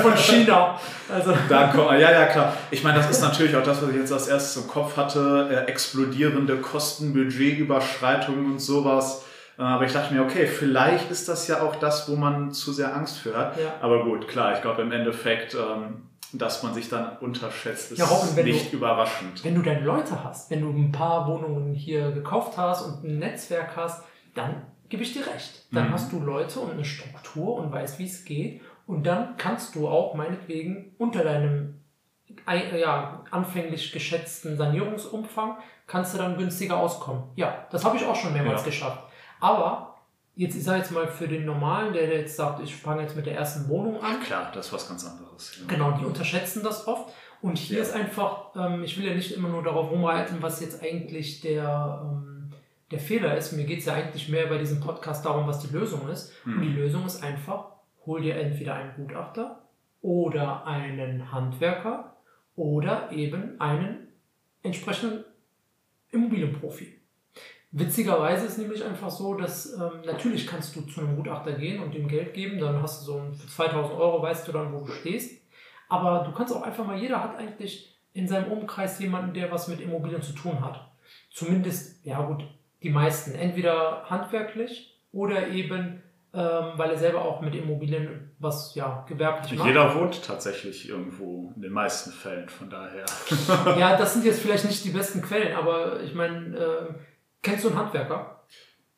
von 0.00 0.16
China. 0.16 0.78
Also, 1.12 1.32
Da 1.48 1.68
kommt, 1.68 1.92
ja, 1.92 2.10
ja, 2.10 2.26
klar. 2.26 2.56
Ich 2.72 2.82
meine, 2.82 2.98
das 2.98 3.08
ist 3.10 3.20
natürlich 3.22 3.54
auch 3.54 3.62
das, 3.62 3.80
was 3.82 3.90
ich 3.90 3.96
jetzt 3.96 4.12
als 4.12 4.26
erstes 4.26 4.64
im 4.64 4.68
Kopf 4.68 4.96
hatte. 4.96 5.48
Äh, 5.50 5.70
explodierende 5.70 6.56
Kosten, 6.56 7.12
Budgetüberschreitungen 7.12 8.46
und 8.52 8.58
sowas. 8.60 9.24
Äh, 9.58 9.62
aber 9.62 9.84
ich 9.84 9.92
dachte 9.92 10.12
mir, 10.12 10.22
okay, 10.22 10.46
vielleicht 10.46 11.10
ist 11.10 11.28
das 11.28 11.46
ja 11.48 11.62
auch 11.62 11.76
das, 11.76 12.08
wo 12.10 12.16
man 12.16 12.50
zu 12.52 12.72
sehr 12.72 12.94
Angst 12.96 13.18
für 13.18 13.36
hat. 13.36 13.56
Ja. 13.58 13.74
Aber 13.80 14.02
gut, 14.04 14.26
klar, 14.28 14.54
ich 14.54 14.62
glaube 14.62 14.82
im 14.82 14.90
Endeffekt, 14.92 15.54
ähm, 15.54 16.05
dass 16.38 16.62
man 16.62 16.74
sich 16.74 16.88
dann 16.88 17.16
unterschätzt, 17.18 17.92
ist 17.92 17.98
Ja, 17.98 18.04
Robin, 18.06 18.44
nicht 18.44 18.72
du- 18.72 18.76
überraschend. 18.76 19.44
wenn 19.44 19.54
du 19.54 19.62
deine 19.62 19.80
Leute 19.84 20.22
hast, 20.24 20.50
wenn 20.50 20.60
du 20.60 20.70
ein 20.70 20.92
paar 20.92 21.26
Wohnungen 21.28 21.74
hier 21.74 22.12
gekauft 22.12 22.56
hast 22.58 22.82
und 22.82 23.04
ein 23.04 23.18
Netzwerk 23.18 23.76
hast, 23.76 24.04
dann 24.34 24.62
gebe 24.88 25.02
ich 25.02 25.12
dir 25.12 25.26
recht. 25.26 25.66
Dann 25.72 25.88
Mhm. 25.88 25.92
hast 25.92 26.12
du 26.12 26.20
Leute 26.20 26.60
und 26.60 26.72
eine 26.72 26.84
Struktur 26.84 27.56
und 27.56 27.72
weißt, 27.72 27.98
wie 27.98 28.06
es 28.06 28.24
geht. 28.24 28.60
Und 28.86 29.04
dann 29.06 29.36
kannst 29.36 29.74
du 29.74 29.88
auch 29.88 30.14
meinetwegen 30.14 30.94
unter 30.98 31.24
deinem 31.24 31.80
ei- 32.44 32.78
ja, 32.78 33.24
anfänglich 33.30 33.92
geschätzten 33.92 34.56
Sanierungsumfang, 34.56 35.56
kannst 35.86 36.14
du 36.14 36.18
dann 36.18 36.36
günstiger 36.36 36.76
auskommen. 36.78 37.24
Ja, 37.36 37.66
das 37.70 37.84
habe 37.84 37.96
ich 37.96 38.04
auch 38.06 38.14
schon 38.16 38.32
mehrmals 38.32 38.60
Ja. 38.62 38.66
geschafft. 38.66 39.02
Aber 39.40 39.95
jetzt, 40.36 40.54
ich 40.56 40.62
sage 40.64 40.78
jetzt 40.78 40.90
mal 40.92 41.08
für 41.08 41.26
den 41.26 41.44
Normalen, 41.44 41.92
der 41.92 42.06
jetzt 42.08 42.36
sagt, 42.36 42.62
ich 42.62 42.74
fange 42.76 43.02
jetzt 43.02 43.16
mit 43.16 43.26
der 43.26 43.34
ersten 43.36 43.68
Wohnung 43.68 44.00
an, 44.02 44.20
Klar, 44.20 44.50
das 44.54 44.66
ist 44.66 44.72
was 44.72 44.88
ganz 44.88 45.04
anderes. 45.04 45.58
Ja. 45.60 45.66
Genau, 45.66 45.92
die 45.98 46.04
unterschätzen 46.04 46.62
das 46.62 46.86
oft. 46.86 47.12
Und 47.42 47.58
hier 47.58 47.78
Ja. 47.78 47.82
ist 47.82 47.92
einfach, 47.94 48.54
ähm, 48.56 48.82
ich 48.84 48.96
will 48.98 49.06
ja 49.06 49.14
nicht 49.14 49.32
immer 49.32 49.48
nur 49.48 49.62
darauf 49.62 49.90
rumreiten, 49.90 50.40
was 50.42 50.60
jetzt 50.60 50.82
eigentlich 50.82 51.40
der, 51.40 52.00
ähm, 52.04 52.50
der 52.90 52.98
Fehler 53.00 53.36
ist. 53.36 53.52
Mir 53.52 53.64
geht 53.64 53.80
es 53.80 53.86
ja 53.86 53.94
eigentlich 53.94 54.28
mehr 54.28 54.46
bei 54.46 54.58
diesem 54.58 54.80
Podcast 54.80 55.24
darum, 55.24 55.46
was 55.46 55.60
die 55.60 55.72
Lösung 55.74 56.08
ist. 56.08 56.32
Und 56.44 56.60
die 56.60 56.68
Mhm. 56.68 56.76
Lösung 56.76 57.04
ist 57.06 57.22
einfach, 57.22 57.72
hol 58.06 58.20
dir 58.22 58.36
entweder 58.36 58.74
einen 58.74 58.94
Gutachter 58.94 59.62
oder 60.02 60.66
einen 60.66 61.32
Handwerker 61.32 62.16
oder 62.56 63.10
eben 63.12 63.60
einen 63.60 64.08
entsprechenden 64.62 65.24
Immobilienprofi. 66.10 66.95
Witzigerweise 67.78 68.46
ist 68.46 68.56
nämlich 68.56 68.82
einfach 68.82 69.10
so, 69.10 69.34
dass 69.34 69.74
ähm, 69.74 70.00
natürlich 70.06 70.46
kannst 70.46 70.74
du 70.74 70.80
zu 70.80 71.00
einem 71.00 71.14
Gutachter 71.14 71.52
gehen 71.52 71.82
und 71.82 71.94
ihm 71.94 72.08
Geld 72.08 72.32
geben, 72.32 72.58
dann 72.58 72.80
hast 72.80 73.02
du 73.02 73.12
so 73.12 73.18
ein, 73.18 73.34
für 73.34 73.46
2000 73.46 73.98
Euro 74.00 74.22
weißt 74.22 74.48
du 74.48 74.52
dann, 74.52 74.72
wo 74.72 74.80
du 74.80 74.90
stehst. 74.90 75.42
Aber 75.90 76.24
du 76.24 76.32
kannst 76.32 76.54
auch 76.54 76.62
einfach 76.62 76.86
mal, 76.86 76.96
jeder 76.96 77.22
hat 77.22 77.36
eigentlich 77.36 77.94
in 78.14 78.26
seinem 78.26 78.50
Umkreis 78.50 78.98
jemanden, 78.98 79.34
der 79.34 79.52
was 79.52 79.68
mit 79.68 79.82
Immobilien 79.82 80.22
zu 80.22 80.32
tun 80.32 80.64
hat. 80.64 80.90
Zumindest, 81.30 82.02
ja 82.06 82.22
gut, 82.22 82.46
die 82.82 82.88
meisten. 82.88 83.34
Entweder 83.34 84.04
handwerklich 84.08 84.98
oder 85.12 85.48
eben, 85.48 86.02
ähm, 86.32 86.72
weil 86.76 86.92
er 86.92 86.96
selber 86.96 87.26
auch 87.26 87.42
mit 87.42 87.54
Immobilien 87.54 88.30
was 88.38 88.74
ja 88.74 89.04
gewerblich 89.06 89.58
macht. 89.58 89.68
Jeder 89.68 89.94
wohnt 89.94 90.24
tatsächlich 90.24 90.88
irgendwo 90.88 91.52
in 91.56 91.60
den 91.60 91.72
meisten 91.72 92.10
Fällen, 92.10 92.48
von 92.48 92.70
daher. 92.70 93.04
Ja, 93.78 93.98
das 93.98 94.14
sind 94.14 94.24
jetzt 94.24 94.40
vielleicht 94.40 94.64
nicht 94.64 94.82
die 94.82 94.90
besten 94.90 95.20
Quellen, 95.20 95.54
aber 95.54 96.02
ich 96.02 96.14
meine, 96.14 96.56
äh, 96.56 96.94
kennst 97.42 97.64
du 97.64 97.68
einen 97.68 97.78
Handwerker? 97.78 98.42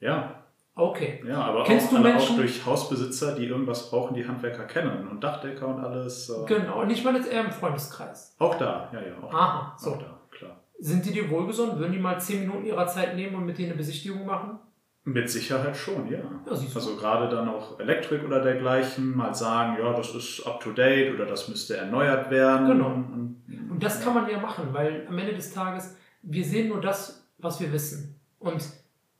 Ja, 0.01 0.35
Okay. 0.75 1.21
ja, 1.27 1.41
aber 1.43 1.65
Kennst 1.65 1.89
auch, 1.89 1.97
du 1.97 2.03
Menschen- 2.03 2.35
auch 2.35 2.37
durch 2.37 2.65
Hausbesitzer, 2.65 3.35
die 3.35 3.47
irgendwas 3.47 3.91
brauchen, 3.91 4.15
die 4.15 4.25
Handwerker 4.27 4.63
kennen 4.65 5.09
und 5.09 5.25
Dachdecker 5.25 5.67
und 5.67 5.81
alles. 5.81 6.31
Äh, 6.31 6.47
Genau, 6.47 6.83
und 6.83 6.91
ich 6.91 7.03
meine 7.03 7.19
jetzt 7.19 7.29
eher 7.33 7.45
im 7.45 7.51
Freundeskreis. 7.51 8.37
Auch 8.39 8.55
da, 8.57 8.89
ja, 8.93 9.01
ja, 9.01 9.15
auch, 9.21 9.35
Aha, 9.35 9.75
so. 9.77 9.91
auch 9.95 9.99
da, 9.99 10.21
klar. 10.31 10.61
Sind 10.79 11.05
die 11.05 11.11
dir 11.11 11.29
wohlgesonnen? 11.31 11.81
Würden 11.81 11.93
die 11.93 11.99
mal 11.99 12.21
10 12.21 12.43
Minuten 12.47 12.65
ihrer 12.65 12.87
Zeit 12.87 13.17
nehmen 13.17 13.35
und 13.35 13.45
mit 13.47 13.59
dir 13.59 13.67
eine 13.67 13.75
Besichtigung 13.75 14.25
machen? 14.25 14.61
Mit 15.03 15.29
Sicherheit 15.29 15.77
schon, 15.77 16.07
ja. 16.09 16.19
Ja. 16.19 16.53
Also 16.53 16.95
gerade 16.97 17.29
dann 17.35 17.49
auch 17.49 17.81
Elektrik 17.81 18.23
oder 18.25 18.41
dergleichen, 18.41 19.17
mal 19.17 19.35
sagen, 19.35 19.79
ja, 19.83 19.93
das 19.95 20.15
ist 20.15 20.47
up 20.47 20.61
to 20.61 20.71
date 20.71 21.13
oder 21.13 21.27
das 21.27 21.49
müsste 21.49 21.77
erneuert 21.77 22.31
werden. 22.31 22.69
Genau. 22.69 22.87
Und, 22.91 23.43
Und 23.71 23.83
das 23.83 24.01
kann 24.05 24.15
man 24.15 24.31
ja 24.31 24.39
machen, 24.39 24.69
weil 24.73 25.07
am 25.09 25.19
Ende 25.19 25.35
des 25.35 25.53
Tages, 25.53 25.97
wir 26.23 26.45
sehen 26.45 26.69
nur 26.69 26.81
das, 26.81 27.27
was 27.39 27.59
wir 27.59 27.73
wissen. 27.73 28.18
Und 28.39 28.63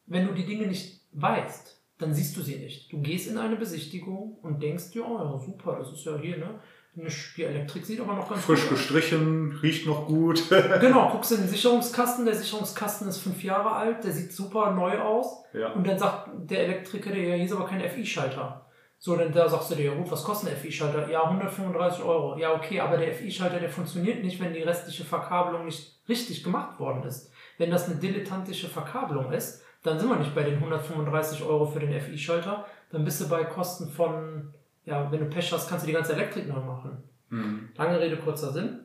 wenn 0.07 0.27
du 0.27 0.35
die 0.35 0.47
Dinge 0.47 0.67
nicht 0.67 1.01
weißt, 1.13 1.81
dann 1.99 2.15
siehst 2.15 2.37
du 2.37 2.43
sie 2.43 2.57
nicht. 2.57 2.93
Du 2.93 3.01
gehst 3.01 3.29
in 3.29 3.39
eine 3.39 3.57
Besichtigung 3.57 4.39
und 4.43 4.63
denkst 4.63 4.93
dir, 4.93 5.07
oh 5.07 5.19
ja, 5.19 5.39
super, 5.39 5.77
das 5.79 5.93
ist 5.93 6.05
ja 6.05 6.17
hier, 6.17 6.39
ne? 6.39 6.61
Die 6.95 7.45
Elektrik 7.45 7.85
sieht 7.87 8.01
aber 8.01 8.15
noch 8.15 8.29
ganz 8.29 8.43
frisch 8.43 8.63
gut 8.63 8.73
aus. 8.73 8.79
gestrichen, 8.79 9.53
riecht 9.63 9.87
noch 9.87 10.07
gut. 10.07 10.43
Genau, 10.81 11.11
guckst 11.11 11.31
in 11.31 11.39
den 11.39 11.49
Sicherungskasten, 11.49 12.25
der 12.25 12.35
Sicherungskasten 12.35 13.09
ist 13.09 13.19
fünf 13.19 13.45
Jahre 13.45 13.71
alt, 13.71 14.03
der 14.03 14.11
sieht 14.11 14.33
super 14.33 14.73
neu 14.73 14.99
aus. 14.99 15.45
ja. 15.53 15.73
Und 15.73 15.87
dann 15.87 15.99
sagt 15.99 16.31
der 16.51 16.65
Elektriker 16.65 17.13
dir, 17.13 17.29
ja, 17.29 17.35
hier 17.37 17.45
ist 17.45 17.53
aber 17.53 17.67
kein 17.67 17.89
FI-Schalter. 17.89 18.65
So, 19.01 19.15
dann 19.15 19.33
da 19.33 19.49
sagst 19.49 19.71
du 19.71 19.77
dir, 19.77 19.85
ja 19.85 19.95
gut, 19.95 20.11
was 20.11 20.25
kostet 20.25 20.51
ein 20.51 20.57
FI-Schalter? 20.57 21.09
Ja, 21.09 21.23
135 21.25 22.03
Euro. 22.03 22.37
Ja, 22.37 22.55
okay, 22.55 22.81
aber 22.81 22.97
der 22.97 23.15
FI-Schalter, 23.15 23.61
der 23.61 23.71
funktioniert 23.71 24.25
nicht, 24.25 24.41
wenn 24.41 24.53
die 24.53 24.63
restliche 24.63 25.05
Verkabelung 25.05 25.67
nicht 25.67 26.01
richtig 26.09 26.43
gemacht 26.43 26.81
worden 26.81 27.05
ist. 27.05 27.31
Wenn 27.59 27.71
das 27.71 27.89
eine 27.89 27.97
dilettantische 27.97 28.69
Verkabelung 28.69 29.33
ist, 29.33 29.63
dann 29.83 29.99
sind 29.99 30.09
wir 30.09 30.17
nicht 30.17 30.35
bei 30.35 30.43
den 30.43 30.55
135 30.55 31.43
Euro 31.43 31.67
für 31.67 31.81
den 31.81 32.01
FI-Schalter. 32.01 32.67
Dann 32.91 33.05
bist 33.05 33.21
du 33.21 33.29
bei 33.29 33.45
Kosten 33.45 33.91
von, 33.91 34.55
ja, 34.85 35.11
wenn 35.11 35.21
du 35.21 35.27
Pech 35.27 35.53
hast, 35.53 35.69
kannst 35.69 35.85
du 35.85 35.89
die 35.89 35.93
ganze 35.93 36.15
Elektrik 36.15 36.49
neu 36.49 36.61
machen. 36.61 37.03
Mhm. 37.31 37.71
Lange 37.77 38.01
Rede, 38.01 38.17
kurzer 38.17 38.53
Sinn. 38.53 38.81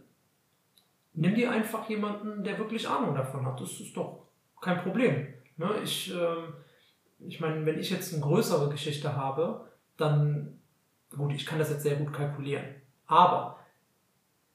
Nimm 1.13 1.35
dir 1.35 1.51
einfach 1.51 1.87
jemanden, 1.89 2.43
der 2.43 2.57
wirklich 2.57 2.87
Ahnung 2.87 3.15
davon 3.15 3.45
hat. 3.45 3.61
Das 3.61 3.79
ist 3.79 3.95
doch 3.95 4.27
kein 4.59 4.81
Problem. 4.81 5.27
Ne? 5.57 5.69
Ich, 5.83 6.13
ähm, 6.13 6.53
ich 7.19 7.39
meine, 7.39 7.65
wenn 7.65 7.79
ich 7.79 7.91
jetzt 7.91 8.13
eine 8.13 8.23
größere 8.23 8.69
Geschichte 8.69 9.15
habe, 9.15 9.69
dann, 9.97 10.59
gut, 11.15 11.33
ich 11.33 11.45
kann 11.45 11.59
das 11.59 11.69
jetzt 11.69 11.83
sehr 11.83 11.95
gut 11.95 12.11
kalkulieren. 12.11 12.65
Aber 13.05 13.59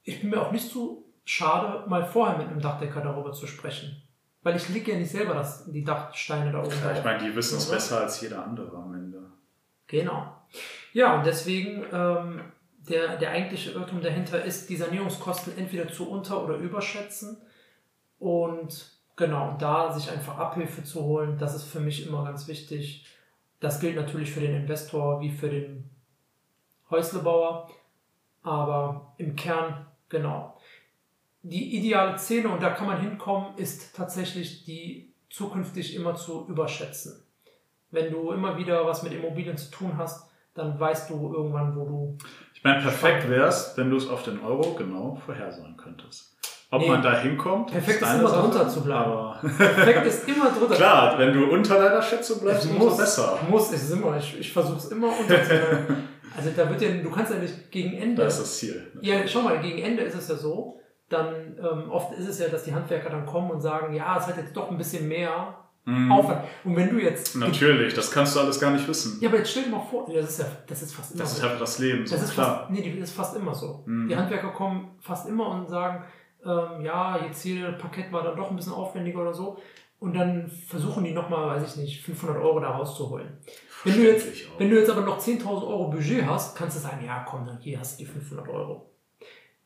ich 0.03 0.19
bin 0.21 0.31
mir 0.31 0.41
auch 0.41 0.51
nicht 0.51 0.69
zu 0.69 1.05
schade, 1.23 1.87
mal 1.87 2.05
vorher 2.05 2.37
mit 2.37 2.47
einem 2.47 2.59
Dachdecker 2.59 3.01
darüber 3.01 3.31
zu 3.31 3.47
sprechen. 3.47 4.01
Weil 4.41 4.55
ich 4.55 4.69
lege 4.69 4.93
ja 4.93 4.97
nicht 4.97 5.11
selber 5.11 5.33
das, 5.33 5.69
die 5.69 5.83
Dachsteine 5.83 6.51
da 6.51 6.59
oben 6.59 6.71
Ja, 6.83 6.93
ich 6.93 7.03
meine, 7.03 7.23
die 7.23 7.35
wissen 7.35 7.57
es 7.57 7.69
besser 7.69 8.01
als 8.01 8.21
jeder 8.21 8.43
andere 8.43 8.75
am 8.77 8.93
Ende. 8.93 9.21
Genau. 9.87 10.33
Ja, 10.93 11.17
und 11.17 11.25
deswegen 11.25 11.83
ähm, 11.91 12.41
der, 12.87 13.17
der 13.17 13.31
eigentliche 13.31 13.71
Irrtum 13.71 14.01
dahinter 14.01 14.43
ist, 14.43 14.69
die 14.69 14.77
Sanierungskosten 14.77 15.57
entweder 15.57 15.87
zu 15.89 16.09
unter- 16.09 16.43
oder 16.43 16.55
überschätzen. 16.55 17.37
Und 18.17 18.91
genau, 19.15 19.55
da 19.59 19.91
sich 19.91 20.09
einfach 20.11 20.37
Abhilfe 20.37 20.83
zu 20.83 21.03
holen, 21.03 21.37
das 21.37 21.55
ist 21.55 21.65
für 21.65 21.79
mich 21.79 22.07
immer 22.07 22.23
ganz 22.23 22.47
wichtig. 22.47 23.05
Das 23.59 23.79
gilt 23.79 23.95
natürlich 23.95 24.31
für 24.31 24.39
den 24.39 24.55
Investor 24.55 25.19
wie 25.19 25.31
für 25.31 25.49
den 25.49 25.89
Häuslebauer. 26.89 27.69
Aber 28.41 29.13
im 29.17 29.35
Kern, 29.35 29.85
genau. 30.07 30.58
Die 31.41 31.77
ideale 31.77 32.17
Szene, 32.17 32.49
und 32.49 32.61
da 32.61 32.71
kann 32.71 32.87
man 32.87 32.99
hinkommen, 32.99 33.55
ist 33.57 33.95
tatsächlich 33.95 34.65
die 34.65 35.13
zukünftig 35.29 35.95
immer 35.95 36.15
zu 36.15 36.45
überschätzen. 36.49 37.23
Wenn 37.91 38.11
du 38.11 38.31
immer 38.31 38.57
wieder 38.57 38.85
was 38.85 39.03
mit 39.03 39.13
Immobilien 39.13 39.57
zu 39.57 39.71
tun 39.71 39.93
hast, 39.97 40.29
dann 40.53 40.79
weißt 40.79 41.09
du 41.09 41.33
irgendwann, 41.33 41.75
wo 41.75 41.85
du. 41.85 42.17
Ich 42.53 42.63
meine, 42.63 42.81
perfekt 42.81 43.29
wäre 43.29 43.47
es, 43.47 43.73
wenn 43.77 43.89
du 43.89 43.95
es 43.95 44.09
auf 44.09 44.23
den 44.23 44.41
Euro 44.43 44.73
genau 44.73 45.15
vorhersagen 45.25 45.77
könntest. 45.77 46.35
Ob 46.71 46.81
Nee. 46.81 46.87
man 46.89 47.01
da 47.01 47.19
hinkommt, 47.19 47.71
Perfekt 47.71 48.01
ist 48.01 48.07
deine 48.07 48.19
immer 48.19 48.29
Sache, 48.29 48.41
drunter 48.41 48.69
zu 48.69 48.81
bleiben. 48.83 49.39
Perfekt 49.57 50.05
ist 50.05 50.27
immer 50.27 50.51
drunter. 50.51 50.75
klar, 50.75 51.17
wenn 51.17 51.33
du 51.33 51.45
unter 51.49 51.79
deiner 51.81 52.01
Schätzung 52.01 52.41
bleibst, 52.41 52.65
Ich 52.65 52.77
muss, 52.77 52.95
besser. 52.97 53.39
muss, 53.49 53.71
es 53.71 53.83
ist 53.85 53.91
immer, 53.91 54.15
ich, 54.17 54.39
ich 54.39 54.51
versuche 54.53 54.77
es 54.77 54.85
immer 54.91 55.07
unterzubleiben. 55.07 56.09
also 56.37 56.49
da 56.55 56.69
wird 56.69 56.81
ja, 56.81 56.89
du 57.01 57.09
kannst 57.09 57.31
ja 57.33 57.39
nicht 57.39 57.71
gegen 57.71 57.93
Ende. 57.93 58.21
Das 58.23 58.35
ist 58.35 58.41
das 58.41 58.57
Ziel. 58.59 58.91
Ja, 59.01 59.25
schau 59.27 59.41
mal, 59.41 59.59
gegen 59.61 59.79
Ende 59.79 60.03
ist 60.03 60.13
es 60.15 60.27
ja 60.27 60.35
so, 60.35 60.79
dann 61.09 61.57
ähm, 61.59 61.89
oft 61.91 62.13
ist 62.17 62.27
es 62.27 62.39
ja, 62.39 62.47
dass 62.47 62.63
die 62.63 62.73
Handwerker 62.73 63.09
dann 63.09 63.25
kommen 63.25 63.51
und 63.51 63.61
sagen, 63.61 63.93
ja, 63.93 64.17
es 64.17 64.27
hat 64.27 64.37
jetzt 64.37 64.55
doch 64.55 64.69
ein 64.71 64.77
bisschen 64.77 65.07
mehr 65.07 65.55
Mhm. 65.85 66.11
Aufwand. 66.11 66.43
Und 66.65 66.75
wenn 66.75 66.89
du 66.89 66.99
jetzt. 67.01 67.35
Natürlich, 67.37 67.93
das 67.95 68.11
kannst 68.11 68.35
du 68.35 68.41
alles 68.41 68.59
gar 68.59 68.69
nicht 68.69 68.87
wissen. 68.87 69.17
Ja, 69.21 69.29
aber 69.29 69.39
jetzt 69.39 69.49
stell 69.51 69.63
dir 69.63 69.69
mal 69.71 69.79
vor, 69.89 70.05
das 70.13 70.29
ist 70.31 70.39
ja, 70.39 70.45
das 70.67 70.83
ist 70.83 70.93
fast 70.93 71.11
immer 71.13 71.23
Das 71.23 71.31
ist 71.31 71.37
so. 71.39 71.45
einfach 71.47 71.59
das 71.59 71.79
Leben, 71.79 72.05
so 72.05 72.15
Das 72.15 72.25
ist 72.25 72.33
klar. 72.33 72.59
fast, 72.59 72.69
nee, 72.71 72.95
das 72.99 73.09
ist 73.09 73.15
fast 73.15 73.35
immer 73.35 73.55
so. 73.55 73.81
Mhm. 73.87 74.07
Die 74.07 74.15
Handwerker 74.15 74.49
kommen 74.49 74.91
fast 74.99 75.27
immer 75.27 75.47
und 75.49 75.67
sagen, 75.67 76.03
ähm, 76.45 76.81
ja, 76.85 77.17
jetzt 77.25 77.41
hier 77.41 77.71
Parkett 77.71 78.11
war 78.11 78.21
dann 78.23 78.35
doch 78.37 78.51
ein 78.51 78.55
bisschen 78.57 78.73
aufwendiger 78.73 79.21
oder 79.21 79.33
so. 79.33 79.57
Und 79.99 80.13
dann 80.15 80.51
versuchen 80.67 81.03
die 81.05 81.13
nochmal, 81.13 81.47
weiß 81.59 81.71
ich 81.71 81.81
nicht, 81.81 82.01
500 82.03 82.37
Euro 82.37 82.59
da 82.59 82.69
rauszuholen. 82.71 83.37
Wenn 83.83 83.93
du, 83.95 84.03
jetzt, 84.03 84.27
wenn 84.59 84.69
du 84.69 84.77
jetzt 84.77 84.91
aber 84.91 85.01
noch 85.01 85.17
10.000 85.19 85.45
Euro 85.65 85.87
Budget 85.89 86.25
hast, 86.27 86.55
kannst 86.55 86.77
du 86.77 86.81
sagen, 86.81 87.03
ja 87.03 87.25
komm, 87.27 87.47
dann 87.47 87.57
hier 87.59 87.79
hast 87.79 87.99
du 87.99 88.03
die 88.03 88.11
500 88.11 88.47
Euro. 88.47 88.88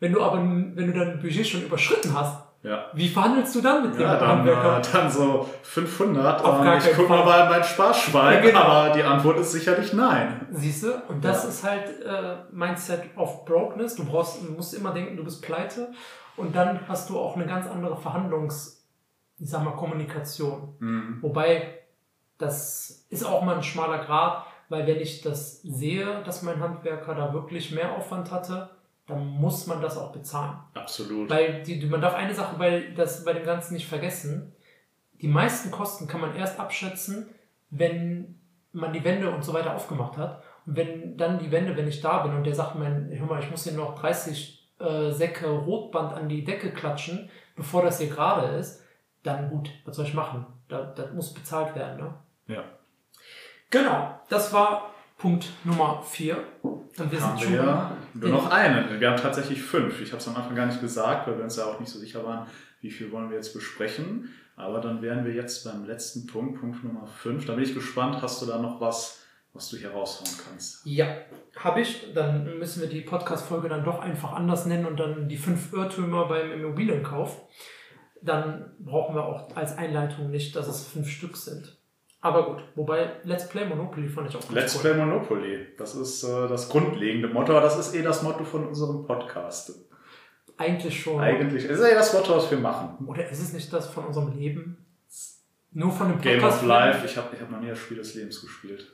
Wenn 0.03 0.11
du 0.11 0.21
aber, 0.21 0.35
wenn 0.37 0.75
du 0.75 0.91
dein 0.91 1.21
Budget 1.21 1.47
schon 1.47 1.61
überschritten 1.63 2.13
hast, 2.13 2.43
Ja. 2.61 2.87
wie 2.93 3.07
verhandelst 3.07 3.55
du 3.55 3.61
dann 3.61 3.83
mit 3.83 3.93
dem 3.95 4.01
Ja, 4.01 4.17
dann, 4.17 4.27
Handwerker? 4.39 4.79
äh, 4.79 4.81
dann 4.91 5.09
so 5.09 5.49
500. 5.63 6.43
Auf 6.43 6.59
ähm, 6.65 6.73
ich 6.77 6.93
guck 6.93 7.07
Fall. 7.07 7.19
mal 7.19 7.23
bei 7.45 7.49
mein 7.49 7.63
Sparschwein, 7.63 8.33
Ja, 8.35 8.39
genau. 8.41 8.59
aber 8.59 8.93
die 8.93 9.01
Antwort 9.03 9.39
ist 9.39 9.53
sicherlich 9.53 9.93
nein. 9.93 10.45
Siehst 10.51 10.83
du? 10.83 10.91
Und 11.07 11.23
das 11.23 11.43
Ja. 11.43 11.49
ist 11.49 11.63
halt 11.63 12.01
äh, 12.05 12.35
Mindset 12.51 13.03
of 13.15 13.45
Brokenness. 13.45 13.95
Du 13.95 14.03
brauchst, 14.03 14.41
du 14.45 14.51
musst 14.51 14.73
immer 14.73 14.91
denken, 14.91 15.15
du 15.15 15.23
bist 15.23 15.41
pleite. 15.41 15.93
Und 16.35 16.53
dann 16.53 16.81
hast 16.89 17.09
du 17.09 17.17
auch 17.17 17.37
eine 17.37 17.45
ganz 17.45 17.65
andere 17.67 17.95
Verhandlungs, 17.95 18.85
ich 19.39 19.49
sag 19.49 19.63
mal, 19.63 19.71
Kommunikation. 19.71 20.75
Mhm. 20.79 21.17
Wobei, 21.21 21.79
das 22.37 23.05
ist 23.09 23.23
auch 23.25 23.41
mal 23.43 23.55
ein 23.55 23.63
schmaler 23.63 23.99
Grad, 23.99 24.45
weil 24.67 24.85
wenn 24.87 24.99
ich 24.99 25.21
das 25.21 25.61
sehe, 25.61 26.21
dass 26.25 26.41
mein 26.41 26.59
Handwerker 26.59 27.15
da 27.15 27.33
wirklich 27.33 27.71
mehr 27.71 27.95
Aufwand 27.95 28.31
hatte, 28.31 28.69
dann 29.07 29.27
muss 29.27 29.67
man 29.67 29.81
das 29.81 29.97
auch 29.97 30.11
bezahlen. 30.11 30.57
Absolut. 30.73 31.29
Weil 31.29 31.63
die, 31.63 31.85
man 31.85 32.01
darf 32.01 32.15
eine 32.15 32.33
Sache 32.33 32.57
bei, 32.57 32.91
das, 32.95 33.25
bei 33.25 33.33
dem 33.33 33.45
Ganzen 33.45 33.73
nicht 33.73 33.87
vergessen. 33.87 34.53
Die 35.21 35.27
meisten 35.27 35.71
Kosten 35.71 36.07
kann 36.07 36.21
man 36.21 36.35
erst 36.35 36.59
abschätzen, 36.59 37.29
wenn 37.69 38.39
man 38.71 38.93
die 38.93 39.03
Wände 39.03 39.29
und 39.29 39.43
so 39.43 39.53
weiter 39.53 39.75
aufgemacht 39.75 40.17
hat. 40.17 40.43
Und 40.65 40.77
wenn 40.77 41.17
dann 41.17 41.39
die 41.39 41.51
Wände, 41.51 41.75
wenn 41.75 41.87
ich 41.87 42.01
da 42.01 42.23
bin 42.23 42.35
und 42.35 42.45
der 42.45 42.55
sagt, 42.55 42.75
mein, 42.75 43.11
hör 43.11 43.27
mal, 43.27 43.43
ich 43.43 43.51
muss 43.51 43.63
hier 43.63 43.73
noch 43.73 43.99
30 43.99 44.69
äh, 44.79 45.11
Säcke 45.11 45.49
Rotband 45.49 46.13
an 46.13 46.29
die 46.29 46.43
Decke 46.43 46.71
klatschen, 46.71 47.29
bevor 47.55 47.83
das 47.83 47.99
hier 47.99 48.09
gerade 48.09 48.55
ist, 48.57 48.83
dann 49.23 49.49
gut, 49.49 49.69
was 49.85 49.95
soll 49.95 50.05
ich 50.05 50.13
machen? 50.13 50.45
Da, 50.69 50.83
das 50.83 51.13
muss 51.13 51.33
bezahlt 51.33 51.75
werden. 51.75 51.97
Ne? 51.97 52.13
Ja. 52.55 52.63
Genau, 53.69 54.19
das 54.29 54.53
war 54.53 54.92
Punkt 55.23 55.51
Nummer 55.63 56.03
4. 56.03 56.37
Und 56.63 56.83
wir 56.97 57.21
haben 57.21 57.37
sind 57.39 57.49
wir 57.49 57.57
schon 57.57 57.65
ja 57.65 57.95
nur 58.13 58.29
noch 58.29 58.51
eine. 58.51 58.99
Wir 58.99 59.09
haben 59.09 59.21
tatsächlich 59.21 59.61
fünf. 59.61 60.01
Ich 60.01 60.11
habe 60.11 60.21
es 60.21 60.27
am 60.27 60.35
Anfang 60.35 60.53
gar 60.53 60.65
nicht 60.65 60.81
gesagt, 60.81 61.25
weil 61.25 61.37
wir 61.37 61.45
uns 61.45 61.55
ja 61.55 61.63
auch 61.63 61.79
nicht 61.79 61.89
so 61.89 61.97
sicher 61.97 62.25
waren, 62.25 62.45
wie 62.81 62.91
viel 62.91 63.09
wollen 63.13 63.29
wir 63.29 63.37
jetzt 63.37 63.53
besprechen. 63.53 64.33
Aber 64.57 64.81
dann 64.81 65.01
wären 65.01 65.23
wir 65.23 65.31
jetzt 65.33 65.63
beim 65.63 65.85
letzten 65.85 66.27
Punkt, 66.27 66.59
Punkt 66.59 66.83
Nummer 66.83 67.07
fünf. 67.07 67.45
Da 67.45 67.53
bin 67.53 67.63
ich 67.63 67.73
gespannt, 67.73 68.21
hast 68.21 68.41
du 68.41 68.45
da 68.47 68.57
noch 68.61 68.81
was, 68.81 69.23
was 69.53 69.69
du 69.69 69.77
hier 69.77 69.91
raushauen 69.91 70.29
kannst? 70.45 70.85
Ja, 70.85 71.07
habe 71.55 71.79
ich. 71.79 72.13
Dann 72.13 72.59
müssen 72.59 72.81
wir 72.81 72.89
die 72.89 72.99
Podcast-Folge 72.99 73.69
dann 73.69 73.85
doch 73.85 73.99
einfach 73.99 74.33
anders 74.33 74.65
nennen 74.65 74.85
und 74.85 74.99
dann 74.99 75.29
die 75.29 75.37
fünf 75.37 75.71
Irrtümer 75.71 76.27
beim 76.27 76.51
Immobilienkauf. 76.51 77.43
Dann 78.21 78.73
brauchen 78.77 79.15
wir 79.15 79.23
auch 79.23 79.55
als 79.55 79.77
Einleitung 79.77 80.31
nicht, 80.31 80.53
dass 80.57 80.67
es 80.67 80.85
fünf 80.85 81.07
Stück 81.09 81.37
sind. 81.37 81.77
Aber 82.25 82.45
gut, 82.45 82.63
wobei 82.75 83.17
Let's 83.25 83.49
Play 83.49 83.65
Monopoly 83.65 84.07
fand 84.07 84.29
ich 84.29 84.35
auch 84.37 84.39
ganz 84.39 84.53
Let's 84.53 84.75
cool. 84.75 84.81
Play 84.81 84.93
Monopoly. 84.93 85.67
Das 85.77 85.93
ist 85.95 86.23
äh, 86.23 86.47
das 86.47 86.69
grundlegende 86.69 87.27
Motto, 87.27 87.51
aber 87.51 87.59
das 87.61 87.77
ist 87.77 87.93
eh 87.93 88.01
das 88.01 88.23
Motto 88.23 88.45
von 88.45 88.65
unserem 88.65 89.05
Podcast. 89.05 89.73
Eigentlich 90.55 91.01
schon. 91.01 91.19
Eigentlich 91.19 91.65
ist 91.65 91.81
eh 91.81 91.93
das 91.93 92.13
Motto, 92.13 92.37
was 92.37 92.49
wir 92.49 92.59
machen. 92.59 93.05
Oder 93.07 93.29
ist 93.29 93.41
es 93.41 93.51
nicht 93.51 93.73
das 93.73 93.87
von 93.89 94.05
unserem 94.05 94.31
Leben? 94.37 94.77
Nur 95.73 95.91
von 95.91 96.07
dem 96.09 96.21
Game 96.21 96.39
Podcast? 96.39 96.61
of 96.63 96.67
Life. 96.69 97.05
Ich 97.05 97.17
habe 97.17 97.35
ich 97.35 97.41
hab 97.41 97.51
noch 97.51 97.59
nie 97.59 97.67
das 97.67 97.79
Spiel 97.79 97.97
des 97.97 98.15
Lebens 98.15 98.39
gespielt. 98.39 98.89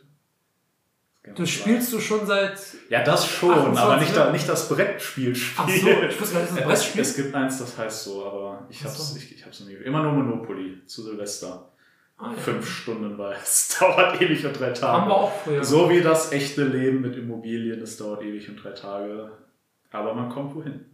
Game 1.22 1.36
Du 1.36 1.44
of 1.44 1.50
spielst 1.50 1.94
du 1.94 2.00
schon 2.00 2.26
seit. 2.26 2.58
Ja, 2.90 3.04
das 3.04 3.28
schon, 3.28 3.52
28 3.52 3.80
aber 3.84 3.98
nicht, 3.98 4.16
da, 4.16 4.20
Jahre. 4.22 4.32
nicht 4.32 4.50
das 4.50 4.70
Brettspiel 4.70 5.38
Ach 5.58 5.70
so, 5.70 5.76
ich 5.76 6.20
wusste 6.20 6.34
gar 6.34 6.42
nicht, 6.42 6.52
das 6.52 6.58
ist 6.58 6.58
ein 6.58 6.58
Es, 6.58 6.66
Brettspiel. 6.66 7.02
es 7.04 7.16
gibt 7.16 7.36
eins, 7.36 7.60
das 7.60 7.78
heißt 7.78 8.04
so, 8.06 8.26
aber 8.26 8.66
ich 8.72 8.80
Ach 8.82 8.86
hab's, 8.86 9.10
so. 9.14 9.18
ich, 9.18 9.36
ich 9.36 9.46
hab's 9.46 9.60
noch 9.60 9.68
nie. 9.68 9.76
Immer 9.76 10.02
nur 10.02 10.14
Monopoly 10.14 10.84
zu 10.88 11.04
Silvester. 11.04 11.72
Ah, 12.20 12.32
ja. 12.32 12.38
Fünf 12.38 12.70
Stunden, 12.70 13.18
weil 13.18 13.38
es 13.42 13.78
dauert 13.80 14.22
ewig 14.22 14.46
und 14.46 14.60
drei 14.60 14.72
Tage. 14.72 15.02
Haben 15.02 15.10
wir 15.10 15.16
auch 15.16 15.32
früher. 15.32 15.64
So 15.64 15.90
wie 15.90 16.02
das 16.02 16.32
echte 16.32 16.66
Leben 16.66 17.02
mit 17.02 17.16
Immobilien, 17.16 17.80
das 17.80 17.98
dauert 17.98 18.22
ewig 18.24 18.50
und 18.50 18.62
drei 18.62 18.72
Tage. 18.72 19.32
Aber 19.92 20.14
man 20.14 20.30
kommt 20.30 20.54
wohin. 20.54 20.86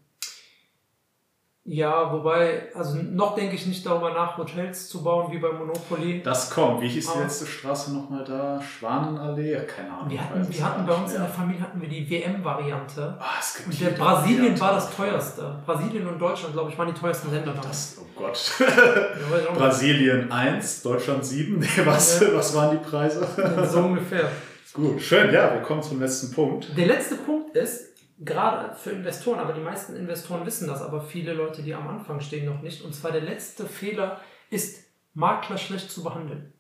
Ja, 1.68 2.14
wobei, 2.14 2.70
also 2.76 3.00
noch 3.02 3.34
denke 3.34 3.56
ich 3.56 3.66
nicht 3.66 3.84
darüber 3.84 4.14
nach, 4.14 4.38
Hotels 4.38 4.88
zu 4.88 5.04
bauen 5.04 5.32
wie 5.32 5.40
bei 5.40 5.52
Monopoly. 5.52 6.22
Das 6.22 6.52
kommt. 6.52 6.80
Wie 6.82 6.88
hieß 6.88 7.12
die 7.14 7.20
letzte 7.20 7.48
Straße 7.48 7.92
nochmal 7.92 8.24
da? 8.24 8.62
Schwanenallee? 8.62 9.54
Ja, 9.54 9.62
Keine 9.64 9.92
Ahnung. 9.92 10.12
Wir 10.12 10.22
hatten, 10.24 10.48
wir 10.48 10.64
hatten 10.64 10.86
bei 10.86 10.94
uns 10.94 11.08
in 11.14 11.18
der 11.18 11.22
mehr. 11.22 11.30
Familie 11.32 11.62
hatten 11.62 11.82
wir 11.82 11.90
die 11.90 12.08
WM-Variante. 12.08 13.18
Ah, 13.20 13.26
es 13.40 13.56
gibt 13.56 13.70
Und 13.70 13.82
der 13.82 13.90
Brasilien 13.90 14.54
die 14.54 14.62
war 14.62 14.74
das 14.76 14.96
Variante. 14.96 14.96
teuerste. 15.26 15.56
Brasilien 15.66 16.08
und 16.08 16.20
Deutschland, 16.20 16.54
glaube 16.54 16.70
ich, 16.70 16.78
waren 16.78 16.94
die 16.94 17.00
teuersten 17.00 17.32
Länder. 17.34 17.56
Das, 17.60 17.98
oh 18.00 18.06
Gott. 18.16 18.52
Brasilien 19.58 20.32
1, 20.32 20.84
Deutschland 20.84 21.26
7. 21.26 21.58
Nee, 21.60 21.68
was, 21.84 22.20
Ja. 22.20 22.28
was 22.36 22.56
waren 22.56 22.78
die 22.78 22.88
Preise? 22.88 23.26
so 23.72 23.80
ungefähr. 23.80 24.30
Gut, 24.74 25.02
schön. 25.02 25.34
Ja, 25.34 25.54
wir 25.54 25.62
kommen 25.62 25.82
zum 25.82 26.00
letzten 26.00 26.32
Punkt. 26.32 26.78
Der 26.78 26.86
letzte 26.88 27.16
Punkt 27.16 27.56
ist, 27.56 27.95
gerade 28.20 28.76
für 28.76 28.92
Investoren, 28.92 29.40
aber 29.40 29.54
die 29.54 29.62
meisten 29.62 29.96
Investoren 29.96 30.46
wissen 30.46 30.68
das, 30.68 30.82
aber 30.82 31.02
viele 31.02 31.34
Leute, 31.34 31.62
die 31.62 31.74
am 31.74 31.88
Anfang 31.88 32.20
stehen, 32.22 32.46
noch 32.46 32.62
nicht. 32.62 32.84
Und 32.84 32.94
zwar 32.94 33.12
der 33.12 33.22
letzte 33.22 33.66
Fehler 33.66 34.22
ist, 34.50 34.86
Makler 35.14 35.58
schlecht 35.58 35.92
zu 35.92 36.04
behandeln. 36.04 36.54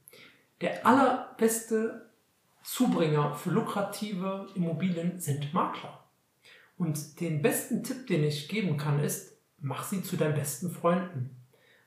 Der 0.61 0.85
allerbeste 0.85 2.09
Zubringer 2.63 3.35
für 3.35 3.51
lukrative 3.51 4.47
Immobilien 4.55 5.19
sind 5.19 5.53
Makler. 5.53 6.03
Und 6.77 7.19
den 7.21 7.41
besten 7.41 7.83
Tipp, 7.83 8.07
den 8.07 8.23
ich 8.23 8.49
geben 8.49 8.77
kann, 8.77 8.99
ist, 8.99 9.37
mach 9.59 9.83
sie 9.83 10.03
zu 10.03 10.17
deinen 10.17 10.35
besten 10.35 10.71
Freunden. 10.71 11.37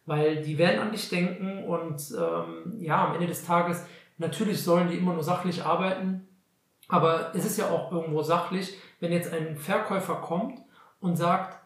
Weil 0.07 0.43
die 0.43 0.57
werden 0.57 0.81
an 0.81 0.93
dich 0.93 1.11
denken 1.11 1.65
und 1.65 2.01
ähm, 2.19 2.81
ja, 2.81 3.07
am 3.07 3.15
Ende 3.15 3.27
des 3.27 3.45
Tages, 3.45 3.85
natürlich 4.17 4.63
sollen 4.63 4.89
die 4.89 4.97
immer 4.97 5.13
nur 5.13 5.23
sachlich 5.23 5.65
arbeiten, 5.65 6.27
aber 6.89 7.35
es 7.35 7.45
ist 7.45 7.59
ja 7.59 7.69
auch 7.69 7.93
irgendwo 7.93 8.23
sachlich, 8.23 8.79
wenn 9.01 9.13
jetzt 9.13 9.33
ein 9.33 9.57
Verkäufer 9.57 10.17
kommt 10.17 10.61
und 11.01 11.17
sagt, 11.17 11.59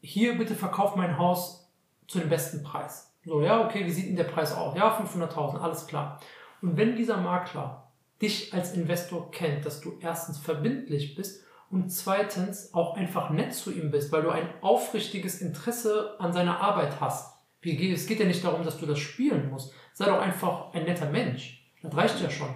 hier 0.00 0.36
bitte 0.38 0.54
verkauf 0.54 0.96
mein 0.96 1.18
Haus 1.18 1.70
zu 2.06 2.18
dem 2.18 2.28
besten 2.28 2.62
Preis. 2.62 3.14
So, 3.24 3.42
ja, 3.42 3.64
okay, 3.64 3.84
wie 3.84 3.90
sieht 3.90 4.08
denn 4.08 4.16
der 4.16 4.24
Preis 4.24 4.54
aus? 4.54 4.76
Ja, 4.76 4.98
500.000, 4.98 5.58
alles 5.58 5.86
klar. 5.86 6.20
Und 6.62 6.76
wenn 6.76 6.96
dieser 6.96 7.18
Makler 7.18 7.90
dich 8.20 8.52
als 8.52 8.74
Investor 8.74 9.30
kennt, 9.30 9.64
dass 9.64 9.80
du 9.80 9.98
erstens 10.00 10.38
verbindlich 10.38 11.14
bist 11.14 11.44
und 11.70 11.90
zweitens 11.90 12.74
auch 12.74 12.96
einfach 12.96 13.30
nett 13.30 13.54
zu 13.54 13.72
ihm 13.72 13.90
bist, 13.90 14.12
weil 14.12 14.22
du 14.22 14.30
ein 14.30 14.48
aufrichtiges 14.60 15.40
Interesse 15.40 16.16
an 16.18 16.32
seiner 16.32 16.60
Arbeit 16.60 17.00
hast. 17.00 17.38
Es 17.62 18.06
geht 18.06 18.20
ja 18.20 18.26
nicht 18.26 18.44
darum, 18.44 18.64
dass 18.64 18.78
du 18.78 18.86
das 18.86 18.98
spielen 18.98 19.50
musst. 19.50 19.72
Sei 19.92 20.06
doch 20.06 20.20
einfach 20.20 20.72
ein 20.72 20.84
netter 20.84 21.10
Mensch. 21.10 21.70
Das 21.82 21.94
reicht 21.94 22.20
ja 22.20 22.30
schon. 22.30 22.54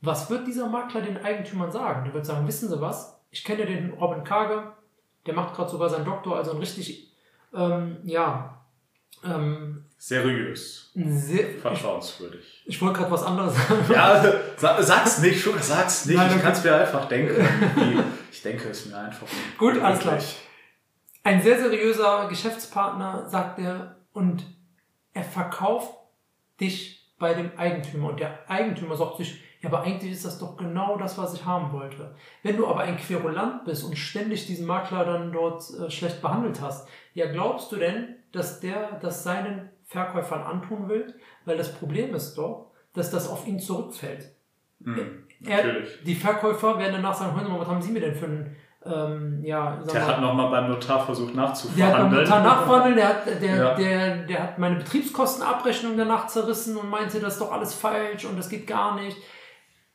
Was 0.00 0.30
wird 0.30 0.46
dieser 0.46 0.68
Makler 0.68 1.00
den 1.00 1.22
Eigentümern 1.24 1.70
sagen? 1.72 2.04
Der 2.04 2.14
wird 2.14 2.26
sagen, 2.26 2.46
wissen 2.46 2.68
Sie 2.68 2.80
was? 2.80 3.18
Ich 3.30 3.44
kenne 3.44 3.66
den 3.66 3.92
Robin 3.94 4.24
Kage, 4.24 4.72
der 5.26 5.34
macht 5.34 5.54
gerade 5.54 5.70
sogar 5.70 5.88
seinen 5.88 6.04
Doktor, 6.04 6.36
also 6.36 6.52
ein 6.52 6.58
richtig, 6.58 7.12
ähm, 7.54 7.98
ja, 8.04 8.52
Ähm, 9.24 9.82
Seriös. 9.98 10.92
Sehr, 10.94 11.58
Vertrauenswürdig. 11.58 12.62
Ich, 12.66 12.76
ich 12.76 12.82
wollte 12.82 12.98
gerade 13.00 13.10
was 13.10 13.22
anderes 13.22 13.54
sagen. 13.56 13.84
Ja, 13.92 14.22
sag, 14.56 14.82
sag's 14.82 15.18
nicht, 15.18 15.40
schon, 15.40 15.60
sag's 15.60 16.04
nicht. 16.04 16.16
Nein, 16.16 16.36
ich 16.36 16.42
kann 16.42 16.52
es 16.52 16.62
mir 16.62 16.76
einfach 16.76 17.06
denken. 17.08 17.34
ich 18.30 18.42
denke 18.42 18.68
es 18.68 18.86
mir 18.86 18.98
einfach. 18.98 19.26
Gut, 19.56 19.78
alles 19.78 20.00
klar. 20.00 20.18
Ein 21.24 21.42
sehr 21.42 21.58
seriöser 21.58 22.28
Geschäftspartner 22.28 23.26
sagt 23.28 23.58
er 23.58 23.96
und 24.12 24.44
er 25.14 25.24
verkauft 25.24 25.94
dich 26.60 27.10
bei 27.18 27.32
dem 27.32 27.50
Eigentümer 27.56 28.10
und 28.10 28.20
der 28.20 28.48
Eigentümer 28.50 28.96
sagt 28.96 29.16
sich, 29.16 29.42
ja, 29.62 29.68
aber 29.68 29.82
eigentlich 29.82 30.12
ist 30.12 30.24
das 30.24 30.38
doch 30.38 30.56
genau 30.56 30.96
das, 30.96 31.16
was 31.18 31.34
ich 31.34 31.44
haben 31.44 31.72
wollte. 31.72 32.14
Wenn 32.42 32.56
du 32.56 32.66
aber 32.66 32.80
ein 32.80 32.96
Querulant 32.96 33.64
bist 33.64 33.84
und 33.84 33.96
ständig 33.96 34.46
diesen 34.46 34.66
Makler 34.66 35.04
dann 35.04 35.32
dort 35.32 35.62
äh, 35.70 35.90
schlecht 35.90 36.20
behandelt 36.20 36.60
hast, 36.60 36.88
ja, 37.14 37.30
glaubst 37.30 37.72
du 37.72 37.76
denn, 37.76 38.16
dass 38.32 38.60
der 38.60 38.98
das 39.00 39.24
seinen 39.24 39.70
Verkäufern 39.84 40.42
antun 40.42 40.88
will? 40.88 41.14
Weil 41.44 41.56
das 41.56 41.74
Problem 41.74 42.14
ist 42.14 42.36
doch, 42.36 42.72
dass 42.92 43.10
das 43.10 43.28
auf 43.28 43.46
ihn 43.46 43.58
zurückfällt. 43.58 44.32
Mhm, 44.80 45.24
er, 45.44 45.82
die 46.04 46.14
Verkäufer 46.14 46.78
werden 46.78 46.94
danach 46.94 47.14
sagen, 47.14 47.34
hören 47.34 47.46
Sie 47.46 47.52
mal, 47.52 47.60
was 47.60 47.68
haben 47.68 47.82
Sie 47.82 47.92
mir 47.92 48.00
denn 48.00 48.14
für 48.14 48.26
einen 48.26 48.56
ähm, 48.84 49.42
ja, 49.42 49.82
der 49.84 50.00
mal, 50.00 50.06
hat 50.06 50.20
nochmal 50.20 50.50
beim 50.50 50.68
Notar 50.70 51.04
versucht 51.04 51.34
nachzuverhandeln. 51.34 51.90
Der 51.90 51.98
hat 51.98 52.10
beim 52.10 52.22
Notar 52.22 52.42
nachverhandeln, 52.42 52.96
der 52.96 53.08
hat, 53.08 53.42
der, 53.42 53.56
ja. 53.56 53.74
der, 53.74 54.16
der 54.26 54.42
hat 54.42 54.58
meine 54.58 54.76
Betriebskostenabrechnung 54.76 55.96
danach 55.96 56.28
zerrissen 56.28 56.76
und 56.76 56.88
meinte, 56.88 57.18
das 57.18 57.34
ist 57.34 57.40
doch 57.40 57.52
alles 57.52 57.74
falsch 57.74 58.24
und 58.24 58.38
das 58.38 58.48
geht 58.48 58.66
gar 58.66 58.94
nicht. 58.94 59.16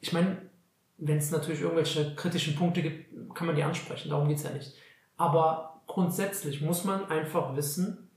Ich 0.01 0.13
meine, 0.13 0.49
wenn 0.97 1.17
es 1.17 1.31
natürlich 1.31 1.61
irgendwelche 1.61 2.15
kritischen 2.15 2.55
Punkte 2.55 2.81
gibt, 2.81 3.35
kann 3.35 3.47
man 3.47 3.55
die 3.55 3.63
ansprechen, 3.63 4.09
darum 4.09 4.27
geht 4.27 4.37
es 4.37 4.43
ja 4.43 4.51
nicht. 4.51 4.73
Aber 5.17 5.81
grundsätzlich 5.87 6.61
muss 6.61 6.83
man 6.83 7.05
einfach 7.05 7.55
wissen, 7.55 8.09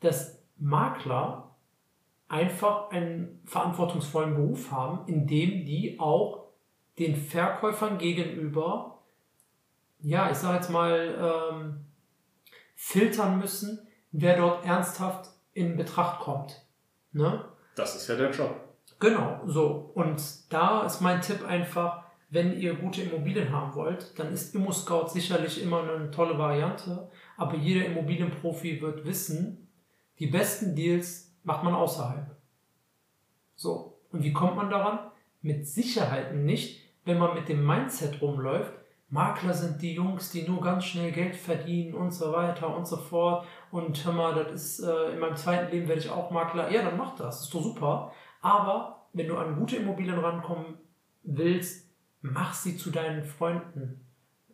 dass 0.00 0.42
Makler 0.58 1.56
einfach 2.28 2.90
einen 2.90 3.40
verantwortungsvollen 3.46 4.34
Beruf 4.34 4.70
haben, 4.70 5.08
in 5.08 5.26
dem 5.26 5.64
die 5.64 5.98
auch 5.98 6.48
den 6.98 7.16
Verkäufern 7.16 7.98
gegenüber 7.98 8.98
ja, 10.00 10.30
ich 10.30 10.38
sage 10.38 10.56
jetzt 10.56 10.70
mal, 10.70 11.50
ähm, 11.52 11.84
filtern 12.74 13.38
müssen, 13.38 13.86
wer 14.12 14.36
dort 14.36 14.64
ernsthaft 14.64 15.30
in 15.52 15.76
Betracht 15.76 16.20
kommt. 16.20 16.62
Ne? 17.12 17.44
Das 17.74 17.96
ist 17.96 18.08
ja 18.08 18.16
der 18.16 18.30
Job. 18.30 18.54
Genau, 19.00 19.40
so. 19.46 19.90
Und 19.94 20.20
da 20.52 20.82
ist 20.82 21.00
mein 21.00 21.20
Tipp 21.20 21.44
einfach, 21.46 22.04
wenn 22.30 22.58
ihr 22.58 22.74
gute 22.74 23.02
Immobilien 23.02 23.52
haben 23.52 23.74
wollt, 23.74 24.18
dann 24.18 24.32
ist 24.32 24.54
ImmoScout 24.54 25.08
sicherlich 25.08 25.62
immer 25.62 25.82
eine 25.82 26.10
tolle 26.10 26.38
Variante, 26.38 27.10
aber 27.36 27.56
jeder 27.56 27.86
Immobilienprofi 27.86 28.80
wird 28.80 29.06
wissen, 29.06 29.68
die 30.18 30.26
besten 30.26 30.74
Deals 30.74 31.32
macht 31.44 31.62
man 31.62 31.74
außerhalb. 31.74 32.36
So. 33.54 33.98
Und 34.10 34.22
wie 34.22 34.32
kommt 34.32 34.56
man 34.56 34.70
daran? 34.70 34.98
Mit 35.42 35.66
Sicherheit 35.68 36.34
nicht, 36.34 36.82
wenn 37.04 37.18
man 37.18 37.34
mit 37.34 37.48
dem 37.48 37.64
Mindset 37.64 38.20
rumläuft, 38.20 38.72
Makler 39.10 39.54
sind 39.54 39.80
die 39.80 39.94
Jungs, 39.94 40.30
die 40.32 40.42
nur 40.42 40.60
ganz 40.60 40.84
schnell 40.84 41.12
Geld 41.12 41.34
verdienen 41.34 41.94
und 41.94 42.10
so 42.12 42.30
weiter 42.32 42.74
und 42.76 42.86
so 42.86 42.98
fort. 42.98 43.46
Und 43.70 44.04
hör 44.04 44.12
mal, 44.12 44.34
das 44.34 44.52
ist 44.52 44.80
äh, 44.80 45.12
in 45.12 45.18
meinem 45.18 45.36
zweiten 45.36 45.70
Leben 45.72 45.88
werde 45.88 46.02
ich 46.02 46.10
auch 46.10 46.30
Makler. 46.30 46.70
Ja, 46.70 46.82
dann 46.82 46.98
mach 46.98 47.16
das, 47.16 47.42
ist 47.42 47.54
doch 47.54 47.62
super. 47.62 48.12
Aber 48.40 49.06
wenn 49.12 49.28
du 49.28 49.36
an 49.36 49.56
gute 49.56 49.76
Immobilien 49.76 50.18
rankommen 50.18 50.78
willst, 51.22 51.88
mach 52.22 52.54
sie 52.54 52.76
zu 52.76 52.90
deinen 52.90 53.24
Freunden. 53.24 54.00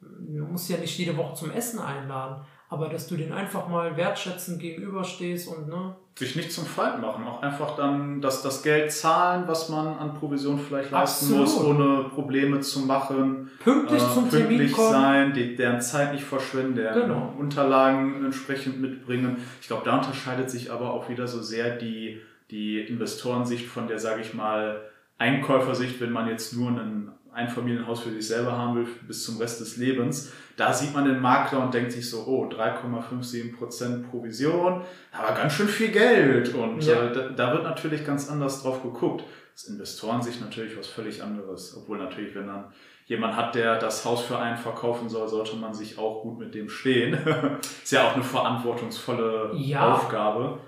Du 0.01 0.45
musst 0.45 0.69
ja 0.69 0.77
nicht 0.77 0.99
jede 0.99 1.17
Woche 1.17 1.35
zum 1.35 1.51
Essen 1.51 1.79
einladen, 1.79 2.45
aber 2.69 2.89
dass 2.89 3.07
du 3.07 3.17
den 3.17 3.33
einfach 3.33 3.69
mal 3.69 3.97
wertschätzend 3.97 4.61
gegenüberstehst 4.61 5.49
und 5.49 5.69
ne. 5.69 5.97
Sich 6.17 6.37
nicht 6.37 6.53
zum 6.53 6.65
Feind 6.65 7.01
machen, 7.01 7.27
auch 7.27 7.43
einfach 7.43 7.75
dann 7.75 8.21
das, 8.21 8.43
das 8.43 8.63
Geld 8.63 8.93
zahlen, 8.93 9.45
was 9.47 9.69
man 9.69 9.87
an 9.99 10.15
Provision 10.15 10.59
vielleicht 10.59 10.93
leisten 10.93 11.41
Absolut. 11.41 11.41
muss, 11.41 11.61
ohne 11.65 12.09
Probleme 12.11 12.61
zu 12.61 12.81
machen. 12.81 13.51
Pünktlich 13.59 14.03
äh, 14.03 14.13
zum 14.13 14.29
pünktlich 14.29 14.43
Termin 14.43 14.73
kommen. 14.73 14.93
sein, 14.93 15.33
die, 15.33 15.57
deren 15.57 15.81
Zeit 15.81 16.13
nicht 16.13 16.25
verschwenden, 16.25 16.77
deren 16.77 17.01
genau. 17.03 17.35
Unterlagen 17.39 18.25
entsprechend 18.25 18.81
mitbringen. 18.81 19.39
Ich 19.61 19.67
glaube, 19.67 19.83
da 19.85 19.97
unterscheidet 19.97 20.51
sich 20.51 20.71
aber 20.71 20.93
auch 20.93 21.09
wieder 21.09 21.27
so 21.27 21.43
sehr 21.43 21.77
die, 21.77 22.21
die 22.51 22.81
Investorensicht 22.81 23.67
von 23.67 23.89
der, 23.89 23.99
sage 23.99 24.23
ich 24.23 24.35
mal, 24.35 24.83
Einkäufersicht, 25.19 26.01
wenn 26.01 26.13
man 26.13 26.29
jetzt 26.29 26.57
nur 26.57 26.69
einen 26.69 27.13
Einfamilienhaus 27.33 28.03
für 28.03 28.11
sich 28.11 28.27
selber 28.27 28.53
haben 28.53 28.77
will 28.77 28.87
bis 29.07 29.25
zum 29.25 29.39
Rest 29.39 29.61
des 29.61 29.77
Lebens. 29.77 30.33
Da 30.57 30.73
sieht 30.73 30.95
man 30.95 31.05
den 31.05 31.21
Makler 31.21 31.65
und 31.65 31.75
denkt 31.75 31.93
sich 31.93 32.09
so, 32.09 32.25
oh, 32.27 32.49
3,57% 32.49 34.09
Provision, 34.09 34.83
aber 35.11 35.35
ganz 35.35 35.53
schön 35.55 35.69
viel 35.69 35.91
Geld. 35.91 36.55
Und 36.55 36.85
ja. 36.85 37.07
äh, 37.07 37.13
da, 37.13 37.29
da, 37.31 37.53
wird 37.53 37.65
natürlich 37.65 38.07
ganz 38.07 38.31
anders 38.31 38.63
drauf 38.63 38.83
geguckt. 38.83 39.25
Das 39.53 39.65
Investoren 39.65 40.23
sich 40.23 40.41
natürlich 40.41 40.79
was 40.79 40.87
völlig 40.87 41.23
anderes. 41.23 41.77
Obwohl 41.77 41.99
natürlich, 41.99 42.35
wenn 42.37 42.47
dann 42.47 42.73
jemand 43.07 43.37
hat, 43.37 43.55
der 43.55 43.79
das 43.79 44.05
Haus 44.05 44.23
für 44.23 44.39
einen 44.39 44.57
verkaufen 44.57 45.09
soll, 45.09 45.29
sollte 45.29 45.57
man 45.57 45.75
sich 45.75 45.99
auch 45.99 46.23
gut 46.23 46.39
mit 46.39 46.55
dem 46.55 46.69
stehen. 46.69 47.15
Ist 47.83 47.93
ja 47.93 48.09
auch 48.09 48.15
eine 48.15 48.25
verantwortungsvolle 48.25 49.53
ja, 49.57 49.93
Aufgabe. 49.93 50.61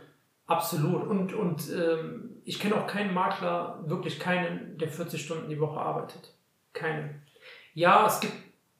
Absolut. 0.47 1.07
Und, 1.07 1.35
und 1.35 1.71
ähm, 1.73 2.37
ich 2.45 2.61
kenne 2.61 2.77
auch 2.77 2.87
keinen 2.87 3.13
Makler, 3.13 3.83
wirklich 3.87 4.21
keinen, 4.21 4.79
der 4.79 4.89
40 4.89 5.21
Stunden 5.25 5.49
die 5.49 5.61
Woche 5.61 5.81
arbeitet. 5.81 6.35
Keinen. 6.73 7.23
Ja, 7.75 8.07
es 8.07 8.21
gibt 8.21 8.35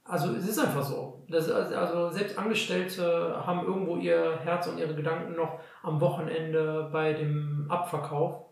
also 0.09 0.33
es 0.35 0.49
ist 0.49 0.59
einfach 0.59 0.85
so. 0.85 1.25
Das, 1.29 1.51
also 1.51 2.11
selbst 2.11 2.39
Angestellte 2.39 3.43
haben 3.45 3.67
irgendwo 3.67 3.97
ihr 3.97 4.39
Herz 4.45 4.67
und 4.69 4.79
ihre 4.79 4.95
Gedanken 4.95 5.35
noch 5.35 5.59
am 5.83 6.01
Wochenende 6.01 6.89
bei 6.93 7.13
dem 7.13 7.67
Abverkauf 7.69 8.45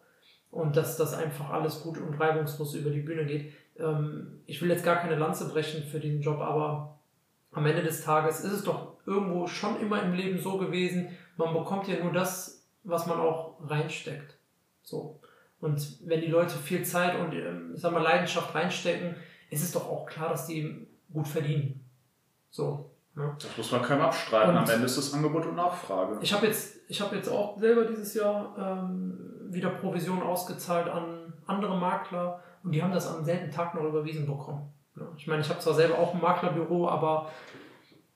und 0.50 0.76
dass 0.76 0.96
das 0.96 1.14
einfach 1.14 1.50
alles 1.50 1.82
gut 1.82 1.98
und 1.98 2.14
reibungslos 2.14 2.74
über 2.74 2.90
die 2.90 3.00
Bühne 3.00 3.24
geht. 3.24 3.52
Ähm, 3.78 4.40
ich 4.46 4.60
will 4.60 4.70
jetzt 4.70 4.84
gar 4.84 4.96
keine 4.96 5.16
Lanze 5.16 5.48
brechen 5.48 5.84
für 5.84 6.00
diesen 6.00 6.22
Job, 6.22 6.40
aber 6.40 6.98
am 7.52 7.66
Ende 7.66 7.82
des 7.82 8.04
Tages 8.04 8.40
ist 8.40 8.52
es 8.52 8.64
doch 8.64 8.94
irgendwo 9.06 9.46
schon 9.46 9.80
immer 9.80 10.02
im 10.02 10.14
Leben 10.14 10.40
so 10.40 10.58
gewesen, 10.58 11.08
man 11.36 11.52
bekommt 11.52 11.86
ja 11.88 12.02
nur 12.02 12.12
das, 12.12 12.53
was 12.84 13.06
man 13.06 13.18
auch 13.18 13.56
reinsteckt. 13.60 14.36
So. 14.82 15.20
Und 15.60 15.98
wenn 16.06 16.20
die 16.20 16.28
Leute 16.28 16.56
viel 16.56 16.84
Zeit 16.84 17.18
und 17.18 17.32
ähm, 17.32 17.72
ich 17.74 17.80
sag 17.80 17.92
mal, 17.92 18.02
Leidenschaft 18.02 18.54
reinstecken, 18.54 19.16
ist 19.50 19.62
es 19.62 19.72
doch 19.72 19.88
auch 19.88 20.06
klar, 20.06 20.28
dass 20.28 20.46
die 20.46 20.86
gut 21.12 21.26
verdienen. 21.26 21.84
So. 22.50 22.90
Ne? 23.14 23.34
Das 23.40 23.56
muss 23.56 23.72
man 23.72 23.82
keinem 23.82 24.02
abstreiten. 24.02 24.50
Und 24.50 24.56
Am 24.58 24.68
Ende 24.68 24.86
ist 24.86 24.96
es 24.96 25.14
Angebot 25.14 25.46
und 25.46 25.56
Nachfrage. 25.56 26.18
Ich 26.20 26.32
habe 26.32 26.46
jetzt, 26.46 26.78
hab 27.00 27.12
jetzt 27.12 27.28
auch 27.28 27.58
selber 27.58 27.84
dieses 27.84 28.14
Jahr 28.14 28.54
ähm, 28.58 29.18
wieder 29.48 29.70
Provision 29.70 30.22
ausgezahlt 30.22 30.88
an 30.88 31.32
andere 31.46 31.76
Makler 31.76 32.42
und 32.62 32.72
die 32.72 32.82
haben 32.82 32.92
das 32.92 33.06
am 33.06 33.24
selben 33.24 33.50
Tag 33.50 33.74
noch 33.74 33.84
überwiesen 33.84 34.26
bekommen. 34.26 34.72
Ja. 34.96 35.06
Ich 35.16 35.26
meine, 35.26 35.42
ich 35.42 35.48
habe 35.48 35.60
zwar 35.60 35.74
selber 35.74 35.98
auch 35.98 36.14
ein 36.14 36.20
Maklerbüro, 36.20 36.88
aber 36.88 37.30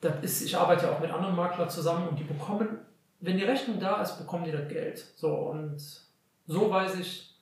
das 0.00 0.14
ist, 0.22 0.42
ich 0.42 0.56
arbeite 0.56 0.86
ja 0.86 0.92
auch 0.92 1.00
mit 1.00 1.10
anderen 1.10 1.36
Maklern 1.36 1.68
zusammen 1.68 2.08
und 2.08 2.18
die 2.18 2.24
bekommen, 2.24 2.78
wenn 3.20 3.36
die 3.36 3.44
Rechnung 3.44 3.80
da 3.80 4.00
ist, 4.00 4.18
bekommen 4.18 4.44
die 4.44 4.52
das 4.52 4.68
Geld. 4.68 5.04
So 5.16 5.34
und 5.34 5.78
so 6.46 6.70
weiß 6.70 6.98
ich, 7.00 7.34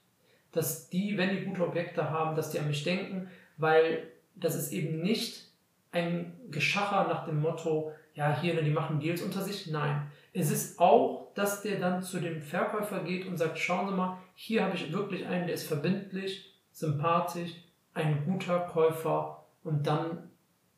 dass 0.52 0.88
die, 0.88 1.18
wenn 1.18 1.36
die 1.36 1.44
gute 1.44 1.66
Objekte 1.66 2.10
haben, 2.10 2.34
dass 2.34 2.50
die 2.50 2.58
an 2.58 2.68
mich 2.68 2.82
denken, 2.82 3.28
weil 3.58 4.10
das 4.34 4.54
ist 4.54 4.72
eben 4.72 5.02
nicht 5.02 5.48
ein 5.92 6.32
Geschacher 6.50 7.06
nach 7.08 7.26
dem 7.26 7.40
Motto, 7.40 7.92
ja, 8.14 8.38
hier, 8.40 8.54
ne, 8.54 8.62
die 8.62 8.70
machen 8.70 9.00
Deals 9.00 9.22
unter 9.22 9.42
sich. 9.42 9.66
Nein. 9.66 10.10
Es 10.32 10.50
ist 10.50 10.78
auch, 10.78 11.32
dass 11.34 11.62
der 11.62 11.78
dann 11.78 12.02
zu 12.02 12.20
dem 12.20 12.42
Verkäufer 12.42 13.00
geht 13.00 13.26
und 13.26 13.36
sagt, 13.36 13.58
schauen 13.58 13.88
Sie 13.88 13.94
mal, 13.94 14.18
hier 14.34 14.64
habe 14.64 14.74
ich 14.74 14.92
wirklich 14.92 15.26
einen, 15.26 15.46
der 15.46 15.54
ist 15.54 15.66
verbindlich, 15.66 16.54
sympathisch, 16.72 17.52
ein 17.94 18.24
guter 18.24 18.60
Käufer 18.60 19.44
und 19.64 19.86
dann 19.86 20.30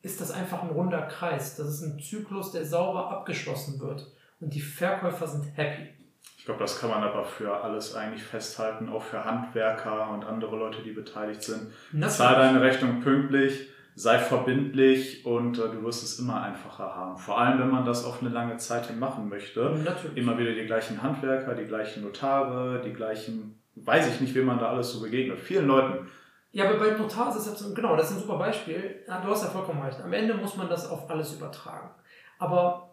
ist 0.03 0.21
das 0.21 0.31
einfach 0.31 0.63
ein 0.63 0.71
runder 0.71 1.03
Kreis. 1.03 1.57
Das 1.57 1.69
ist 1.69 1.83
ein 1.83 1.99
Zyklus, 1.99 2.53
der 2.53 2.65
sauber 2.65 3.11
abgeschlossen 3.11 3.81
wird 3.81 4.07
und 4.41 4.55
die 4.55 4.61
Verkäufer 4.61 5.27
sind 5.27 5.57
happy. 5.57 5.89
Ich 6.37 6.45
glaube, 6.45 6.61
das 6.61 6.81
kann 6.81 6.91
man 6.91 7.03
aber 7.03 7.25
für 7.25 7.63
alles 7.63 7.95
eigentlich 7.95 8.23
festhalten, 8.23 8.89
auch 8.89 9.03
für 9.03 9.25
Handwerker 9.25 10.11
und 10.11 10.25
andere 10.25 10.57
Leute, 10.57 10.83
die 10.83 10.93
beteiligt 10.93 11.43
sind. 11.43 11.73
Zahl 12.09 12.37
deine 12.37 12.63
Rechnung 12.63 13.01
pünktlich 13.01 13.69
sei 13.99 14.19
verbindlich 14.19 15.27
und 15.27 15.59
äh, 15.59 15.63
du 15.63 15.83
wirst 15.83 16.05
es 16.05 16.21
immer 16.21 16.41
einfacher 16.41 16.95
haben. 16.95 17.19
Vor 17.19 17.41
allem, 17.41 17.59
wenn 17.59 17.71
man 17.71 17.85
das 17.85 18.05
auf 18.05 18.21
eine 18.21 18.31
lange 18.31 18.57
Zeit 18.57 18.87
hin 18.87 18.99
machen 19.01 19.29
möchte. 19.29 19.61
Natürlich. 19.85 20.17
Immer 20.17 20.39
wieder 20.39 20.53
die 20.53 20.67
gleichen 20.67 21.03
Handwerker, 21.03 21.55
die 21.55 21.65
gleichen 21.65 22.05
Notare, 22.05 22.81
die 22.81 22.93
gleichen, 22.93 23.61
weiß 23.75 24.09
ich 24.09 24.21
nicht, 24.21 24.35
wem 24.37 24.47
man 24.47 24.61
da 24.61 24.69
alles 24.69 24.93
so 24.93 25.01
begegnet. 25.01 25.41
Vielen 25.41 25.67
Leuten. 25.67 26.09
Ja, 26.53 26.69
aber 26.69 26.79
bei 26.79 26.97
Notar 26.97 27.37
ist 27.37 27.47
es 27.47 27.75
genau, 27.75 27.97
das 27.97 28.11
ist 28.11 28.17
ein 28.17 28.23
super 28.23 28.39
Beispiel. 28.39 29.05
Du 29.07 29.31
hast 29.31 29.43
ja 29.43 29.51
vollkommen 29.51 29.83
recht. 29.83 30.01
Am 30.01 30.13
Ende 30.13 30.35
muss 30.35 30.57
man 30.57 30.69
das 30.69 30.89
auf 30.89 31.11
alles 31.11 31.35
übertragen. 31.35 31.91
Aber 32.39 32.88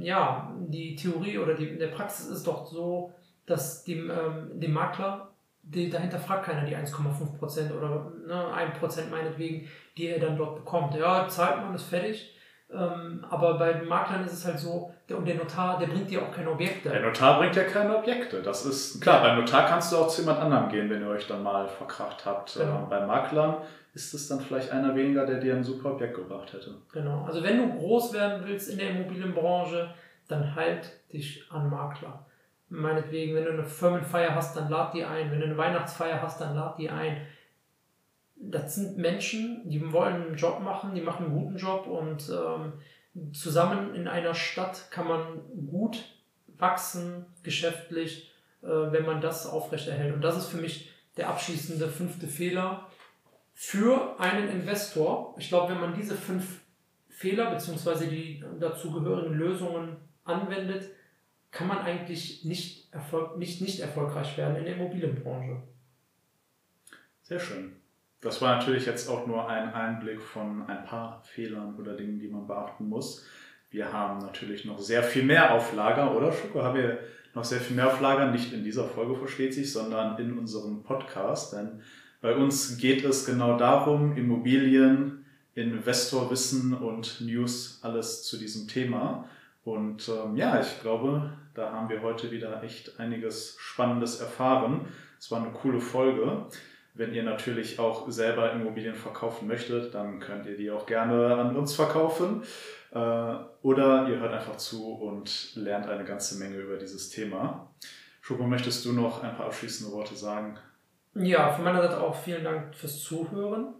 ja, 0.00 0.54
die 0.68 0.96
Theorie 0.96 1.38
oder 1.38 1.54
die, 1.54 1.76
der 1.76 1.88
Praxis 1.88 2.26
ist 2.26 2.46
doch 2.46 2.66
so, 2.66 3.12
dass 3.46 3.84
dem, 3.84 4.10
ähm, 4.10 4.60
dem 4.60 4.72
Makler 4.72 5.30
die, 5.62 5.90
dahinter 5.90 6.18
fragt 6.18 6.46
keiner 6.46 6.64
die 6.64 6.76
1,5% 6.76 7.72
oder 7.76 8.12
ne, 8.26 8.72
1% 8.80 9.10
meinetwegen, 9.10 9.68
die 9.96 10.06
er 10.06 10.18
dann 10.18 10.36
dort 10.36 10.56
bekommt. 10.56 10.94
Ja, 10.94 11.28
zahlt 11.28 11.58
man, 11.58 11.74
ist 11.74 11.84
fertig. 11.84 12.34
Ähm, 12.72 13.24
aber 13.28 13.58
bei 13.58 13.82
Maklern 13.82 14.24
ist 14.24 14.32
es 14.32 14.46
halt 14.46 14.58
so, 14.58 14.92
der, 15.08 15.18
und 15.18 15.26
der 15.26 15.34
Notar, 15.34 15.78
der 15.78 15.88
bringt 15.88 16.08
dir 16.08 16.22
auch 16.22 16.30
keine 16.30 16.50
Objekte. 16.50 16.88
Der 16.88 17.00
Notar 17.00 17.38
bringt 17.38 17.56
ja 17.56 17.64
keine 17.64 17.96
Objekte. 17.96 18.42
Das 18.42 18.64
ist 18.64 19.00
klar. 19.00 19.22
Beim 19.22 19.38
Notar 19.38 19.66
kannst 19.66 19.92
du 19.92 19.96
auch 19.96 20.08
zu 20.08 20.22
jemand 20.22 20.40
anderem 20.40 20.68
gehen, 20.68 20.88
wenn 20.88 21.02
ihr 21.02 21.08
euch 21.08 21.26
dann 21.26 21.42
mal 21.42 21.66
verkracht 21.66 22.24
habt. 22.24 22.54
Genau. 22.54 22.78
Ähm, 22.78 22.88
bei 22.88 23.04
Maklern 23.04 23.56
ist 23.92 24.14
es 24.14 24.28
dann 24.28 24.40
vielleicht 24.40 24.70
einer 24.70 24.94
weniger, 24.94 25.26
der 25.26 25.40
dir 25.40 25.54
ein 25.54 25.64
super 25.64 25.92
Objekt 25.92 26.14
gebracht 26.14 26.52
hätte. 26.52 26.76
Genau. 26.92 27.24
Also 27.24 27.42
wenn 27.42 27.58
du 27.58 27.76
groß 27.76 28.12
werden 28.12 28.42
willst 28.44 28.70
in 28.70 28.78
der 28.78 28.90
Immobilienbranche, 28.90 29.92
dann 30.28 30.54
halt 30.54 30.88
dich 31.12 31.44
an 31.50 31.68
Makler. 31.68 32.24
Meinetwegen, 32.68 33.34
wenn 33.34 33.44
du 33.44 33.50
eine 33.50 33.64
Firmenfeier 33.64 34.32
hast, 34.32 34.56
dann 34.56 34.70
lad 34.70 34.94
die 34.94 35.04
ein. 35.04 35.30
Wenn 35.32 35.40
du 35.40 35.46
eine 35.46 35.56
Weihnachtsfeier 35.56 36.22
hast, 36.22 36.40
dann 36.40 36.54
lad 36.54 36.78
die 36.78 36.88
ein. 36.88 37.16
Das 38.42 38.74
sind 38.74 38.96
Menschen, 38.96 39.68
die 39.68 39.92
wollen 39.92 40.26
einen 40.26 40.36
Job 40.36 40.60
machen, 40.60 40.94
die 40.94 41.02
machen 41.02 41.26
einen 41.26 41.34
guten 41.34 41.56
Job 41.56 41.86
und 41.86 42.30
ähm, 42.30 42.72
zusammen 43.32 43.94
in 43.94 44.08
einer 44.08 44.34
Stadt 44.34 44.90
kann 44.90 45.06
man 45.06 45.42
gut 45.70 46.04
wachsen, 46.58 47.26
geschäftlich, 47.42 48.32
äh, 48.62 48.66
wenn 48.66 49.04
man 49.04 49.20
das 49.20 49.46
aufrechterhält. 49.46 50.14
Und 50.14 50.22
das 50.22 50.36
ist 50.36 50.46
für 50.46 50.58
mich 50.58 50.90
der 51.16 51.28
abschließende 51.28 51.88
fünfte 51.88 52.26
Fehler 52.26 52.86
für 53.52 54.18
einen 54.18 54.48
Investor. 54.48 55.34
Ich 55.38 55.48
glaube, 55.48 55.72
wenn 55.72 55.80
man 55.80 55.94
diese 55.94 56.14
fünf 56.14 56.60
Fehler 57.08 57.50
bzw. 57.50 58.06
die 58.06 58.44
dazugehörigen 58.58 59.34
Lösungen 59.34 59.96
anwendet, 60.24 60.88
kann 61.50 61.66
man 61.66 61.78
eigentlich 61.78 62.44
nicht, 62.44 62.92
erfolg 62.94 63.36
nicht, 63.36 63.60
nicht 63.60 63.80
erfolgreich 63.80 64.38
werden 64.38 64.56
in 64.56 64.64
der 64.64 64.76
Immobilienbranche. 64.76 65.62
Sehr 67.22 67.40
schön. 67.40 67.79
Das 68.20 68.42
war 68.42 68.56
natürlich 68.56 68.86
jetzt 68.86 69.08
auch 69.08 69.26
nur 69.26 69.48
ein 69.48 69.72
Einblick 69.72 70.20
von 70.20 70.68
ein 70.68 70.84
paar 70.84 71.22
Fehlern 71.24 71.76
oder 71.76 71.94
Dingen, 71.94 72.18
die 72.18 72.28
man 72.28 72.46
beachten 72.46 72.88
muss. 72.88 73.24
Wir 73.70 73.92
haben 73.92 74.18
natürlich 74.18 74.64
noch 74.64 74.78
sehr 74.78 75.02
viel 75.02 75.22
mehr 75.22 75.54
auf 75.54 75.74
Lager, 75.74 76.14
oder 76.14 76.32
Schuko? 76.32 76.62
Haben 76.62 76.78
wir 76.78 76.98
noch 77.34 77.44
sehr 77.44 77.60
viel 77.60 77.76
mehr 77.76 77.86
auf 77.86 78.00
Lager? 78.00 78.30
Nicht 78.30 78.52
in 78.52 78.64
dieser 78.64 78.84
Folge, 78.84 79.14
versteht 79.14 79.54
sich, 79.54 79.72
sondern 79.72 80.18
in 80.18 80.36
unserem 80.36 80.82
Podcast. 80.82 81.52
Denn 81.54 81.80
bei 82.20 82.34
uns 82.34 82.76
geht 82.76 83.04
es 83.04 83.24
genau 83.24 83.56
darum, 83.56 84.16
Immobilien, 84.16 85.24
Investorwissen 85.54 86.74
und 86.74 87.20
News, 87.20 87.80
alles 87.82 88.24
zu 88.24 88.36
diesem 88.36 88.68
Thema. 88.68 89.28
Und 89.64 90.08
ähm, 90.08 90.36
ja, 90.36 90.60
ich 90.60 90.80
glaube, 90.82 91.32
da 91.54 91.72
haben 91.72 91.88
wir 91.88 92.02
heute 92.02 92.30
wieder 92.30 92.62
echt 92.62 92.98
einiges 92.98 93.56
Spannendes 93.58 94.20
erfahren. 94.20 94.86
Es 95.18 95.30
war 95.30 95.42
eine 95.42 95.52
coole 95.52 95.80
Folge. 95.80 96.46
Wenn 96.94 97.14
ihr 97.14 97.22
natürlich 97.22 97.78
auch 97.78 98.10
selber 98.10 98.52
Immobilien 98.52 98.94
verkaufen 98.94 99.46
möchtet, 99.46 99.94
dann 99.94 100.20
könnt 100.20 100.46
ihr 100.46 100.56
die 100.56 100.70
auch 100.70 100.86
gerne 100.86 101.36
an 101.36 101.56
uns 101.56 101.74
verkaufen. 101.74 102.42
Äh, 102.92 102.96
oder 103.62 104.08
ihr 104.08 104.18
hört 104.18 104.32
einfach 104.32 104.56
zu 104.56 104.94
und 104.94 105.54
lernt 105.54 105.86
eine 105.86 106.04
ganze 106.04 106.38
Menge 106.38 106.56
über 106.56 106.76
dieses 106.76 107.10
Thema. 107.10 107.70
Schupo, 108.20 108.44
möchtest 108.44 108.84
du 108.84 108.92
noch 108.92 109.22
ein 109.22 109.36
paar 109.36 109.46
abschließende 109.46 109.92
Worte 109.92 110.14
sagen? 110.16 110.58
Ja, 111.14 111.50
von 111.52 111.64
meiner 111.64 111.82
Seite 111.82 112.00
auch 112.00 112.14
vielen 112.14 112.44
Dank 112.44 112.74
fürs 112.74 113.00
Zuhören. 113.00 113.74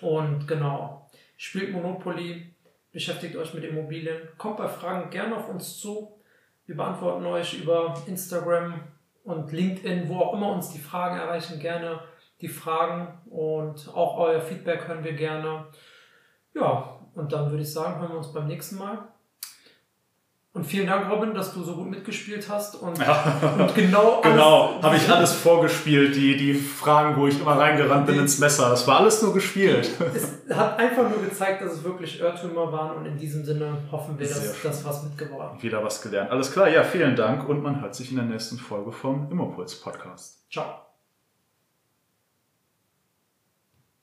Und 0.00 0.46
genau, 0.48 1.10
spielt 1.36 1.72
Monopoly, 1.72 2.54
beschäftigt 2.92 3.36
euch 3.36 3.54
mit 3.54 3.64
Immobilien, 3.64 4.28
kommt 4.38 4.56
bei 4.56 4.68
Fragen 4.68 5.10
gerne 5.10 5.36
auf 5.36 5.48
uns 5.48 5.78
zu. 5.78 6.20
Wir 6.66 6.76
beantworten 6.76 7.24
euch 7.26 7.60
über 7.60 8.02
Instagram 8.06 8.80
und 9.24 9.52
LinkedIn, 9.52 10.08
wo 10.08 10.18
auch 10.20 10.34
immer 10.34 10.52
uns 10.52 10.70
die 10.70 10.78
Fragen 10.78 11.18
erreichen, 11.18 11.58
gerne 11.60 12.00
die 12.40 12.48
Fragen 12.48 13.20
und 13.30 13.90
auch 13.94 14.18
euer 14.18 14.40
Feedback 14.40 14.88
hören 14.88 15.04
wir 15.04 15.14
gerne. 15.14 15.66
Ja, 16.54 17.00
und 17.14 17.32
dann 17.32 17.50
würde 17.50 17.62
ich 17.62 17.72
sagen, 17.72 18.00
hören 18.00 18.12
wir 18.12 18.18
uns 18.18 18.32
beim 18.32 18.46
nächsten 18.46 18.76
Mal. 18.76 19.08
Und 20.54 20.64
vielen 20.64 20.86
Dank, 20.86 21.10
Robin, 21.10 21.34
dass 21.34 21.52
du 21.52 21.64
so 21.64 21.74
gut 21.74 21.90
mitgespielt 21.90 22.48
hast 22.48 22.76
und, 22.76 22.96
ja. 22.98 23.40
und 23.58 23.74
genau. 23.74 24.20
genau, 24.22 24.80
habe 24.80 24.94
ich 24.94 25.10
alles 25.10 25.32
vorgespielt, 25.32 26.14
die, 26.14 26.36
die 26.36 26.54
Fragen, 26.54 27.16
wo 27.16 27.26
ich 27.26 27.40
immer 27.40 27.58
reingerannt 27.58 28.06
bin 28.06 28.20
ins 28.20 28.38
Messer. 28.38 28.70
Das 28.70 28.86
war 28.86 29.00
alles 29.00 29.20
nur 29.20 29.34
gespielt. 29.34 29.90
Es 30.14 30.56
hat 30.56 30.78
einfach 30.78 31.08
nur 31.10 31.20
gezeigt, 31.22 31.62
dass 31.62 31.72
es 31.72 31.82
wirklich 31.82 32.20
Irrtümer 32.20 32.70
waren 32.70 32.98
und 32.98 33.06
in 33.06 33.16
diesem 33.16 33.44
Sinne 33.44 33.78
hoffen 33.90 34.16
wir, 34.16 34.28
dass 34.28 34.62
das 34.62 34.84
was 34.84 35.02
mitgeworden 35.02 35.60
Wieder 35.60 35.82
was 35.82 36.00
gelernt. 36.00 36.30
Alles 36.30 36.52
klar, 36.52 36.68
ja, 36.68 36.84
vielen 36.84 37.16
Dank 37.16 37.48
und 37.48 37.60
man 37.60 37.80
hört 37.80 37.96
sich 37.96 38.10
in 38.10 38.16
der 38.16 38.26
nächsten 38.26 38.58
Folge 38.58 38.92
vom 38.92 39.28
Immopuls 39.32 39.80
Podcast. 39.80 40.44
Ciao. 40.52 40.83